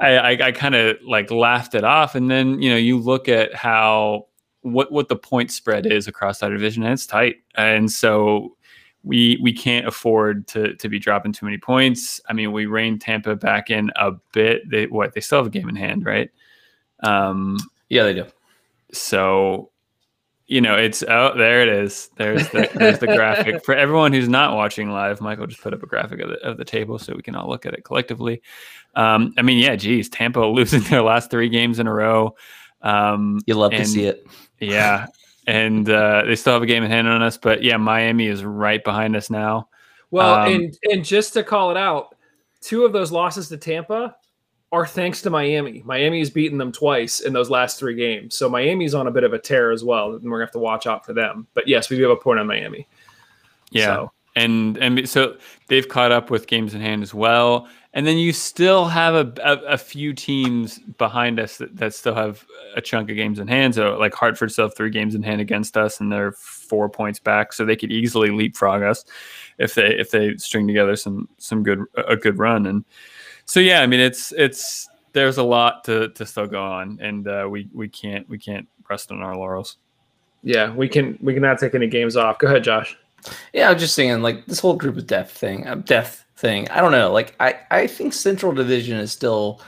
I, 0.00 0.16
I, 0.16 0.30
I 0.46 0.52
kind 0.52 0.74
of 0.74 0.96
like 1.06 1.30
laughed 1.30 1.74
it 1.74 1.84
off, 1.84 2.14
and 2.14 2.30
then 2.30 2.60
you 2.62 2.70
know 2.70 2.76
you 2.76 2.98
look 2.98 3.28
at 3.28 3.54
how 3.54 4.26
what 4.62 4.90
what 4.92 5.08
the 5.08 5.16
point 5.16 5.50
spread 5.50 5.86
is 5.86 6.08
across 6.08 6.38
that 6.38 6.48
division, 6.48 6.82
and 6.82 6.92
it's 6.92 7.06
tight, 7.06 7.36
and 7.56 7.90
so 7.90 8.56
we 9.04 9.38
we 9.42 9.52
can't 9.52 9.86
afford 9.86 10.46
to 10.48 10.74
to 10.76 10.88
be 10.88 10.98
dropping 10.98 11.32
too 11.32 11.44
many 11.44 11.58
points. 11.58 12.20
I 12.28 12.32
mean, 12.32 12.52
we 12.52 12.66
reined 12.66 13.00
Tampa 13.00 13.36
back 13.36 13.70
in 13.70 13.90
a 13.96 14.12
bit. 14.32 14.68
They 14.70 14.86
what 14.86 15.14
they 15.14 15.20
still 15.20 15.38
have 15.38 15.46
a 15.46 15.50
game 15.50 15.68
in 15.68 15.76
hand, 15.76 16.06
right? 16.06 16.30
Um, 17.02 17.58
yeah, 17.88 18.04
they 18.04 18.14
do. 18.14 18.26
So, 18.92 19.70
you 20.46 20.60
know, 20.60 20.76
it's 20.76 21.02
oh, 21.02 21.32
there 21.36 21.62
it 21.62 21.68
is. 21.68 22.10
There's 22.16 22.48
the, 22.50 22.68
there's 22.74 22.98
the 22.98 23.06
graphic 23.06 23.64
for 23.64 23.74
everyone 23.74 24.12
who's 24.12 24.28
not 24.28 24.54
watching 24.54 24.90
live. 24.90 25.20
Michael 25.20 25.46
just 25.46 25.62
put 25.62 25.74
up 25.74 25.82
a 25.82 25.86
graphic 25.86 26.20
of 26.20 26.30
the 26.30 26.36
of 26.46 26.56
the 26.56 26.64
table 26.64 26.98
so 26.98 27.14
we 27.14 27.22
can 27.22 27.34
all 27.34 27.48
look 27.48 27.66
at 27.66 27.74
it 27.74 27.84
collectively. 27.84 28.42
Um, 28.94 29.34
I 29.38 29.42
mean, 29.42 29.58
yeah, 29.58 29.76
geez, 29.76 30.08
Tampa 30.08 30.40
losing 30.46 30.82
their 30.82 31.02
last 31.02 31.30
three 31.30 31.48
games 31.48 31.78
in 31.78 31.86
a 31.86 31.92
row. 31.92 32.36
Um, 32.82 33.40
you 33.46 33.54
love 33.54 33.72
and, 33.72 33.84
to 33.84 33.88
see 33.88 34.04
it. 34.04 34.26
Yeah, 34.58 35.06
and 35.46 35.88
uh, 35.88 36.24
they 36.26 36.36
still 36.36 36.54
have 36.54 36.62
a 36.62 36.66
game 36.66 36.84
in 36.84 36.90
hand 36.90 37.08
on 37.08 37.22
us. 37.22 37.36
But 37.36 37.62
yeah, 37.62 37.76
Miami 37.76 38.26
is 38.26 38.44
right 38.44 38.82
behind 38.82 39.16
us 39.16 39.30
now. 39.30 39.68
Well, 40.10 40.34
um, 40.34 40.52
and 40.52 40.78
and 40.90 41.04
just 41.04 41.32
to 41.34 41.44
call 41.44 41.70
it 41.70 41.76
out, 41.76 42.14
two 42.60 42.84
of 42.84 42.92
those 42.92 43.10
losses 43.10 43.48
to 43.48 43.56
Tampa 43.56 44.16
are 44.72 44.86
thanks 44.86 45.22
to 45.22 45.30
Miami. 45.30 45.82
Miami's 45.84 46.30
beaten 46.30 46.58
them 46.58 46.72
twice 46.72 47.20
in 47.20 47.32
those 47.32 47.50
last 47.50 47.78
three 47.78 47.94
games, 47.94 48.36
so 48.36 48.48
Miami's 48.48 48.94
on 48.94 49.06
a 49.06 49.10
bit 49.10 49.24
of 49.24 49.32
a 49.32 49.38
tear 49.38 49.70
as 49.70 49.84
well, 49.84 50.14
and 50.14 50.24
we're 50.24 50.38
gonna 50.38 50.46
have 50.46 50.52
to 50.52 50.58
watch 50.58 50.86
out 50.86 51.04
for 51.04 51.12
them. 51.12 51.46
But 51.54 51.68
yes, 51.68 51.90
we 51.90 51.96
do 51.96 52.02
have 52.04 52.12
a 52.12 52.16
point 52.16 52.40
on 52.40 52.46
Miami. 52.46 52.88
Yeah, 53.70 53.94
so. 53.94 54.12
and 54.36 54.76
and 54.78 55.08
so 55.08 55.36
they've 55.68 55.88
caught 55.88 56.10
up 56.10 56.30
with 56.30 56.46
games 56.46 56.74
in 56.74 56.80
hand 56.80 57.02
as 57.02 57.14
well 57.14 57.68
and 57.94 58.06
then 58.06 58.16
you 58.16 58.32
still 58.32 58.86
have 58.86 59.14
a, 59.14 59.32
a, 59.42 59.74
a, 59.74 59.78
few 59.78 60.14
teams 60.14 60.78
behind 60.96 61.38
us 61.38 61.58
that, 61.58 61.76
that 61.76 61.94
still 61.94 62.14
have 62.14 62.46
a 62.74 62.80
chunk 62.80 63.10
of 63.10 63.16
games 63.16 63.38
in 63.38 63.46
hand. 63.46 63.74
So 63.74 63.98
like 63.98 64.14
Hartford 64.14 64.50
still 64.50 64.66
have 64.66 64.76
three 64.76 64.88
games 64.88 65.14
in 65.14 65.22
hand 65.22 65.42
against 65.42 65.76
us, 65.76 66.00
and 66.00 66.10
they're 66.10 66.32
four 66.32 66.88
points 66.88 67.18
back, 67.18 67.52
so 67.52 67.64
they 67.64 67.76
could 67.76 67.92
easily 67.92 68.30
leapfrog 68.30 68.82
us 68.82 69.04
if 69.58 69.74
they 69.74 69.94
if 69.98 70.10
they 70.10 70.36
string 70.38 70.66
together 70.66 70.96
some 70.96 71.28
some 71.36 71.62
good 71.62 71.84
a 72.08 72.16
good 72.16 72.38
run. 72.38 72.64
And 72.64 72.84
so 73.44 73.60
yeah, 73.60 73.80
I 73.80 73.86
mean 73.86 74.00
it's 74.00 74.32
it's 74.32 74.88
there's 75.12 75.38
a 75.38 75.42
lot 75.42 75.84
to 75.84 76.08
to 76.10 76.26
still 76.26 76.46
go 76.46 76.62
on, 76.62 76.98
and 77.00 77.28
uh, 77.28 77.46
we 77.50 77.68
we 77.72 77.88
can't 77.88 78.28
we 78.28 78.38
can't 78.38 78.68
rest 78.88 79.12
on 79.12 79.22
our 79.22 79.36
laurels. 79.36 79.76
Yeah, 80.42 80.74
we 80.74 80.88
can 80.88 81.18
we 81.20 81.34
cannot 81.34 81.58
take 81.58 81.74
any 81.74 81.86
games 81.86 82.16
off. 82.16 82.38
Go 82.38 82.48
ahead, 82.48 82.64
Josh. 82.64 82.96
Yeah, 83.52 83.70
I'm 83.70 83.78
just 83.78 83.94
saying 83.94 84.22
like 84.22 84.46
this 84.46 84.58
whole 84.58 84.74
group 84.74 84.96
of 84.96 85.06
death 85.06 85.30
thing, 85.30 85.66
uh, 85.66 85.76
death 85.76 86.24
thing. 86.36 86.68
I 86.70 86.80
don't 86.80 86.92
know. 86.92 87.12
Like 87.12 87.34
I, 87.38 87.58
I 87.70 87.86
think 87.86 88.12
Central 88.12 88.52
Division 88.52 88.98
is 88.98 89.12
still 89.12 89.60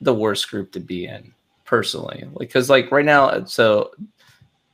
the 0.00 0.14
worst 0.14 0.50
group 0.50 0.72
to 0.72 0.80
be 0.80 1.06
in 1.06 1.32
personally. 1.64 2.24
Because 2.38 2.70
like 2.70 2.92
right 2.92 3.04
now, 3.04 3.44
so 3.44 3.90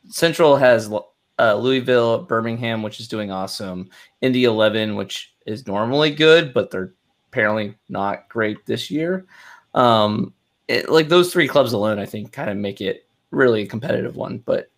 Central 0.09 0.57
has 0.57 0.91
uh, 1.39 1.55
Louisville, 1.55 2.23
Birmingham, 2.25 2.83
which 2.83 3.01
is 3.01 3.09
doing 3.09 3.31
awesome. 3.31 3.89
Indy 4.21 4.45
11, 4.45 4.97
which 4.97 5.33
is 5.47 5.67
normally 5.67 6.11
good, 6.11 6.53
but 6.53 6.71
they're 6.71 6.95
apparently 7.31 7.77
not 7.89 8.29
great 8.29 8.65
this 8.67 8.91
year. 8.91 9.27
Um, 9.75 10.33
it, 10.67 10.89
like 10.89 11.09
those 11.09 11.33
three 11.33 11.49
clubs 11.49 11.73
alone, 11.73 11.99
I 11.99 12.07
think, 12.07 12.33
kind 12.33 12.51
of 12.51 12.57
make 12.57 12.81
it 12.81 13.07
really 13.31 13.63
a 13.63 13.67
competitive 13.67 14.17
one. 14.17 14.39
But 14.39 14.71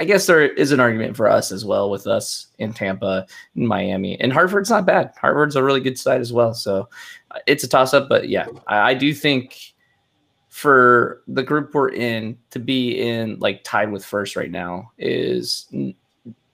I 0.00 0.04
guess 0.04 0.26
there 0.26 0.40
is 0.40 0.72
an 0.72 0.80
argument 0.80 1.14
for 1.14 1.28
us 1.28 1.52
as 1.52 1.62
well 1.62 1.90
with 1.90 2.06
us 2.06 2.46
in 2.58 2.72
Tampa 2.72 3.26
and 3.54 3.68
Miami. 3.68 4.18
And 4.18 4.32
Hartford's 4.32 4.70
not 4.70 4.86
bad. 4.86 5.12
Hartford's 5.20 5.56
a 5.56 5.62
really 5.62 5.82
good 5.82 5.98
side 5.98 6.22
as 6.22 6.32
well. 6.32 6.54
So 6.54 6.88
uh, 7.30 7.38
it's 7.46 7.64
a 7.64 7.68
toss 7.68 7.92
up. 7.92 8.08
But 8.08 8.30
yeah, 8.30 8.46
I, 8.66 8.92
I, 8.92 8.94
do 8.94 9.12
think 9.12 9.74
for 10.48 11.22
the 11.28 11.42
group 11.42 11.74
we're 11.74 11.90
in 11.90 12.38
to 12.50 12.58
be 12.58 12.98
in 12.98 13.38
like 13.40 13.62
tied 13.62 13.92
with 13.92 14.02
first 14.02 14.36
right 14.36 14.50
now 14.50 14.90
is 14.96 15.70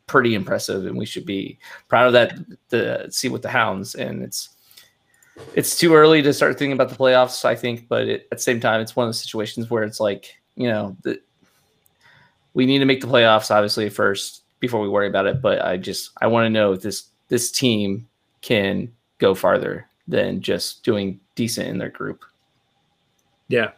pretty 0.08 0.34
impressive. 0.34 0.84
And 0.84 0.98
we 0.98 1.06
should 1.06 1.24
be 1.24 1.56
proud 1.86 2.08
of 2.08 2.12
that 2.14 2.36
to 2.70 3.10
see 3.12 3.28
with 3.28 3.42
the 3.42 3.48
Hounds. 3.48 3.94
And 3.94 4.24
it's, 4.24 4.55
it's 5.54 5.78
too 5.78 5.94
early 5.94 6.22
to 6.22 6.32
start 6.32 6.58
thinking 6.58 6.72
about 6.72 6.88
the 6.88 6.96
playoffs, 6.96 7.44
I 7.44 7.54
think. 7.54 7.88
But 7.88 8.08
it, 8.08 8.28
at 8.32 8.38
the 8.38 8.42
same 8.42 8.60
time, 8.60 8.80
it's 8.80 8.96
one 8.96 9.04
of 9.04 9.08
those 9.08 9.20
situations 9.20 9.70
where 9.70 9.82
it's 9.82 10.00
like, 10.00 10.34
you 10.54 10.68
know, 10.68 10.96
the, 11.02 11.20
we 12.54 12.66
need 12.66 12.78
to 12.78 12.84
make 12.84 13.00
the 13.00 13.06
playoffs 13.06 13.50
obviously 13.50 13.88
first 13.88 14.42
before 14.60 14.80
we 14.80 14.88
worry 14.88 15.08
about 15.08 15.26
it. 15.26 15.42
But 15.42 15.62
I 15.62 15.76
just 15.76 16.10
I 16.20 16.26
want 16.26 16.46
to 16.46 16.50
know 16.50 16.72
if 16.72 16.82
this 16.82 17.08
this 17.28 17.50
team 17.50 18.08
can 18.40 18.92
go 19.18 19.34
farther 19.34 19.88
than 20.08 20.40
just 20.40 20.84
doing 20.84 21.20
decent 21.34 21.68
in 21.68 21.78
their 21.78 21.90
group. 21.90 22.24
Yeah. 23.48 23.72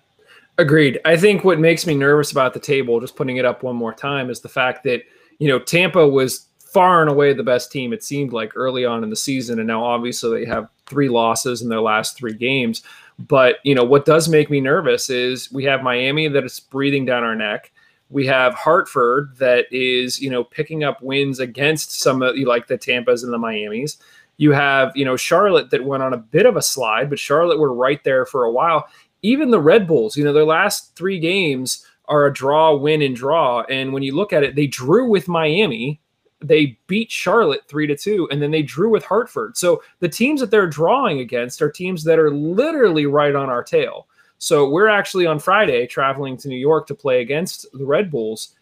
Agreed. 0.58 1.00
I 1.04 1.16
think 1.16 1.44
what 1.44 1.60
makes 1.60 1.86
me 1.86 1.94
nervous 1.94 2.32
about 2.32 2.52
the 2.52 2.60
table, 2.60 3.00
just 3.00 3.16
putting 3.16 3.36
it 3.36 3.44
up 3.44 3.62
one 3.62 3.76
more 3.76 3.94
time, 3.94 4.28
is 4.28 4.40
the 4.40 4.48
fact 4.48 4.82
that, 4.84 5.02
you 5.38 5.48
know, 5.48 5.58
Tampa 5.58 6.06
was 6.06 6.46
far 6.58 7.00
and 7.00 7.10
away 7.10 7.32
the 7.32 7.42
best 7.42 7.72
team, 7.72 7.92
it 7.92 8.02
seemed 8.02 8.32
like 8.32 8.52
early 8.56 8.84
on 8.84 9.02
in 9.02 9.10
the 9.10 9.16
season. 9.16 9.58
And 9.58 9.68
now 9.68 9.84
obviously 9.84 10.40
they 10.40 10.50
have 10.50 10.68
three 10.88 11.08
losses 11.08 11.62
in 11.62 11.68
their 11.68 11.80
last 11.80 12.16
three 12.16 12.34
games. 12.34 12.82
But, 13.18 13.56
you 13.64 13.74
know, 13.74 13.84
what 13.84 14.04
does 14.04 14.28
make 14.28 14.48
me 14.50 14.60
nervous 14.60 15.10
is 15.10 15.50
we 15.52 15.64
have 15.64 15.82
Miami 15.82 16.28
that 16.28 16.44
is 16.44 16.60
breathing 16.60 17.04
down 17.04 17.24
our 17.24 17.34
neck. 17.34 17.72
We 18.10 18.26
have 18.26 18.54
Hartford 18.54 19.36
that 19.38 19.66
is, 19.70 20.20
you 20.20 20.30
know, 20.30 20.44
picking 20.44 20.84
up 20.84 21.02
wins 21.02 21.40
against 21.40 22.00
some 22.00 22.22
of 22.22 22.36
like 22.36 22.68
the 22.68 22.78
Tampas 22.78 23.24
and 23.24 23.32
the 23.32 23.38
Miamis. 23.38 23.98
You 24.38 24.52
have, 24.52 24.96
you 24.96 25.04
know, 25.04 25.16
Charlotte 25.16 25.70
that 25.70 25.84
went 25.84 26.02
on 26.02 26.14
a 26.14 26.18
bit 26.18 26.46
of 26.46 26.56
a 26.56 26.62
slide, 26.62 27.10
but 27.10 27.18
Charlotte 27.18 27.58
were 27.58 27.74
right 27.74 28.02
there 28.04 28.24
for 28.24 28.44
a 28.44 28.52
while. 28.52 28.88
Even 29.22 29.50
the 29.50 29.60
Red 29.60 29.88
Bulls, 29.88 30.16
you 30.16 30.24
know, 30.24 30.32
their 30.32 30.44
last 30.44 30.94
three 30.94 31.18
games 31.18 31.84
are 32.06 32.26
a 32.26 32.32
draw, 32.32 32.74
win, 32.74 33.02
and 33.02 33.16
draw. 33.16 33.62
And 33.62 33.92
when 33.92 34.04
you 34.04 34.14
look 34.14 34.32
at 34.32 34.44
it, 34.44 34.54
they 34.54 34.68
drew 34.68 35.10
with 35.10 35.28
Miami, 35.28 36.00
they 36.40 36.78
beat 36.86 37.10
Charlotte 37.10 37.62
three 37.66 37.86
to 37.86 37.96
two, 37.96 38.28
and 38.30 38.40
then 38.40 38.50
they 38.50 38.62
drew 38.62 38.90
with 38.90 39.04
Hartford. 39.04 39.56
So 39.56 39.82
the 40.00 40.08
teams 40.08 40.40
that 40.40 40.50
they're 40.50 40.68
drawing 40.68 41.20
against 41.20 41.60
are 41.62 41.70
teams 41.70 42.04
that 42.04 42.18
are 42.18 42.30
literally 42.30 43.06
right 43.06 43.34
on 43.34 43.48
our 43.48 43.62
tail. 43.62 44.06
So 44.38 44.68
we're 44.68 44.88
actually 44.88 45.26
on 45.26 45.40
Friday 45.40 45.86
traveling 45.86 46.36
to 46.36 46.48
New 46.48 46.58
York 46.58 46.86
to 46.86 46.94
play 46.94 47.20
against 47.22 47.66
the 47.72 47.84
Red 47.84 48.10
Bulls. 48.10 48.54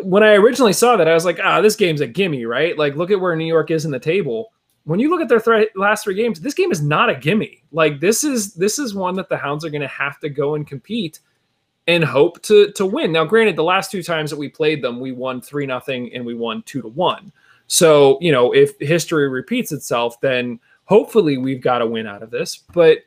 When 0.00 0.22
I 0.22 0.32
originally 0.32 0.72
saw 0.72 0.96
that, 0.96 1.06
I 1.06 1.14
was 1.14 1.26
like, 1.26 1.38
ah, 1.44 1.60
this 1.60 1.76
game's 1.76 2.00
a 2.00 2.06
gimme, 2.06 2.46
right? 2.46 2.76
Like, 2.76 2.96
look 2.96 3.10
at 3.10 3.20
where 3.20 3.36
New 3.36 3.46
York 3.46 3.70
is 3.70 3.84
in 3.84 3.90
the 3.90 4.00
table. 4.00 4.50
When 4.84 4.98
you 4.98 5.10
look 5.10 5.20
at 5.20 5.28
their 5.28 5.40
th- 5.40 5.68
last 5.76 6.04
three 6.04 6.14
games, 6.14 6.40
this 6.40 6.54
game 6.54 6.72
is 6.72 6.80
not 6.80 7.10
a 7.10 7.14
gimme. 7.14 7.62
Like, 7.70 8.00
this 8.00 8.24
is 8.24 8.54
this 8.54 8.78
is 8.78 8.94
one 8.94 9.14
that 9.16 9.28
the 9.28 9.36
Hounds 9.36 9.64
are 9.64 9.70
going 9.70 9.82
to 9.82 9.88
have 9.88 10.18
to 10.20 10.30
go 10.30 10.54
and 10.54 10.66
compete 10.66 11.20
and 11.88 12.04
hope 12.04 12.40
to 12.42 12.70
to 12.72 12.86
win. 12.86 13.10
Now, 13.10 13.24
granted, 13.24 13.56
the 13.56 13.64
last 13.64 13.90
two 13.90 14.04
times 14.04 14.30
that 14.30 14.38
we 14.38 14.48
played 14.48 14.82
them, 14.82 15.00
we 15.00 15.10
won 15.10 15.40
three 15.40 15.66
nothing 15.66 16.14
and 16.14 16.24
we 16.24 16.34
won 16.34 16.62
two 16.62 16.82
to 16.82 16.88
one. 16.88 17.32
So, 17.66 18.18
you 18.20 18.30
know, 18.30 18.52
if 18.52 18.78
history 18.78 19.28
repeats 19.28 19.72
itself, 19.72 20.20
then 20.20 20.60
hopefully 20.84 21.36
we've 21.36 21.60
got 21.60 21.82
a 21.82 21.86
win 21.86 22.06
out 22.06 22.22
of 22.22 22.30
this. 22.30 22.58
But 22.72 22.98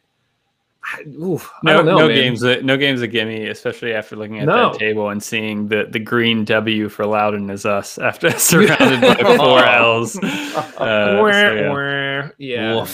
Oof, 1.07 1.51
no, 1.63 1.83
know, 1.83 1.99
no 1.99 2.07
man. 2.07 2.15
games, 2.15 2.41
no 2.41 2.75
games 2.75 3.01
a 3.01 3.07
gimme, 3.07 3.47
especially 3.47 3.93
after 3.93 4.15
looking 4.15 4.39
at 4.39 4.45
no. 4.45 4.71
that 4.71 4.79
table 4.79 5.09
and 5.09 5.21
seeing 5.21 5.67
the, 5.67 5.87
the 5.87 5.99
green 5.99 6.43
W 6.43 6.89
for 6.89 7.05
Loudoun 7.05 7.51
is 7.51 7.65
us 7.67 7.99
after 7.99 8.31
surrounded 8.39 8.99
by 8.99 9.37
four 9.37 9.59
L's. 9.63 10.17
Uh, 10.17 10.71
so 10.77 11.27
yeah, 11.27 12.29
yeah. 12.39 12.87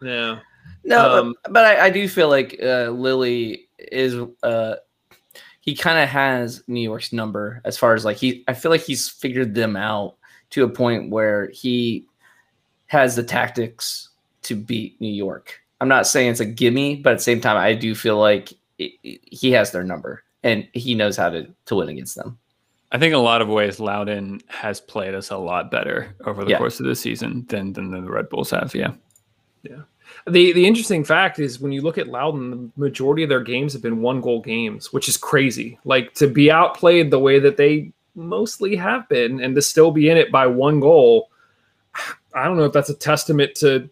yeah. 0.00 0.38
No, 0.82 1.18
Um, 1.18 1.34
but, 1.44 1.52
but 1.52 1.64
I, 1.66 1.86
I 1.86 1.90
do 1.90 2.08
feel 2.08 2.28
like 2.28 2.58
uh, 2.62 2.88
Lilley 2.88 3.68
is 3.78 4.16
uh, 4.42 4.76
he 5.70 5.76
kind 5.76 5.98
of 6.00 6.08
has 6.08 6.64
New 6.66 6.80
York's 6.80 7.12
number 7.12 7.60
as 7.64 7.78
far 7.78 7.94
as 7.94 8.04
like 8.04 8.16
he. 8.16 8.42
I 8.48 8.54
feel 8.54 8.72
like 8.72 8.80
he's 8.82 9.08
figured 9.08 9.54
them 9.54 9.76
out 9.76 10.16
to 10.50 10.64
a 10.64 10.68
point 10.68 11.10
where 11.10 11.48
he 11.50 12.04
has 12.88 13.14
the 13.14 13.22
tactics 13.22 14.08
to 14.42 14.56
beat 14.56 15.00
New 15.00 15.12
York. 15.12 15.60
I'm 15.80 15.86
not 15.86 16.08
saying 16.08 16.32
it's 16.32 16.40
a 16.40 16.44
gimme, 16.44 16.96
but 16.96 17.12
at 17.12 17.18
the 17.18 17.22
same 17.24 17.40
time, 17.40 17.56
I 17.56 17.74
do 17.74 17.94
feel 17.94 18.18
like 18.18 18.52
it, 18.78 18.92
it- 19.04 19.20
he 19.30 19.52
has 19.52 19.70
their 19.70 19.84
number 19.84 20.24
and 20.42 20.66
he 20.72 20.94
knows 20.96 21.16
how 21.16 21.30
to 21.30 21.46
to 21.66 21.76
win 21.76 21.88
against 21.88 22.16
them. 22.16 22.36
I 22.90 22.98
think 22.98 23.12
in 23.12 23.18
a 23.18 23.22
lot 23.22 23.42
of 23.42 23.46
ways, 23.48 23.78
Loudoun 23.78 24.40
has 24.48 24.80
played 24.80 25.14
us 25.14 25.30
a 25.30 25.36
lot 25.38 25.70
better 25.70 26.16
over 26.26 26.42
the 26.44 26.50
Yeah. 26.50 26.58
course 26.58 26.80
of 26.80 26.86
the 26.86 26.96
season 26.96 27.46
than 27.48 27.72
than 27.74 27.92
the 27.92 28.02
Red 28.02 28.28
Bulls 28.28 28.50
have. 28.50 28.74
Yeah. 28.74 28.94
Yeah. 29.62 29.82
The 30.26 30.52
the 30.52 30.66
interesting 30.66 31.04
fact 31.04 31.38
is 31.38 31.60
when 31.60 31.72
you 31.72 31.82
look 31.82 31.98
at 31.98 32.08
Loudoun, 32.08 32.50
the 32.50 32.70
majority 32.80 33.22
of 33.22 33.28
their 33.28 33.42
games 33.42 33.72
have 33.72 33.82
been 33.82 34.02
one 34.02 34.20
goal 34.20 34.40
games, 34.40 34.92
which 34.92 35.08
is 35.08 35.16
crazy. 35.16 35.78
Like 35.84 36.14
to 36.14 36.26
be 36.26 36.50
outplayed 36.50 37.10
the 37.10 37.18
way 37.18 37.38
that 37.38 37.56
they 37.56 37.92
mostly 38.14 38.76
have 38.76 39.08
been 39.08 39.40
and 39.40 39.54
to 39.54 39.62
still 39.62 39.90
be 39.90 40.10
in 40.10 40.16
it 40.16 40.30
by 40.30 40.46
one 40.46 40.80
goal. 40.80 41.30
I 42.34 42.44
don't 42.44 42.56
know 42.56 42.64
if 42.64 42.72
that's 42.72 42.90
a 42.90 42.94
testament 42.94 43.54
to 43.56 43.90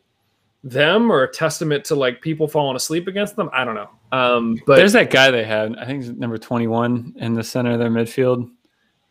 them 0.64 1.10
or 1.10 1.22
a 1.22 1.32
testament 1.32 1.84
to 1.86 1.94
like 1.94 2.20
people 2.20 2.48
falling 2.48 2.76
asleep 2.76 3.06
against 3.06 3.36
them. 3.36 3.50
I 3.52 3.64
don't 3.64 3.74
know. 3.74 3.90
Um, 4.12 4.60
but 4.66 4.76
There's 4.76 4.92
that 4.92 5.10
guy 5.10 5.30
they 5.30 5.44
had. 5.44 5.76
I 5.76 5.84
think 5.86 6.02
he's 6.02 6.12
number 6.12 6.38
21 6.38 7.14
in 7.16 7.34
the 7.34 7.44
center 7.44 7.72
of 7.72 7.78
their 7.78 7.90
midfield. 7.90 8.50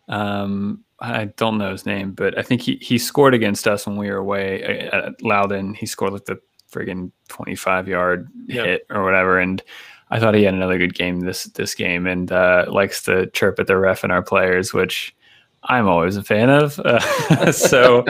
Um, 0.08 0.84
I 1.00 1.26
don't 1.26 1.58
know 1.58 1.72
his 1.72 1.86
name, 1.86 2.14
but 2.14 2.38
I 2.38 2.42
think 2.42 2.62
he 2.62 2.78
he 2.82 2.98
scored 2.98 3.36
against 3.36 3.68
us 3.68 3.86
when 3.86 3.98
we 3.98 4.10
were 4.10 4.18
away 4.18 4.64
at 4.64 5.22
Loudoun. 5.22 5.76
He 5.76 5.86
scored 5.86 6.14
like 6.14 6.26
the 6.26 6.40
friggin' 6.72 7.12
25 7.30 7.88
yard 7.88 8.30
Yeah. 8.46 8.64
hit 8.64 8.86
or 8.90 9.04
whatever, 9.04 9.40
and 9.40 9.62
I 10.10 10.20
thought 10.20 10.36
he 10.36 10.44
had 10.44 10.54
another 10.54 10.78
good 10.78 10.94
game 10.94 11.20
this 11.22 11.46
this 11.46 11.76
game, 11.76 12.08
and 12.08 12.32
uh, 12.32 12.66
likes 12.68 13.04
to 13.04 13.28
chirp 13.32 13.60
at 13.60 13.68
the 13.68 13.78
ref 13.78 14.04
and 14.04 14.12
our 14.12 14.22
players, 14.22 14.74
which 14.74 15.16
I'm 15.64 15.88
always 15.88 16.16
a 16.16 16.24
fan 16.24 16.50
of. 16.50 16.80
Uh, 16.80 17.52
so 17.52 18.06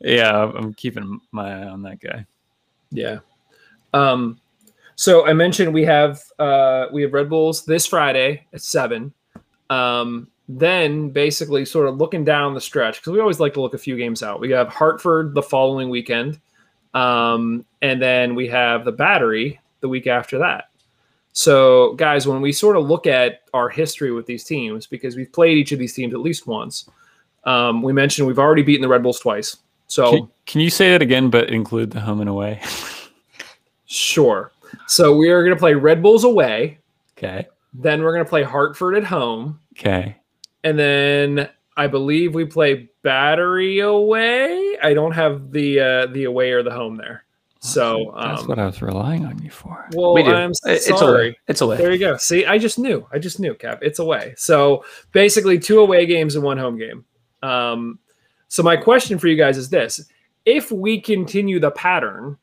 yeah, 0.00 0.44
I'm 0.54 0.72
keeping 0.74 1.20
my 1.32 1.62
eye 1.62 1.68
on 1.68 1.82
that 1.82 2.00
guy. 2.00 2.26
Yeah. 2.90 3.18
Um, 3.94 4.40
so 4.94 5.26
I 5.26 5.32
mentioned 5.32 5.74
we 5.74 5.84
have 5.84 6.20
uh, 6.38 6.86
we 6.92 7.02
have 7.02 7.12
Red 7.12 7.28
Bulls 7.28 7.64
this 7.64 7.86
Friday 7.86 8.46
at 8.52 8.62
seven. 8.62 9.12
Um, 9.70 10.28
then 10.48 11.08
basically 11.10 11.64
sort 11.64 11.88
of 11.88 11.96
looking 11.96 12.24
down 12.24 12.52
the 12.52 12.60
stretch 12.60 13.00
because 13.00 13.12
we 13.12 13.20
always 13.20 13.40
like 13.40 13.54
to 13.54 13.60
look 13.60 13.74
a 13.74 13.78
few 13.78 13.96
games 13.96 14.22
out. 14.22 14.38
We 14.40 14.50
have 14.50 14.68
Hartford 14.68 15.34
the 15.34 15.42
following 15.42 15.88
weekend, 15.88 16.40
um, 16.94 17.64
and 17.80 18.00
then 18.00 18.34
we 18.34 18.48
have 18.48 18.84
the 18.84 18.92
Battery 18.92 19.60
the 19.80 19.88
week 19.88 20.06
after 20.06 20.38
that. 20.38 20.70
So 21.32 21.94
guys, 21.94 22.26
when 22.26 22.40
we 22.42 22.52
sort 22.52 22.76
of 22.76 22.86
look 22.86 23.06
at 23.06 23.42
our 23.54 23.68
history 23.68 24.12
with 24.12 24.26
these 24.26 24.44
teams, 24.44 24.86
because 24.86 25.16
we've 25.16 25.32
played 25.32 25.56
each 25.56 25.72
of 25.72 25.78
these 25.78 25.94
teams 25.94 26.12
at 26.12 26.20
least 26.20 26.46
once, 26.46 26.88
um, 27.44 27.82
we 27.82 27.92
mentioned 27.92 28.26
we've 28.26 28.38
already 28.38 28.62
beaten 28.62 28.82
the 28.82 28.88
Red 28.88 29.02
Bulls 29.02 29.18
twice. 29.18 29.56
So 29.86 30.10
Can, 30.10 30.28
can 30.46 30.60
you 30.60 30.70
say 30.70 30.90
that 30.90 31.02
again, 31.02 31.30
but 31.30 31.50
include 31.50 31.90
the 31.90 32.00
home 32.00 32.20
and 32.20 32.28
away? 32.28 32.60
Sure. 33.86 34.52
So 34.86 35.14
we 35.14 35.28
are 35.28 35.42
going 35.42 35.54
to 35.54 35.58
play 35.58 35.74
Red 35.74 36.02
Bulls 36.02 36.24
away. 36.24 36.78
okay. 37.18 37.46
Then 37.74 38.02
we're 38.02 38.12
going 38.12 38.24
to 38.24 38.28
play 38.28 38.42
Hartford 38.42 38.94
at 38.96 39.04
home. 39.04 39.60
Okay. 39.78 40.16
And 40.64 40.78
then 40.78 41.48
I 41.76 41.86
believe 41.86 42.34
we 42.34 42.44
play 42.44 42.90
Battery 43.02 43.80
away. 43.80 44.76
I 44.82 44.94
don't 44.94 45.12
have 45.12 45.52
the 45.52 45.80
uh, 45.80 46.06
the 46.06 46.24
away 46.24 46.52
or 46.52 46.62
the 46.62 46.70
home 46.70 46.96
there. 46.96 47.24
So 47.60 48.12
that's 48.20 48.42
um, 48.42 48.48
what 48.48 48.58
I 48.58 48.66
was 48.66 48.82
relying 48.82 49.24
on 49.24 49.40
you 49.40 49.48
for. 49.48 49.88
well, 49.92 50.14
we 50.14 50.24
do. 50.24 50.32
I'm 50.32 50.50
it's 50.64 50.86
sorry. 50.86 51.28
away. 51.28 51.38
It's 51.46 51.60
away. 51.60 51.76
There 51.76 51.92
you 51.92 51.98
go. 51.98 52.16
See, 52.16 52.44
I 52.44 52.58
just 52.58 52.76
knew. 52.76 53.06
I 53.12 53.20
just 53.20 53.38
knew, 53.38 53.54
Cap. 53.54 53.78
It's 53.82 54.00
away. 54.00 54.34
So 54.36 54.84
basically, 55.12 55.60
two 55.60 55.78
away 55.78 56.04
games 56.04 56.34
and 56.34 56.42
one 56.42 56.58
home 56.58 56.76
game. 56.76 57.04
Um, 57.40 58.00
so 58.48 58.64
my 58.64 58.76
question 58.76 59.16
for 59.16 59.28
you 59.28 59.36
guys 59.36 59.56
is 59.56 59.70
this: 59.70 60.04
If 60.44 60.72
we 60.72 61.00
continue 61.00 61.60
the 61.60 61.70
pattern 61.70 62.36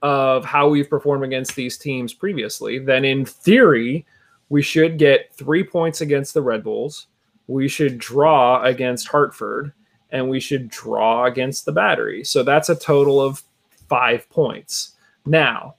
of 0.00 0.44
how 0.46 0.70
we've 0.70 0.88
performed 0.88 1.24
against 1.24 1.54
these 1.54 1.76
teams 1.76 2.14
previously, 2.14 2.78
then 2.78 3.04
in 3.04 3.26
theory, 3.26 4.06
we 4.48 4.62
should 4.62 4.98
get 4.98 5.34
three 5.34 5.62
points 5.62 6.00
against 6.00 6.32
the 6.32 6.42
Red 6.42 6.64
Bulls. 6.64 7.08
We 7.46 7.68
should 7.68 7.98
draw 7.98 8.62
against 8.62 9.08
Hartford, 9.08 9.72
and 10.10 10.28
we 10.28 10.40
should 10.40 10.68
draw 10.68 11.26
against 11.26 11.64
the 11.64 11.72
Battery. 11.72 12.24
So 12.24 12.42
that's 12.42 12.68
a 12.68 12.76
total 12.76 13.20
of 13.20 13.42
five 13.88 14.28
points. 14.30 14.94
Now, 15.26 15.76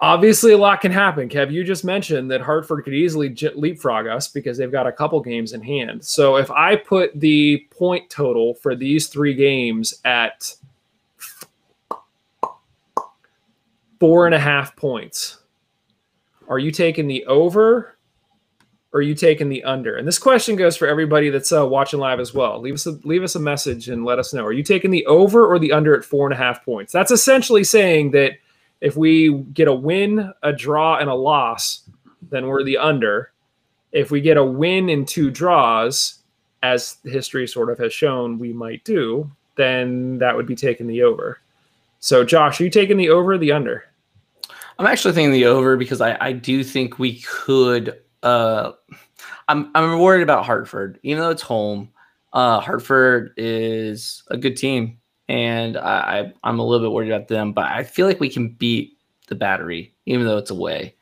obviously 0.00 0.52
a 0.52 0.58
lot 0.58 0.80
can 0.80 0.92
happen 0.92 1.28
kev 1.28 1.50
you 1.50 1.64
just 1.64 1.84
mentioned 1.84 2.30
that 2.30 2.40
hartford 2.40 2.84
could 2.84 2.92
easily 2.92 3.34
leapfrog 3.54 4.06
us 4.06 4.28
because 4.28 4.58
they've 4.58 4.72
got 4.72 4.86
a 4.86 4.92
couple 4.92 5.20
games 5.20 5.52
in 5.52 5.62
hand 5.62 6.04
so 6.04 6.36
if 6.36 6.50
i 6.50 6.76
put 6.76 7.18
the 7.18 7.66
point 7.70 8.08
total 8.10 8.54
for 8.54 8.74
these 8.74 9.08
three 9.08 9.34
games 9.34 9.94
at 10.04 10.54
four 13.98 14.26
and 14.26 14.34
a 14.34 14.38
half 14.38 14.76
points 14.76 15.38
are 16.48 16.58
you 16.58 16.70
taking 16.70 17.08
the 17.08 17.24
over 17.24 17.95
or 18.92 19.00
are 19.00 19.02
you 19.02 19.14
taking 19.14 19.48
the 19.48 19.64
under 19.64 19.96
and 19.96 20.06
this 20.06 20.18
question 20.18 20.56
goes 20.56 20.76
for 20.76 20.86
everybody 20.86 21.28
that's 21.30 21.52
uh, 21.52 21.66
watching 21.66 22.00
live 22.00 22.20
as 22.20 22.32
well 22.32 22.60
leave 22.60 22.74
us 22.74 22.86
a 22.86 22.92
leave 23.04 23.22
us 23.22 23.34
a 23.34 23.40
message 23.40 23.88
and 23.88 24.04
let 24.04 24.18
us 24.18 24.32
know 24.32 24.44
are 24.44 24.52
you 24.52 24.62
taking 24.62 24.90
the 24.90 25.04
over 25.06 25.46
or 25.46 25.58
the 25.58 25.72
under 25.72 25.94
at 25.94 26.04
four 26.04 26.26
and 26.26 26.34
a 26.34 26.36
half 26.36 26.64
points 26.64 26.92
that's 26.92 27.10
essentially 27.10 27.64
saying 27.64 28.10
that 28.10 28.32
if 28.80 28.96
we 28.96 29.32
get 29.52 29.68
a 29.68 29.74
win, 29.74 30.32
a 30.42 30.52
draw, 30.52 30.98
and 30.98 31.08
a 31.08 31.14
loss, 31.14 31.88
then 32.30 32.46
we're 32.46 32.64
the 32.64 32.78
under. 32.78 33.32
If 33.92 34.10
we 34.10 34.20
get 34.20 34.36
a 34.36 34.44
win 34.44 34.88
and 34.88 35.06
two 35.06 35.30
draws, 35.30 36.22
as 36.62 36.96
history 37.04 37.46
sort 37.46 37.70
of 37.70 37.78
has 37.78 37.92
shown 37.92 38.38
we 38.38 38.52
might 38.52 38.84
do, 38.84 39.30
then 39.56 40.18
that 40.18 40.36
would 40.36 40.46
be 40.46 40.56
taking 40.56 40.86
the 40.86 41.02
over. 41.02 41.40
So, 42.00 42.24
Josh, 42.24 42.60
are 42.60 42.64
you 42.64 42.70
taking 42.70 42.96
the 42.96 43.08
over 43.08 43.32
or 43.32 43.38
the 43.38 43.52
under? 43.52 43.84
I'm 44.78 44.86
actually 44.86 45.14
thinking 45.14 45.32
the 45.32 45.46
over 45.46 45.76
because 45.76 46.00
I, 46.00 46.16
I 46.20 46.32
do 46.32 46.62
think 46.62 46.98
we 46.98 47.20
could. 47.20 47.98
Uh, 48.26 48.72
I'm 49.46 49.70
I'm 49.76 50.00
worried 50.00 50.24
about 50.24 50.44
Hartford, 50.44 50.98
even 51.04 51.22
though 51.22 51.30
it's 51.30 51.42
home. 51.42 51.90
Uh, 52.32 52.58
Hartford 52.58 53.32
is 53.36 54.24
a 54.30 54.36
good 54.36 54.56
team, 54.56 54.98
and 55.28 55.76
I, 55.76 56.18
I 56.18 56.32
I'm 56.42 56.58
a 56.58 56.66
little 56.66 56.84
bit 56.84 56.92
worried 56.92 57.12
about 57.12 57.28
them. 57.28 57.52
But 57.52 57.66
I 57.66 57.84
feel 57.84 58.08
like 58.08 58.18
we 58.18 58.28
can 58.28 58.48
beat 58.48 58.98
the 59.28 59.36
Battery, 59.36 59.94
even 60.06 60.26
though 60.26 60.38
it's 60.38 60.50
away, 60.50 60.96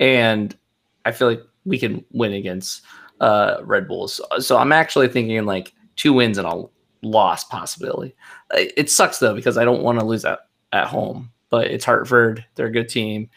and 0.00 0.56
I 1.04 1.12
feel 1.12 1.28
like 1.28 1.42
we 1.64 1.78
can 1.78 2.04
win 2.10 2.32
against 2.32 2.82
uh, 3.20 3.58
Red 3.62 3.86
Bulls. 3.86 4.20
So 4.40 4.56
I'm 4.56 4.72
actually 4.72 5.06
thinking 5.06 5.44
like 5.44 5.72
two 5.94 6.12
wins 6.12 6.38
and 6.38 6.48
a 6.48 6.64
loss 7.02 7.44
possibility. 7.44 8.16
It 8.50 8.72
it 8.76 8.90
sucks 8.90 9.20
though 9.20 9.34
because 9.34 9.56
I 9.56 9.64
don't 9.64 9.84
want 9.84 10.00
to 10.00 10.04
lose 10.04 10.24
at 10.24 10.40
at 10.72 10.88
home, 10.88 11.30
but 11.50 11.68
it's 11.68 11.84
Hartford. 11.84 12.44
They're 12.56 12.66
a 12.66 12.72
good 12.72 12.88
team. 12.88 13.30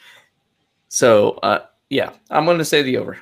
So, 0.90 1.34
uh, 1.44 1.60
yeah, 1.90 2.14
I'm 2.32 2.46
going 2.46 2.58
to 2.58 2.66
say 2.66 2.82
the 2.82 2.98
over. 2.98 3.18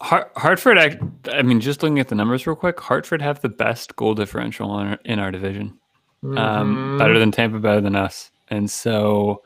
Hart- 0.00 0.32
Hartford, 0.36 0.78
I, 0.78 0.98
I 1.30 1.42
mean, 1.42 1.60
just 1.60 1.82
looking 1.82 1.98
at 1.98 2.08
the 2.08 2.14
numbers 2.14 2.46
real 2.46 2.56
quick, 2.56 2.80
Hartford 2.80 3.20
have 3.20 3.40
the 3.42 3.48
best 3.50 3.96
goal 3.96 4.14
differential 4.14 4.78
in 4.80 4.86
our, 4.86 4.98
in 5.04 5.18
our 5.18 5.30
division. 5.30 5.78
Um, 6.22 6.76
Mhm. 6.76 6.98
better 6.98 7.18
than 7.18 7.30
Tampa, 7.32 7.58
better 7.58 7.80
than 7.80 7.96
us, 7.96 8.30
and 8.48 8.70
so, 8.70 9.42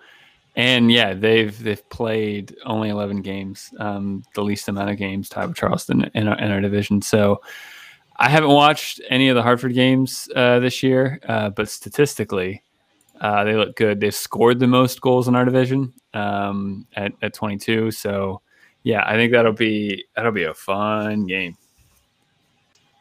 and 0.56 0.90
yeah, 0.90 1.14
they've 1.14 1.56
they've 1.62 1.88
played 1.88 2.56
only 2.66 2.88
eleven 2.88 3.22
games, 3.22 3.72
um, 3.78 4.24
the 4.34 4.42
least 4.42 4.68
amount 4.68 4.90
of 4.90 4.96
games 4.96 5.28
tied 5.28 5.46
with 5.46 5.56
Charleston 5.56 6.10
in 6.14 6.26
our, 6.26 6.36
in 6.36 6.50
our 6.50 6.60
division. 6.60 7.00
So, 7.00 7.40
I 8.16 8.28
haven't 8.28 8.50
watched 8.50 9.00
any 9.08 9.28
of 9.28 9.36
the 9.36 9.42
Hartford 9.42 9.74
games 9.74 10.28
uh, 10.34 10.58
this 10.58 10.82
year, 10.82 11.20
uh, 11.28 11.50
but 11.50 11.68
statistically, 11.68 12.64
uh, 13.20 13.44
they 13.44 13.54
look 13.54 13.76
good. 13.76 14.00
They've 14.00 14.12
scored 14.12 14.58
the 14.58 14.66
most 14.66 15.00
goals 15.00 15.28
in 15.28 15.36
our 15.36 15.44
division 15.44 15.92
um, 16.12 16.88
at 16.96 17.12
at 17.22 17.34
twenty 17.34 17.56
two. 17.56 17.92
So, 17.92 18.40
yeah, 18.84 19.02
I 19.04 19.14
think 19.16 19.32
that'll 19.32 19.52
be 19.52 20.04
that'll 20.14 20.32
be 20.32 20.44
a 20.44 20.54
fun 20.54 21.26
game. 21.26 21.56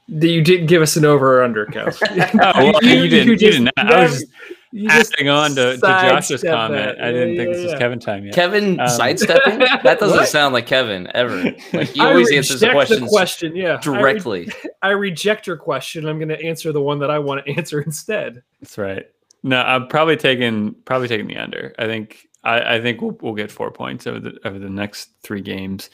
You 0.08 0.42
didn't 0.42 0.68
give 0.68 0.82
us 0.82 0.98
an 0.98 1.06
over 1.06 1.40
or 1.40 1.44
under, 1.44 1.66
Kev. 1.66 1.98
Oh, 2.42 2.72
well, 2.72 2.84
you, 2.84 3.08
didn't. 3.08 3.28
You, 3.28 3.38
just 3.38 3.58
didn't. 3.58 3.72
I 3.78 4.04
was 4.04 4.20
just 4.20 4.32
you 4.72 4.90
just 4.90 5.14
adding 5.14 5.30
on 5.30 5.52
to, 5.56 5.76
to 5.76 5.80
Josh's 5.80 6.42
comment. 6.44 6.98
that. 6.98 7.04
I 7.04 7.12
didn't 7.12 7.34
Yeah, 7.34 7.38
think 7.38 7.50
yeah, 7.50 7.56
this 7.62 7.72
was. 7.72 7.80
Kevin 7.80 8.00
time 8.00 8.26
yet. 8.26 8.34
Kevin 8.34 8.80
Um, 8.80 8.90
sidestepping? 8.90 9.60
That 9.84 10.00
doesn't 10.00 10.26
sound 10.28 10.54
like 10.54 10.66
Kevin 10.66 11.10
ever. 11.14 11.54
Like 11.74 11.90
he 11.90 12.02
always 12.02 12.32
answers 12.32 12.60
the 12.60 12.68
reject 12.68 12.88
questions 12.88 13.10
question. 13.10 13.56
Yeah, 13.56 13.74
I 13.74 13.76
re- 13.76 13.82
directly. 13.82 14.50
I 14.82 14.90
reject 14.90 15.48
your 15.48 15.58
question. 15.58 16.08
I'm 16.08 16.18
going 16.18 16.30
to 16.30 16.42
answer 16.42 16.72
the 16.72 16.82
one 16.82 17.00
that 17.00 17.12
I 17.12 17.20
want 17.20 17.46
to 17.46 17.52
answer 17.56 17.82
instead. 17.82 18.42
That's 18.62 18.78
right. 18.78 19.06
No, 19.44 19.62
I'm 19.62 19.88
probably 19.88 20.18
taking 20.18 20.74
probably 20.86 21.08
taking 21.08 21.28
the 21.28 21.38
under. 21.38 21.74
I 21.78 21.86
think 21.86 22.28
I, 22.44 22.76
I 22.76 22.82
think 22.82 23.02
we'll 23.02 23.18
we'll 23.22 23.36
get 23.36 23.52
four 23.52 23.72
points 23.72 24.08
over 24.08 24.20
the 24.20 24.40
over 24.46 24.60
the 24.60 24.70
next 24.70 25.10
three 25.24 25.42
games, 25.42 25.90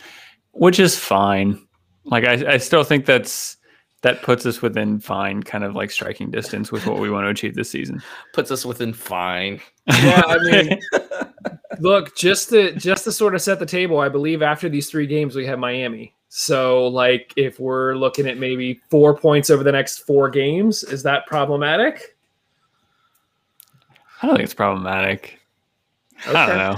which 0.52 0.80
is 0.80 0.98
fine. 0.98 1.66
Like 2.06 2.26
I, 2.26 2.54
I 2.54 2.58
still 2.58 2.84
think 2.84 3.06
that's 3.06 3.58
that 4.02 4.22
puts 4.22 4.46
us 4.46 4.62
within 4.62 5.00
fine 5.00 5.44
kind 5.44 5.64
of 5.64 5.76
like 5.76 5.92
striking 5.92 6.32
distance 6.32 6.72
with 6.72 6.86
what 6.88 7.00
we 7.00 7.10
want 7.10 7.26
to 7.26 7.30
achieve 7.30 7.56
this 7.56 7.70
season. 7.70 8.02
Puts 8.34 8.50
us 8.50 8.66
within 8.66 8.94
fine. 8.94 9.60
Yeah, 9.88 10.24
I 10.26 10.38
mean, 10.38 10.80
look, 11.80 12.16
just 12.16 12.50
to 12.50 12.74
just 12.76 13.04
to 13.04 13.12
sort 13.12 13.36
of 13.36 13.42
set 13.42 13.60
the 13.60 13.66
table, 13.66 14.00
I 14.00 14.10
believe 14.10 14.42
after 14.42 14.70
these 14.70 14.90
three 14.90 15.08
games 15.08 15.36
we 15.36 15.46
have 15.48 15.60
Miami. 15.60 16.16
So, 16.30 16.88
like, 16.88 17.34
if 17.38 17.60
we're 17.60 17.96
looking 17.96 18.28
at 18.28 18.38
maybe 18.38 18.80
four 18.90 19.18
points 19.18 19.50
over 19.50 19.64
the 19.64 19.72
next 19.72 20.00
four 20.00 20.30
games, 20.30 20.84
is 20.84 21.02
that 21.04 21.26
problematic? 21.26 22.16
I 24.22 24.28
don't 24.28 24.36
think 24.36 24.46
it's 24.46 24.54
problematic. 24.54 25.39
I 26.28 26.46
don't 26.46 26.58
know. 26.58 26.78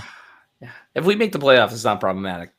If 0.93 1.05
we 1.05 1.15
make 1.15 1.31
the 1.31 1.39
playoffs, 1.39 1.71
it's 1.71 1.83
not 1.83 1.99
problematic. 1.99 2.51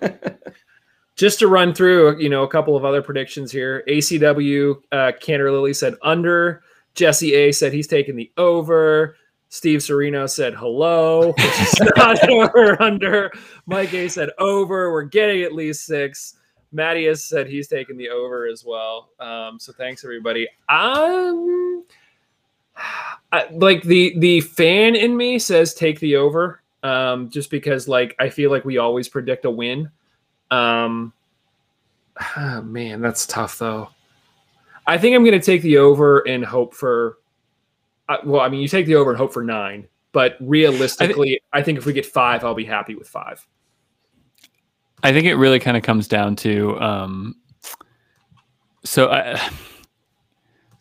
just 1.16 1.38
to 1.40 1.48
run 1.48 1.74
through, 1.74 2.18
you 2.20 2.28
know, 2.28 2.44
a 2.44 2.48
couple 2.48 2.76
of 2.76 2.84
other 2.84 3.02
predictions 3.02 3.52
here. 3.52 3.84
ACW, 3.88 4.76
uh, 4.92 5.12
Cantor 5.20 5.52
Lilly 5.52 5.74
said 5.74 5.94
under. 6.02 6.62
Jesse 6.94 7.34
A 7.34 7.52
said 7.52 7.72
he's 7.72 7.86
taking 7.86 8.16
the 8.16 8.30
over. 8.36 9.16
Steve 9.50 9.82
Sereno 9.82 10.26
said 10.26 10.54
hello, 10.54 11.32
which 11.32 11.60
is 11.60 11.80
not 11.96 12.28
over 12.30 12.80
under. 12.82 13.32
Mike 13.66 13.94
A 13.94 14.08
said 14.08 14.30
over. 14.38 14.92
We're 14.92 15.04
getting 15.04 15.42
at 15.42 15.54
least 15.54 15.86
six. 15.86 16.34
Mattias 16.74 17.20
said 17.20 17.48
he's 17.48 17.66
taking 17.66 17.96
the 17.96 18.10
over 18.10 18.46
as 18.46 18.64
well. 18.64 19.10
Um, 19.18 19.58
so 19.58 19.72
thanks 19.72 20.04
everybody. 20.04 20.48
Um, 20.68 21.84
I, 23.32 23.48
like 23.50 23.82
the 23.82 24.18
the 24.18 24.40
fan 24.40 24.94
in 24.94 25.16
me 25.16 25.38
says 25.38 25.74
take 25.74 26.00
the 26.00 26.16
over. 26.16 26.62
Um, 26.82 27.28
just 27.28 27.50
because 27.50 27.88
like 27.88 28.14
I 28.18 28.28
feel 28.30 28.50
like 28.50 28.64
we 28.64 28.78
always 28.78 29.08
predict 29.08 29.44
a 29.44 29.50
win. 29.50 29.90
Um, 30.50 31.12
ah, 32.18 32.60
man, 32.64 33.00
that's 33.00 33.26
tough 33.26 33.58
though. 33.58 33.90
I 34.86 34.96
think 34.96 35.14
I'm 35.14 35.22
going 35.22 35.38
to 35.38 35.44
take 35.44 35.62
the 35.62 35.78
over 35.78 36.20
and 36.20 36.44
hope 36.44 36.74
for. 36.74 37.18
Uh, 38.08 38.16
well, 38.24 38.40
I 38.40 38.48
mean, 38.48 38.60
you 38.60 38.68
take 38.68 38.86
the 38.86 38.94
over 38.94 39.10
and 39.10 39.18
hope 39.18 39.34
for 39.34 39.44
nine, 39.44 39.86
but 40.12 40.36
realistically, 40.40 41.42
I 41.52 41.62
think 41.62 41.76
if 41.76 41.84
we 41.84 41.92
get 41.92 42.06
five, 42.06 42.42
I'll 42.42 42.54
be 42.54 42.64
happy 42.64 42.94
with 42.94 43.06
five. 43.06 43.46
I 45.02 45.12
think 45.12 45.26
it 45.26 45.34
really 45.34 45.60
kind 45.60 45.76
of 45.76 45.82
comes 45.82 46.08
down 46.08 46.36
to 46.36 46.80
um 46.80 47.36
so 48.84 49.10
I 49.10 49.38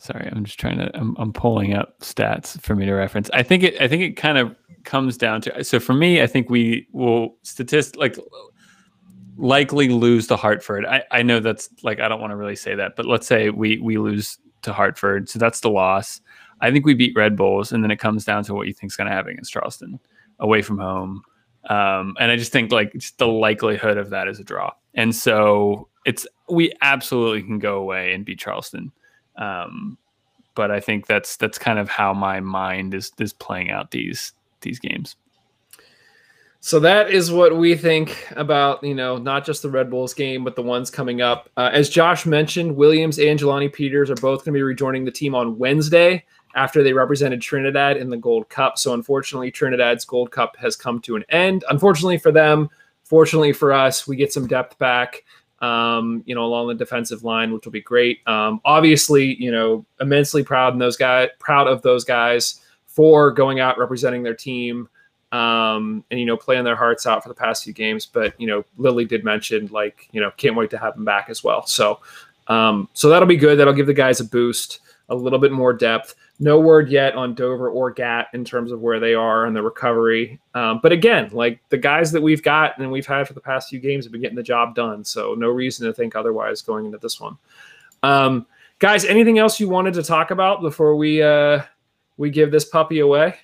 sorry, 0.07 0.29
I'm 0.31 0.45
just 0.45 0.59
trying 0.59 0.77
to 0.77 0.89
I'm, 0.97 1.15
I'm 1.19 1.33
pulling 1.33 1.73
up 1.73 1.99
stats 1.99 2.59
for 2.61 2.75
me 2.75 2.85
to 2.85 2.93
reference. 2.93 3.29
I 3.33 3.43
think 3.43 3.63
it 3.63 3.79
I 3.81 3.87
think 3.87 4.01
it 4.03 4.13
kind 4.13 4.37
of 4.37 4.55
comes 4.83 5.17
down 5.17 5.41
to 5.41 5.63
so 5.63 5.79
for 5.79 5.93
me, 5.93 6.21
I 6.21 6.27
think 6.27 6.49
we 6.49 6.87
will 6.93 7.35
statist 7.43 7.97
like 7.97 8.17
likely 9.37 9.89
lose 9.89 10.27
to 10.27 10.35
Hartford. 10.35 10.85
I, 10.85 11.03
I 11.11 11.21
know 11.21 11.39
that's 11.39 11.69
like 11.83 11.99
I 11.99 12.07
don't 12.07 12.21
want 12.21 12.31
to 12.31 12.37
really 12.37 12.55
say 12.55 12.73
that, 12.75 12.95
but 12.95 13.05
let's 13.05 13.27
say 13.27 13.49
we 13.49 13.77
we 13.79 13.97
lose 13.97 14.39
to 14.63 14.73
Hartford, 14.73 15.29
so 15.29 15.37
that's 15.39 15.59
the 15.59 15.69
loss. 15.69 16.21
I 16.61 16.71
think 16.71 16.85
we 16.85 16.95
beat 16.95 17.13
Red 17.15 17.35
Bulls, 17.35 17.71
and 17.71 17.83
then 17.83 17.91
it 17.91 17.97
comes 17.97 18.25
down 18.25 18.43
to 18.45 18.53
what 18.53 18.67
you 18.67 18.73
think's 18.73 18.95
going 18.95 19.07
to 19.07 19.13
happen 19.13 19.33
against 19.33 19.53
Charleston, 19.53 19.99
away 20.39 20.63
from 20.63 20.79
home. 20.79 21.21
Um, 21.69 22.15
and 22.19 22.31
I 22.31 22.37
just 22.37 22.51
think 22.51 22.71
like 22.71 22.93
just 22.93 23.17
the 23.17 23.27
likelihood 23.27 23.97
of 23.97 24.09
that 24.11 24.27
is 24.27 24.39
a 24.39 24.43
draw, 24.43 24.71
and 24.95 25.13
so 25.13 25.89
it's 26.05 26.25
we 26.49 26.71
absolutely 26.81 27.43
can 27.43 27.59
go 27.59 27.77
away 27.77 28.13
and 28.13 28.23
beat 28.23 28.39
Charleston. 28.39 28.93
Um, 29.37 29.97
but 30.55 30.71
I 30.71 30.79
think 30.79 31.05
that's 31.05 31.37
that's 31.37 31.57
kind 31.57 31.79
of 31.79 31.89
how 31.89 32.13
my 32.13 32.39
mind 32.39 32.93
is 32.93 33.11
is 33.19 33.33
playing 33.33 33.71
out 33.71 33.91
these 33.91 34.33
these 34.61 34.79
games. 34.79 35.15
So 36.59 36.79
that 36.79 37.11
is 37.11 37.31
what 37.31 37.55
we 37.55 37.75
think 37.75 38.27
about, 38.35 38.83
you 38.83 38.95
know, 38.95 39.17
not 39.17 39.45
just 39.45 39.61
the 39.61 39.69
Red 39.69 39.89
Bulls 39.89 40.13
game, 40.13 40.43
but 40.43 40.55
the 40.55 40.63
ones 40.63 40.89
coming 40.89 41.21
up. 41.21 41.49
Uh, 41.55 41.69
as 41.71 41.87
Josh 41.87 42.25
mentioned, 42.25 42.75
Williams 42.75 43.19
and 43.19 43.39
Jelani 43.39 43.71
Peters 43.71 44.09
are 44.09 44.15
both 44.15 44.39
going 44.43 44.53
to 44.53 44.57
be 44.57 44.63
rejoining 44.63 45.05
the 45.05 45.11
team 45.11 45.35
on 45.35 45.57
Wednesday 45.57 46.25
after 46.55 46.81
they 46.81 46.93
represented 46.93 47.41
Trinidad 47.41 47.97
in 47.97 48.09
the 48.09 48.17
Gold 48.17 48.49
Cup. 48.49 48.79
So 48.79 48.93
unfortunately, 48.93 49.51
Trinidad's 49.51 50.03
Gold 50.03 50.31
Cup 50.31 50.57
has 50.57 50.75
come 50.75 50.99
to 51.01 51.15
an 51.15 51.23
end. 51.29 51.63
Unfortunately 51.69 52.17
for 52.17 52.31
them, 52.31 52.69
fortunately 53.03 53.53
for 53.53 53.71
us, 53.71 54.07
we 54.07 54.15
get 54.15 54.33
some 54.33 54.47
depth 54.47 54.77
back. 54.79 55.23
Um, 55.59 56.23
you 56.27 56.35
know, 56.35 56.45
along 56.45 56.67
the 56.67 56.75
defensive 56.75 57.23
line, 57.23 57.51
which 57.51 57.65
will 57.65 57.71
be 57.71 57.81
great. 57.81 58.19
Um, 58.27 58.61
obviously, 58.63 59.41
you 59.41 59.51
know, 59.51 59.85
immensely 59.99 60.43
proud 60.43 60.73
in 60.73 60.79
those 60.79 60.97
guys, 60.97 61.29
proud 61.39 61.67
of 61.67 61.81
those 61.81 62.03
guys 62.03 62.61
for 62.85 63.31
going 63.31 63.59
out 63.59 63.79
representing 63.79 64.21
their 64.21 64.35
team 64.35 64.87
um, 65.31 66.03
and 66.09 66.19
you 66.19 66.25
know 66.25 66.37
playing 66.37 66.63
their 66.63 66.75
hearts 66.75 67.05
out 67.05 67.21
for 67.21 67.29
the 67.29 67.35
past 67.35 67.63
few 67.63 67.73
games. 67.73 68.05
But 68.05 68.39
you 68.39 68.47
know, 68.47 68.63
Lilley 68.77 69.05
did 69.05 69.23
mention 69.23 69.67
like 69.67 70.07
you 70.11 70.21
know 70.21 70.31
can't 70.37 70.55
wait 70.55 70.69
to 70.71 70.77
have 70.77 70.95
them 70.95 71.05
back 71.05 71.29
as 71.29 71.43
well. 71.43 71.65
So 71.65 71.99
um, 72.47 72.89
so 72.93 73.09
that'll 73.09 73.27
be 73.27 73.37
good. 73.37 73.57
That'll 73.57 73.73
give 73.73 73.87
the 73.87 73.93
guys 73.93 74.19
a 74.19 74.25
boost, 74.25 74.79
a 75.09 75.15
little 75.15 75.39
bit 75.39 75.51
more 75.51 75.73
depth. 75.73 76.15
No 76.39 76.59
word 76.59 76.89
yet 76.89 77.15
on 77.15 77.33
Dover 77.33 77.69
or 77.69 77.89
Gat 77.89 78.27
in 78.33 78.45
terms 78.45 78.71
of 78.71 78.79
where 78.79 78.99
they 78.99 79.15
are 79.15 79.47
in 79.47 79.53
the 79.55 79.61
recovery. 79.63 80.39
Um, 80.53 80.79
but 80.83 80.91
again, 80.91 81.29
like 81.31 81.59
the 81.69 81.77
guys 81.77 82.11
that 82.11 82.21
we've 82.21 82.43
got 82.43 82.77
and 82.77 82.91
we've 82.91 83.07
had 83.07 83.27
for 83.27 83.33
the 83.33 83.41
past 83.41 83.69
few 83.69 83.79
games 83.79 84.05
have 84.05 84.11
been 84.11 84.21
getting 84.21 84.35
the 84.35 84.43
job 84.43 84.75
done. 84.75 85.03
So 85.03 85.33
no 85.33 85.47
reason 85.49 85.87
to 85.87 85.93
think 85.93 86.15
otherwise 86.15 86.61
going 86.61 86.85
into 86.85 86.99
this 86.99 87.19
one. 87.19 87.37
Um, 88.03 88.45
guys, 88.77 89.03
anything 89.05 89.39
else 89.39 89.59
you 89.59 89.67
wanted 89.67 89.95
to 89.95 90.03
talk 90.03 90.29
about 90.29 90.61
before 90.61 90.95
we 90.95 91.23
uh, 91.23 91.63
we 92.17 92.29
give 92.29 92.51
this 92.51 92.65
puppy 92.65 92.99
away? 92.99 93.35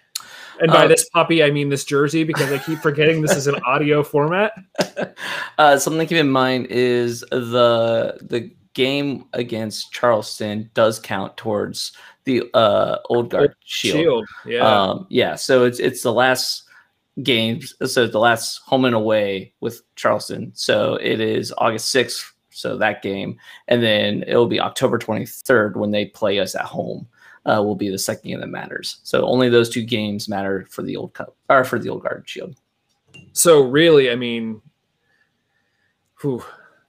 And 0.61 0.71
by 0.71 0.85
Uh, 0.85 0.87
this 0.89 1.09
puppy, 1.09 1.43
I 1.43 1.49
mean 1.49 1.69
this 1.69 1.83
jersey 1.85 2.23
because 2.23 2.51
I 2.51 2.59
keep 2.59 2.77
forgetting 2.77 3.21
this 3.23 3.35
is 3.35 3.47
an 3.47 3.55
audio 3.65 4.03
format. 4.03 4.53
uh, 5.57 5.79
something 5.79 5.99
to 5.99 6.05
keep 6.05 6.19
in 6.19 6.29
mind 6.29 6.67
is 6.67 7.21
the 7.31 8.19
the 8.21 8.51
game 8.75 9.25
against 9.33 9.91
Charleston 9.91 10.69
does 10.73 10.99
count 10.99 11.37
towards 11.37 11.93
the 12.25 12.43
uh, 12.53 12.97
old 13.09 13.29
guard 13.29 13.55
shield. 13.63 13.97
Shield. 13.97 14.27
Yeah. 14.45 14.61
Um, 14.61 15.07
yeah, 15.09 15.35
so 15.35 15.65
it's 15.65 15.79
it's 15.79 16.03
the 16.03 16.13
last 16.13 16.63
games, 17.21 17.75
so 17.85 18.07
the 18.07 18.19
last 18.19 18.61
home 18.65 18.85
and 18.85 18.95
away 18.95 19.53
with 19.59 19.81
Charleston. 19.95 20.51
So 20.55 20.95
it 20.95 21.19
is 21.19 21.53
August 21.57 21.91
sixth, 21.91 22.33
so 22.49 22.77
that 22.77 23.01
game, 23.01 23.37
and 23.67 23.83
then 23.83 24.23
it 24.27 24.35
will 24.35 24.47
be 24.47 24.59
October 24.59 24.97
twenty 24.97 25.25
third 25.25 25.77
when 25.77 25.91
they 25.91 26.05
play 26.05 26.39
us 26.39 26.55
at 26.55 26.65
home. 26.65 27.07
Uh, 27.45 27.61
will 27.61 27.75
be 27.75 27.89
the 27.89 27.99
second 27.99 28.29
game 28.29 28.39
that 28.39 28.47
matters. 28.47 29.01
So 29.03 29.25
only 29.25 29.49
those 29.49 29.69
two 29.69 29.83
games 29.83 30.29
matter 30.29 30.65
for 30.69 30.81
the 30.81 30.95
old 30.95 31.13
cup 31.13 31.35
or 31.49 31.65
for 31.65 31.77
the 31.77 31.89
old 31.89 32.01
guard 32.01 32.23
shield. 32.25 32.55
so 33.33 33.63
really, 33.63 34.09
I 34.09 34.15
mean, 34.15 34.61
whew, 36.21 36.41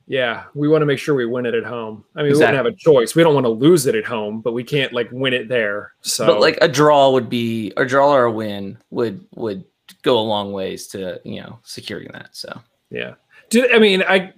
yeah, 0.06 0.44
we 0.54 0.68
want 0.68 0.82
to 0.82 0.86
make 0.86 0.98
sure 0.98 1.14
we 1.14 1.26
win 1.26 1.46
it 1.46 1.54
at 1.54 1.64
home. 1.64 2.04
I 2.14 2.22
mean, 2.22 2.32
we 2.32 2.38
wouldn't 2.38 2.56
have 2.56 2.66
a 2.66 2.72
choice. 2.72 3.14
We 3.14 3.22
don't 3.22 3.34
want 3.34 3.46
to 3.46 3.50
lose 3.50 3.86
it 3.86 3.94
at 3.94 4.04
home, 4.04 4.40
but 4.40 4.52
we 4.52 4.62
can't 4.62 4.92
like 4.92 5.08
win 5.12 5.32
it 5.32 5.48
there. 5.48 5.92
So, 6.02 6.26
But 6.26 6.40
like 6.40 6.58
a 6.60 6.68
draw 6.68 7.10
would 7.10 7.30
be 7.30 7.72
a 7.76 7.84
draw 7.84 8.14
or 8.14 8.24
a 8.24 8.32
win 8.32 8.78
would 8.90 9.24
would 9.34 9.64
go 10.02 10.18
a 10.18 10.20
long 10.20 10.52
ways 10.52 10.86
to 10.88 11.20
you 11.24 11.40
know 11.40 11.58
securing 11.62 12.08
that. 12.12 12.30
So 12.32 12.60
yeah. 12.90 13.14
Do, 13.50 13.68
I 13.72 13.78
mean, 13.78 14.02
I 14.02 14.32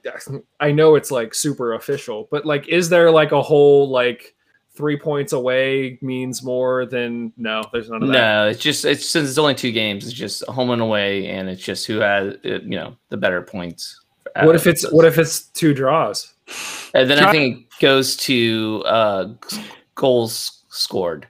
I 0.60 0.72
know 0.72 0.94
it's 0.94 1.10
like 1.10 1.34
super 1.34 1.74
official, 1.74 2.28
but 2.30 2.44
like, 2.44 2.68
is 2.68 2.88
there 2.88 3.10
like 3.10 3.32
a 3.32 3.42
whole 3.42 3.88
like 3.88 4.34
three 4.74 4.96
points 4.98 5.32
away 5.32 5.98
means 6.02 6.42
more 6.42 6.86
than 6.86 7.32
no? 7.36 7.62
There's 7.72 7.88
none 7.88 8.02
of 8.02 8.08
that. 8.08 8.14
no, 8.14 8.48
it's 8.48 8.60
just 8.60 8.84
it's 8.84 9.08
since 9.08 9.28
it's 9.28 9.38
only 9.38 9.54
two 9.54 9.72
games, 9.72 10.04
it's 10.04 10.12
just 10.12 10.44
home 10.46 10.70
and 10.70 10.82
away, 10.82 11.28
and 11.28 11.48
it's 11.48 11.62
just 11.62 11.86
who 11.86 11.98
has 11.98 12.36
you 12.42 12.60
know 12.60 12.96
the 13.08 13.16
better 13.16 13.42
points. 13.42 14.00
What 14.44 14.54
if 14.54 14.66
it's 14.66 14.90
what 14.90 15.04
if 15.04 15.18
it's 15.18 15.42
two 15.42 15.72
draws? 15.74 16.32
And 16.94 17.08
then 17.10 17.18
Try- 17.18 17.28
I 17.28 17.32
think 17.32 17.58
it 17.60 17.80
goes 17.80 18.16
to 18.18 18.82
uh, 18.86 19.28
goals 19.94 20.62
scored, 20.68 21.26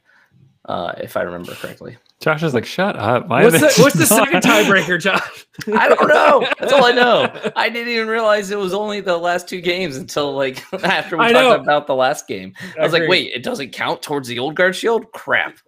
uh, 0.66 0.92
if 0.98 1.16
I 1.16 1.22
remember 1.22 1.54
correctly. 1.54 1.96
Josh 2.18 2.42
is 2.42 2.54
like, 2.54 2.64
shut 2.64 2.96
up. 2.96 3.28
Why 3.28 3.44
What's 3.44 3.60
the, 3.60 3.82
what's 3.82 3.94
the 3.98 4.06
second 4.06 4.42
tiebreaker, 4.42 4.98
Josh? 4.98 5.46
I 5.74 5.88
don't 5.88 6.08
know. 6.08 6.46
That's 6.58 6.72
all 6.72 6.84
I 6.84 6.92
know. 6.92 7.30
I 7.56 7.68
didn't 7.68 7.92
even 7.92 8.08
realize 8.08 8.50
it 8.50 8.58
was 8.58 8.72
only 8.72 9.00
the 9.00 9.16
last 9.18 9.48
two 9.48 9.60
games 9.60 9.96
until 9.96 10.34
like 10.34 10.62
after 10.84 11.18
we 11.18 11.24
I 11.24 11.32
talked 11.32 11.58
know. 11.58 11.62
about 11.62 11.86
the 11.86 11.94
last 11.94 12.26
game. 12.26 12.54
I 12.78 12.82
was 12.82 12.92
like, 12.92 13.06
wait, 13.08 13.32
it 13.34 13.42
doesn't 13.42 13.70
count 13.70 14.00
towards 14.02 14.28
the 14.28 14.38
old 14.38 14.54
guard 14.54 14.74
shield? 14.74 15.12
Crap. 15.12 15.58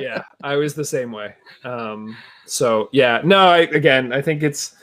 yeah, 0.00 0.24
I 0.42 0.56
was 0.56 0.74
the 0.74 0.84
same 0.84 1.12
way. 1.12 1.34
Um, 1.62 2.16
so 2.44 2.88
yeah, 2.92 3.20
no, 3.24 3.38
I, 3.48 3.58
again, 3.58 4.12
I 4.12 4.20
think 4.20 4.42
it's 4.42 4.74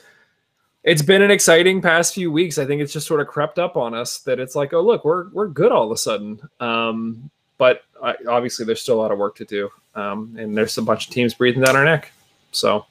it's 0.83 1.01
been 1.01 1.21
an 1.21 1.31
exciting 1.31 1.81
past 1.81 2.13
few 2.13 2.31
weeks. 2.31 2.57
I 2.57 2.65
think 2.65 2.81
it's 2.81 2.93
just 2.93 3.07
sort 3.07 3.21
of 3.21 3.27
crept 3.27 3.59
up 3.59 3.77
on 3.77 3.93
us 3.93 4.19
that 4.19 4.39
it's 4.39 4.55
like, 4.55 4.73
oh 4.73 4.81
look, 4.81 5.05
we're 5.05 5.29
we're 5.29 5.47
good 5.47 5.71
all 5.71 5.85
of 5.85 5.91
a 5.91 5.97
sudden. 5.97 6.41
Um, 6.59 7.29
but 7.57 7.83
I, 8.03 8.15
obviously, 8.27 8.65
there's 8.65 8.81
still 8.81 8.95
a 8.95 9.01
lot 9.01 9.11
of 9.11 9.19
work 9.19 9.35
to 9.35 9.45
do, 9.45 9.69
um, 9.93 10.35
and 10.39 10.57
there's 10.57 10.77
a 10.79 10.81
bunch 10.81 11.07
of 11.07 11.13
teams 11.13 11.35
breathing 11.35 11.61
down 11.61 11.75
our 11.75 11.85
neck. 11.85 12.11
So, 12.51 12.85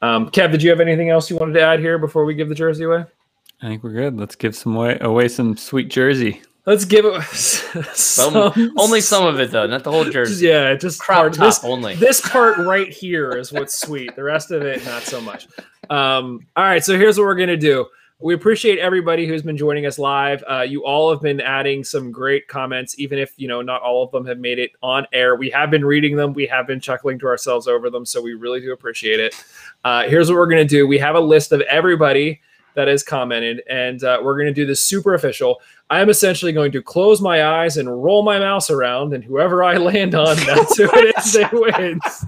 um, 0.00 0.30
Kev, 0.30 0.52
did 0.52 0.62
you 0.62 0.70
have 0.70 0.80
anything 0.80 1.10
else 1.10 1.28
you 1.28 1.36
wanted 1.36 1.52
to 1.54 1.60
add 1.60 1.80
here 1.80 1.98
before 1.98 2.24
we 2.24 2.34
give 2.34 2.48
the 2.48 2.54
jersey 2.54 2.84
away? 2.84 3.04
I 3.62 3.66
think 3.66 3.84
we're 3.84 3.92
good. 3.92 4.16
Let's 4.18 4.36
give 4.36 4.56
some 4.56 4.74
way, 4.74 4.96
away 5.02 5.28
some 5.28 5.54
sweet 5.56 5.90
jersey. 5.90 6.40
Let's 6.70 6.84
give 6.84 7.04
it 7.04 7.20
Some, 7.24 8.32
some, 8.54 8.74
only 8.76 9.00
some 9.00 9.26
of 9.26 9.40
it 9.40 9.50
though, 9.50 9.66
not 9.66 9.82
the 9.82 9.90
whole 9.90 10.04
jersey. 10.04 10.46
Yeah, 10.46 10.72
just 10.74 11.00
Crop 11.00 11.18
part, 11.18 11.34
top 11.34 11.44
this, 11.46 11.64
only. 11.64 11.96
this 11.96 12.20
part 12.20 12.58
right 12.58 12.92
here 12.92 13.32
is 13.36 13.52
what's 13.52 13.80
sweet. 13.80 14.14
The 14.14 14.22
rest 14.22 14.52
of 14.52 14.62
it, 14.62 14.84
not 14.84 15.02
so 15.02 15.20
much. 15.20 15.48
Um, 15.90 16.46
all 16.54 16.62
right, 16.62 16.84
so 16.84 16.96
here's 16.96 17.18
what 17.18 17.24
we're 17.24 17.34
gonna 17.34 17.56
do. 17.56 17.86
we 18.20 18.34
appreciate 18.34 18.78
everybody 18.78 19.26
who's 19.26 19.42
been 19.42 19.56
joining 19.56 19.84
us 19.84 19.98
live. 19.98 20.44
Uh, 20.48 20.60
you 20.60 20.84
all 20.84 21.10
have 21.10 21.20
been 21.20 21.40
adding 21.40 21.82
some 21.82 22.12
great 22.12 22.46
comments, 22.46 22.96
even 23.00 23.18
if 23.18 23.32
you 23.36 23.48
know 23.48 23.62
not 23.62 23.82
all 23.82 24.04
of 24.04 24.12
them 24.12 24.24
have 24.24 24.38
made 24.38 24.60
it 24.60 24.70
on 24.80 25.08
air. 25.12 25.34
We 25.34 25.50
have 25.50 25.72
been 25.72 25.84
reading 25.84 26.14
them. 26.14 26.34
We 26.34 26.46
have 26.46 26.68
been 26.68 26.78
chuckling 26.78 27.18
to 27.18 27.26
ourselves 27.26 27.66
over 27.66 27.90
them, 27.90 28.06
so 28.06 28.22
we 28.22 28.34
really 28.34 28.60
do 28.60 28.70
appreciate 28.72 29.18
it. 29.18 29.34
Uh, 29.82 30.04
here's 30.04 30.30
what 30.30 30.36
we're 30.36 30.46
gonna 30.46 30.64
do. 30.64 30.86
We 30.86 30.98
have 30.98 31.16
a 31.16 31.20
list 31.20 31.50
of 31.50 31.62
everybody 31.62 32.40
that 32.74 32.88
has 32.88 33.02
commented, 33.02 33.62
and 33.68 34.02
uh, 34.04 34.20
we're 34.22 34.38
gonna 34.38 34.52
do 34.54 34.66
this 34.66 34.82
super 34.82 35.14
official. 35.14 35.60
I 35.90 36.00
am 36.00 36.08
essentially 36.08 36.52
going 36.52 36.72
to 36.72 36.82
close 36.82 37.20
my 37.20 37.44
eyes 37.44 37.76
and 37.76 38.02
roll 38.02 38.22
my 38.22 38.38
mouse 38.38 38.70
around, 38.70 39.12
and 39.12 39.24
whoever 39.24 39.62
I 39.64 39.76
land 39.76 40.14
on, 40.14 40.36
that's 40.46 40.76
who 40.76 40.84
it 40.92 41.14
is 41.18 41.32
that 41.34 41.52
wins. 41.52 42.26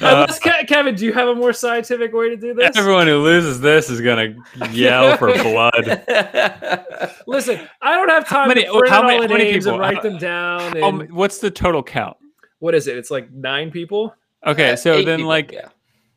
Unless, 0.00 0.38
Ke- 0.40 0.66
Kevin, 0.66 0.94
do 0.94 1.04
you 1.04 1.12
have 1.12 1.28
a 1.28 1.34
more 1.34 1.52
scientific 1.52 2.12
way 2.12 2.28
to 2.28 2.36
do 2.36 2.54
this? 2.54 2.76
Everyone 2.76 3.06
who 3.06 3.18
loses 3.22 3.60
this 3.60 3.88
is 3.90 4.00
gonna 4.00 4.34
yell 4.70 5.16
for 5.18 5.32
blood. 5.32 6.04
Listen, 7.26 7.60
I 7.80 7.94
don't 7.96 8.08
have 8.08 8.28
time 8.28 8.48
many- 8.48 8.64
to 8.64 8.70
print 8.72 8.88
how 8.88 9.02
all 9.02 9.08
the 9.08 9.14
how 9.14 9.34
many 9.34 9.44
names 9.52 9.66
and 9.66 9.78
write 9.78 10.02
them 10.02 10.18
down. 10.18 10.76
And, 10.76 10.82
Um, 10.84 11.06
what's 11.10 11.38
the 11.38 11.50
total 11.50 11.82
count? 11.82 12.16
what 12.60 12.74
is 12.74 12.88
it? 12.88 12.96
It's 12.98 13.10
like 13.10 13.30
nine 13.32 13.70
people. 13.70 14.12
Okay, 14.44 14.74
so 14.76 14.94
Eight 14.94 15.04
then 15.04 15.18
people, 15.18 15.28
like 15.28 15.52
yeah. 15.52 15.68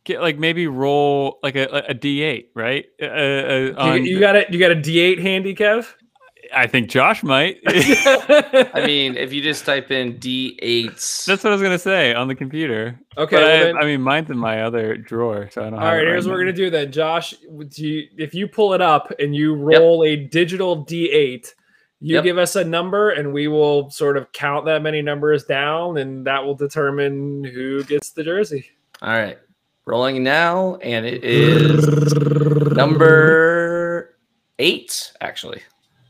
Get 0.04 0.22
like 0.22 0.38
maybe 0.38 0.68
roll 0.68 1.40
like 1.44 1.56
a, 1.56 1.84
a 1.90 1.94
D 1.94 2.22
eight, 2.22 2.52
right? 2.56 2.86
Uh, 3.02 3.06
uh, 3.06 3.10
You, 3.58 3.76
on- 3.78 4.06
you 4.06 4.20
got 4.20 4.36
it. 4.36 4.52
You 4.54 4.60
got 4.60 4.72
a 4.72 4.76
D 4.76 5.00
eight 5.00 5.20
handy, 5.20 5.56
Kev. 5.56 5.88
I 6.54 6.68
think 6.68 6.90
Josh 6.90 7.24
might. 7.24 7.60
I 7.66 8.84
mean, 8.86 9.16
if 9.16 9.32
you 9.32 9.42
just 9.42 9.66
type 9.66 9.90
in 9.90 10.18
D8s, 10.18 11.26
That's 11.26 11.44
what 11.46 11.52
I 11.52 11.54
was 11.54 11.62
gonna 11.62 11.80
say 11.80 12.14
on 12.14 12.28
the 12.28 12.36
computer. 12.36 13.00
okay. 13.18 13.36
Well 13.38 13.46
I, 13.46 13.64
then- 13.64 13.78
I 13.78 13.86
mean, 13.86 14.02
mine's 14.02 14.30
in 14.30 14.38
my 14.38 14.64
other 14.64 14.98
drawer, 14.98 15.50
so 15.52 15.62
I 15.62 15.66
don't. 15.70 15.76
all 15.76 15.80
have 15.80 15.94
right. 15.94 16.04
it 16.04 16.08
Here's 16.08 16.26
what 16.28 16.34
we're 16.34 16.40
gonna 16.42 16.54
do 16.54 16.70
then, 16.70 16.92
Josh. 16.92 17.34
would 17.48 17.78
you- 17.78 18.08
if 18.18 18.34
you 18.34 18.48
pull 18.48 18.74
it 18.74 18.82
up 18.82 19.14
and 19.20 19.36
you 19.36 19.56
roll 19.56 20.04
a 20.04 20.16
digital 20.18 20.84
D 20.84 21.10
eight, 21.12 21.56
you 22.02 22.16
Yep. 22.16 22.24
give 22.26 22.38
us 22.38 22.56
a 22.58 22.64
number, 22.66 23.12
and 23.12 23.32
we 23.32 23.48
will 23.48 23.90
sort 23.92 24.18
of 24.18 24.32
count 24.34 24.66
that 24.66 24.82
many 24.82 25.02
numbers 25.02 25.46
down, 25.46 25.98
and 26.00 26.26
that 26.28 26.44
will 26.44 26.56
determine 26.56 27.44
who 27.46 27.84
gets 27.86 28.12
the 28.12 28.24
jersey. 28.24 28.66
all 29.02 29.10
right, 29.14 29.38
rolling 29.86 30.24
now, 30.24 30.76
and 30.78 31.06
it 31.06 31.24
is 31.24 32.14
number 32.76 34.16
eight, 34.60 35.12
actually. 35.22 35.62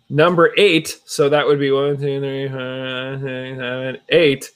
Number 0.10 0.54
eight, 0.58 1.00
so 1.06 1.30
that 1.30 1.48
would 1.48 1.60
be 1.60 1.72
one, 1.72 1.98
two, 1.98 2.20
three, 2.20 2.50
four, 2.50 2.58
five, 2.58 3.22
six, 3.22 3.58
seven, 3.58 3.98
eight. 4.10 4.52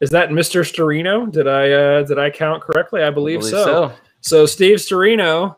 Is 0.00 0.10
that 0.10 0.30
Mr. 0.30 0.62
Storino? 0.62 1.30
Did 1.30 1.46
I 1.46 1.70
uh, 1.70 2.02
did 2.02 2.18
I 2.18 2.30
count 2.30 2.62
correctly? 2.62 3.02
I 3.02 3.10
believe, 3.10 3.42
so. 3.42 3.92
so. 4.20 4.46
Steve 4.46 4.78
Storino, 4.78 5.56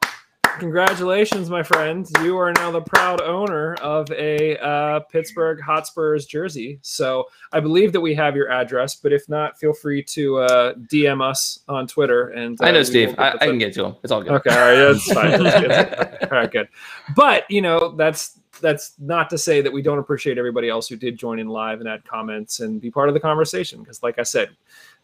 congratulations, 0.59 1.49
my 1.49 1.63
friend. 1.63 2.09
You 2.23 2.37
are 2.39 2.53
now 2.53 2.71
the 2.71 2.81
proud 2.81 3.23
owner 3.23 3.75
of 3.75 4.11
a 4.11 4.59
uh, 4.59 5.01
Pittsburgh 5.01 5.61
Hotspurs 5.61 6.27
jersey. 6.27 6.79
So 6.83 7.27
I 7.53 7.61
believe 7.61 7.93
that 7.93 8.01
we 8.01 8.15
have 8.15 8.35
your 8.35 8.51
address, 8.51 8.97
but 8.97 9.13
if 9.13 9.29
not, 9.29 9.59
feel 9.59 9.73
free 9.73 10.03
to 10.05 10.39
uh, 10.39 10.75
DM 10.75 11.23
us 11.23 11.61
on 11.69 11.87
Twitter. 11.87 12.29
And 12.31 12.59
I 12.61 12.69
uh, 12.69 12.73
know, 12.73 12.83
Steve. 12.83 13.15
I, 13.19 13.33
I 13.33 13.47
can 13.47 13.59
get 13.59 13.73
to 13.75 13.87
him. 13.87 13.97
It's 14.03 14.13
all 14.13 14.23
good. 14.23 14.33
Okay, 14.33 14.51
all 14.51 14.59
right, 14.59 14.75
that's 14.75 15.13
fine. 15.13 15.43
That's 15.43 15.61
good. 15.61 16.29
All 16.31 16.39
right, 16.39 16.51
good. 16.51 16.69
But 17.17 17.51
you 17.51 17.63
know, 17.63 17.95
that's 17.97 18.39
that's 18.61 18.95
not 18.99 19.31
to 19.31 19.39
say 19.39 19.61
that 19.61 19.73
we 19.73 19.83
don't 19.83 19.99
appreciate 19.99 20.37
everybody 20.37 20.69
else 20.69 20.89
who 20.89 20.97
did 20.97 21.17
join 21.17 21.39
in 21.39 21.49
live 21.49 21.81
and 21.81 21.89
add 21.89 22.05
comments 22.05 22.61
and 22.61 22.81
be 22.81 22.91
part 22.91 23.09
of 23.09 23.15
the 23.15 23.21
conversation. 23.21 23.81
Because, 23.81 24.03
like 24.03 24.19
I 24.19 24.25
said, 24.25 24.51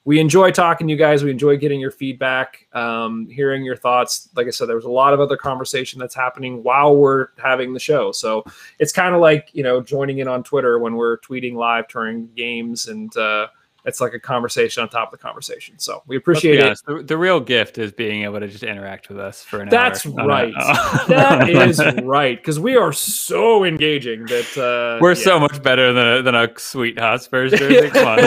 we 0.07 0.21
enjoy 0.21 0.51
talking 0.51 0.87
to 0.87 0.91
you 0.93 0.99
guys. 0.99 1.25
We 1.25 1.31
enjoy 1.31 1.57
getting 1.57 1.81
your 1.81 1.91
feedback, 1.91 2.67
um, 2.75 3.27
hearing 3.29 3.65
your 3.65 3.77
thoughts. 3.77 4.29
Like 4.37 4.47
I 4.47 4.51
said, 4.51 4.69
there 4.69 4.77
was 4.77 4.85
a 4.85 4.91
lot 4.91 5.15
of 5.15 5.21
other 5.21 5.37
conversation 5.37 5.99
that's 5.99 6.15
happening 6.15 6.63
while 6.63 6.95
we're 6.95 7.29
having 7.39 7.73
the 7.73 7.81
show. 7.81 8.13
So 8.13 8.45
it's 8.79 8.93
kind 8.93 9.15
of 9.15 9.21
like 9.21 9.49
you 9.53 9.63
know 9.63 9.81
joining 9.81 10.19
in 10.19 10.29
on 10.29 10.43
Twitter 10.43 10.79
when 10.79 10.97
we're 10.97 11.19
tweeting 11.19 11.55
live 11.55 11.89
during 11.89 12.29
games, 12.35 12.89
and 12.89 13.17
uh, 13.17 13.49
it's 13.87 14.01
like 14.01 14.15
a 14.15 14.21
conversation 14.21 14.83
on 14.83 14.89
top 14.89 15.13
of 15.13 15.19
the 15.19 15.23
conversation. 15.23 15.79
So 15.79 16.03
we 16.07 16.17
Let's 16.17 16.23
appreciate 16.23 16.53
be 16.53 16.59
it. 16.59 16.65
honest, 16.67 16.87
the, 16.87 17.03
the 17.03 17.17
real 17.19 17.39
gift 17.41 17.77
is 17.79 17.93
being 17.93 18.23
able 18.25 18.41
to 18.41 18.49
just 18.49 18.63
interact 18.63 19.09
with 19.09 19.19
us 19.19 19.43
for 19.43 19.61
an 19.61 19.69
That's 19.69 20.07
hour. 20.07 20.13
on 20.21 20.21
a- 20.21 20.27
right. 20.27 20.55
on 20.55 21.09
That 21.09 21.99
a- 21.99 22.05
right 22.05 22.39
because 22.39 22.59
we 22.59 22.77
are 22.77 22.93
so 22.93 23.65
engaging 23.65 24.25
that 24.27 24.57
uh, 24.57 24.99
We're 25.03 25.11
yeah. 25.11 25.23
so 25.23 25.39
much 25.39 25.63
better 25.63 25.93
than 25.93 26.07
a, 26.07 26.23
than 26.23 26.35
a 26.35 26.49
sweet 26.59 26.99
Hotspurs 26.99 27.53
jersey. 27.59 27.91
Come 27.91 28.19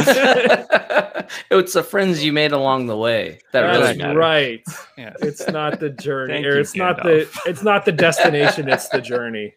it's 1.52 1.74
the 1.74 1.84
friends 1.84 2.24
you 2.24 2.32
made 2.32 2.52
along 2.52 2.88
the 2.88 2.96
way 2.98 3.40
that 3.52 3.62
That's 3.62 3.80
really 3.80 3.98
matter. 3.98 4.18
right. 4.20 4.64
Yeah. 4.98 5.14
It's 5.20 5.46
not 5.48 5.80
the 5.80 5.90
journey, 5.90 6.34
Thank 6.36 6.46
or 6.46 6.54
you, 6.56 6.60
it's 6.62 6.76
not 6.76 7.04
the 7.04 7.28
it's 7.46 7.64
not 7.64 7.84
the 7.86 7.92
destination. 7.92 8.70
it's 8.70 8.88
the 8.90 9.02
journey. 9.02 9.56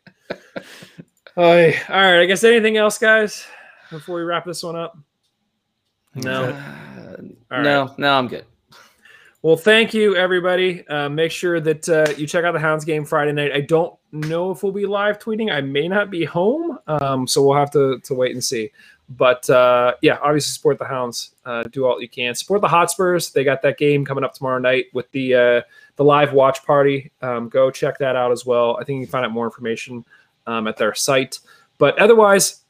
Oy. 1.39 1.75
all 1.89 1.95
right. 1.97 2.21
I 2.21 2.27
guess 2.27 2.43
anything 2.45 2.77
else, 2.77 2.99
guys, 2.99 3.45
before 3.91 4.17
we 4.17 4.23
wrap 4.23 4.45
this 4.45 4.63
one 4.63 4.77
up. 4.77 4.97
No. 6.15 6.45
Uh, 7.51 7.63
no, 7.63 7.95
no, 7.99 8.19
I'm 8.19 8.29
good. 8.29 8.45
Well, 9.43 9.57
thank 9.57 9.95
you, 9.95 10.17
everybody. 10.17 10.87
Uh, 10.89 11.09
make 11.09 11.33
sure 11.33 11.61
that 11.61 11.89
uh, 11.89 12.13
you 12.17 12.27
check 12.27 12.45
out 12.45 12.53
the 12.53 12.61
Hounds 12.61 12.85
game 12.85 13.07
Friday 13.07 13.33
night. 13.33 13.53
I 13.53 13.63
don't 13.63 13.95
know 14.13 14.51
if 14.51 14.63
we'll 14.63 14.73
be 14.73 14.85
live 14.85 15.19
tweeting. 15.19 15.51
I 15.51 15.63
may 15.63 15.89
not 15.89 16.11
be 16.11 16.25
home, 16.25 16.79
um, 16.87 17.27
so 17.27 17.43
we'll 17.43 17.57
have 17.57 17.71
to, 17.71 18.01
to 18.01 18.15
wait 18.15 18.33
and 18.33 18.45
see. 18.45 18.71
But 19.09 19.49
uh, 19.49 19.95
yeah, 20.03 20.19
obviously 20.23 20.53
support 20.53 20.79
the 20.79 20.85
Hounds. 20.85 21.35
Uh, 21.45 21.63
do 21.65 21.87
all 21.87 22.01
you 22.01 22.09
can. 22.09 22.35
Support 22.35 22.61
the 22.61 22.69
Hotspurs. 22.69 23.33
They 23.33 23.43
got 23.43 23.63
that 23.63 23.79
game 23.79 24.05
coming 24.05 24.25
up 24.25 24.35
tomorrow 24.35 24.59
night 24.59 24.87
with 24.93 25.11
the 25.13 25.35
uh, 25.35 25.63
the 25.97 26.05
live 26.05 26.33
watch 26.33 26.65
party. 26.65 27.11
Um, 27.23 27.49
go 27.49 27.71
check 27.71 27.99
that 27.99 28.15
out 28.17 28.31
as 28.33 28.45
well. 28.45 28.77
I 28.81 28.85
think 28.85 29.01
you 29.01 29.07
can 29.07 29.13
find 29.13 29.25
out 29.25 29.33
more 29.33 29.47
information 29.47 30.05
um, 30.47 30.69
at 30.69 30.77
their 30.77 30.95
site. 30.95 31.41
But 31.79 31.99
otherwise, 31.99 32.61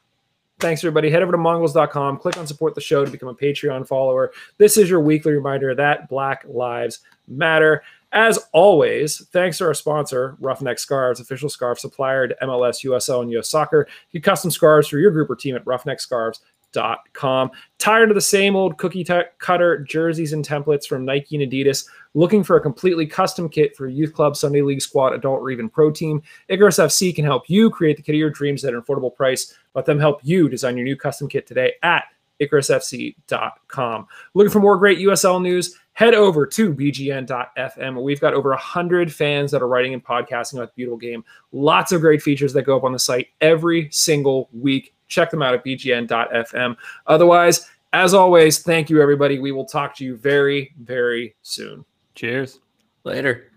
thanks 0.61 0.83
everybody. 0.83 1.09
Head 1.09 1.23
over 1.23 1.31
to 1.31 1.37
mongols.com, 1.39 2.19
click 2.19 2.37
on 2.37 2.45
support 2.45 2.75
the 2.75 2.81
show 2.81 3.03
to 3.03 3.09
become 3.09 3.29
a 3.29 3.33
Patreon 3.33 3.87
follower. 3.87 4.31
This 4.59 4.77
is 4.77 4.89
your 4.89 4.99
weekly 4.99 5.33
reminder 5.33 5.73
that 5.73 6.07
Black 6.07 6.45
Lives 6.47 6.99
Matter. 7.27 7.81
As 8.13 8.37
always, 8.51 9.25
thanks 9.29 9.57
to 9.57 9.65
our 9.65 9.73
sponsor, 9.73 10.37
Roughneck 10.39 10.77
Scarves, 10.77 11.19
official 11.19 11.49
scarf 11.49 11.79
supplier 11.79 12.27
to 12.27 12.37
MLS, 12.43 12.85
USL, 12.85 13.23
and 13.23 13.31
US 13.31 13.49
Soccer. 13.49 13.87
Get 14.13 14.23
custom 14.23 14.51
scarves 14.51 14.87
for 14.87 14.99
your 14.99 15.11
group 15.11 15.29
or 15.29 15.35
team 15.35 15.55
at 15.55 15.65
roughneckscarves.com. 15.65 17.51
Tired 17.79 18.11
of 18.11 18.15
the 18.15 18.21
same 18.21 18.55
old 18.55 18.77
cookie 18.77 19.03
t- 19.03 19.21
cutter 19.39 19.79
jerseys 19.79 20.33
and 20.33 20.45
templates 20.45 20.85
from 20.85 21.05
Nike 21.05 21.41
and 21.41 21.51
Adidas? 21.51 21.87
Looking 22.13 22.43
for 22.43 22.57
a 22.57 22.61
completely 22.61 23.07
custom 23.07 23.47
kit 23.49 23.75
for 23.75 23.87
youth 23.87 24.13
club, 24.13 24.35
Sunday 24.35 24.61
league 24.61 24.81
squad, 24.81 25.13
adult, 25.13 25.39
or 25.39 25.49
even 25.49 25.69
pro 25.69 25.89
team? 25.89 26.21
Icarus 26.49 26.77
FC 26.77 27.15
can 27.15 27.25
help 27.25 27.49
you 27.49 27.69
create 27.69 27.95
the 27.95 28.03
kit 28.03 28.13
of 28.15 28.19
your 28.19 28.29
dreams 28.29 28.63
at 28.65 28.73
an 28.73 28.81
affordable 28.81 29.15
price. 29.15 29.55
Let 29.75 29.85
them 29.85 29.99
help 29.99 30.19
you 30.23 30.49
design 30.49 30.77
your 30.77 30.85
new 30.85 30.95
custom 30.95 31.27
kit 31.27 31.47
today 31.47 31.73
at 31.83 32.05
IcarusFC.com. 32.41 34.07
Looking 34.33 34.51
for 34.51 34.59
more 34.59 34.77
great 34.77 34.99
USL 34.99 35.41
news? 35.41 35.77
Head 35.93 36.13
over 36.13 36.45
to 36.47 36.73
bgn.fm. 36.73 38.03
We've 38.03 38.19
got 38.19 38.33
over 38.33 38.49
100 38.49 39.13
fans 39.13 39.51
that 39.51 39.61
are 39.61 39.67
writing 39.67 39.93
and 39.93 40.03
podcasting 40.03 40.55
about 40.55 40.69
the 40.69 40.75
beautiful 40.75 40.97
game. 40.97 41.23
Lots 41.51 41.91
of 41.91 42.01
great 42.01 42.21
features 42.21 42.53
that 42.53 42.63
go 42.63 42.77
up 42.77 42.83
on 42.83 42.93
the 42.93 42.99
site 42.99 43.27
every 43.41 43.89
single 43.91 44.49
week. 44.53 44.95
Check 45.07 45.29
them 45.29 45.41
out 45.41 45.53
at 45.53 45.65
bgn.fm. 45.65 46.75
Otherwise, 47.07 47.69
as 47.93 48.13
always, 48.13 48.63
thank 48.63 48.89
you, 48.89 49.01
everybody. 49.01 49.39
We 49.39 49.51
will 49.51 49.65
talk 49.65 49.95
to 49.97 50.05
you 50.05 50.15
very, 50.15 50.73
very 50.79 51.35
soon. 51.41 51.83
Cheers. 52.15 52.59
Later. 53.03 53.50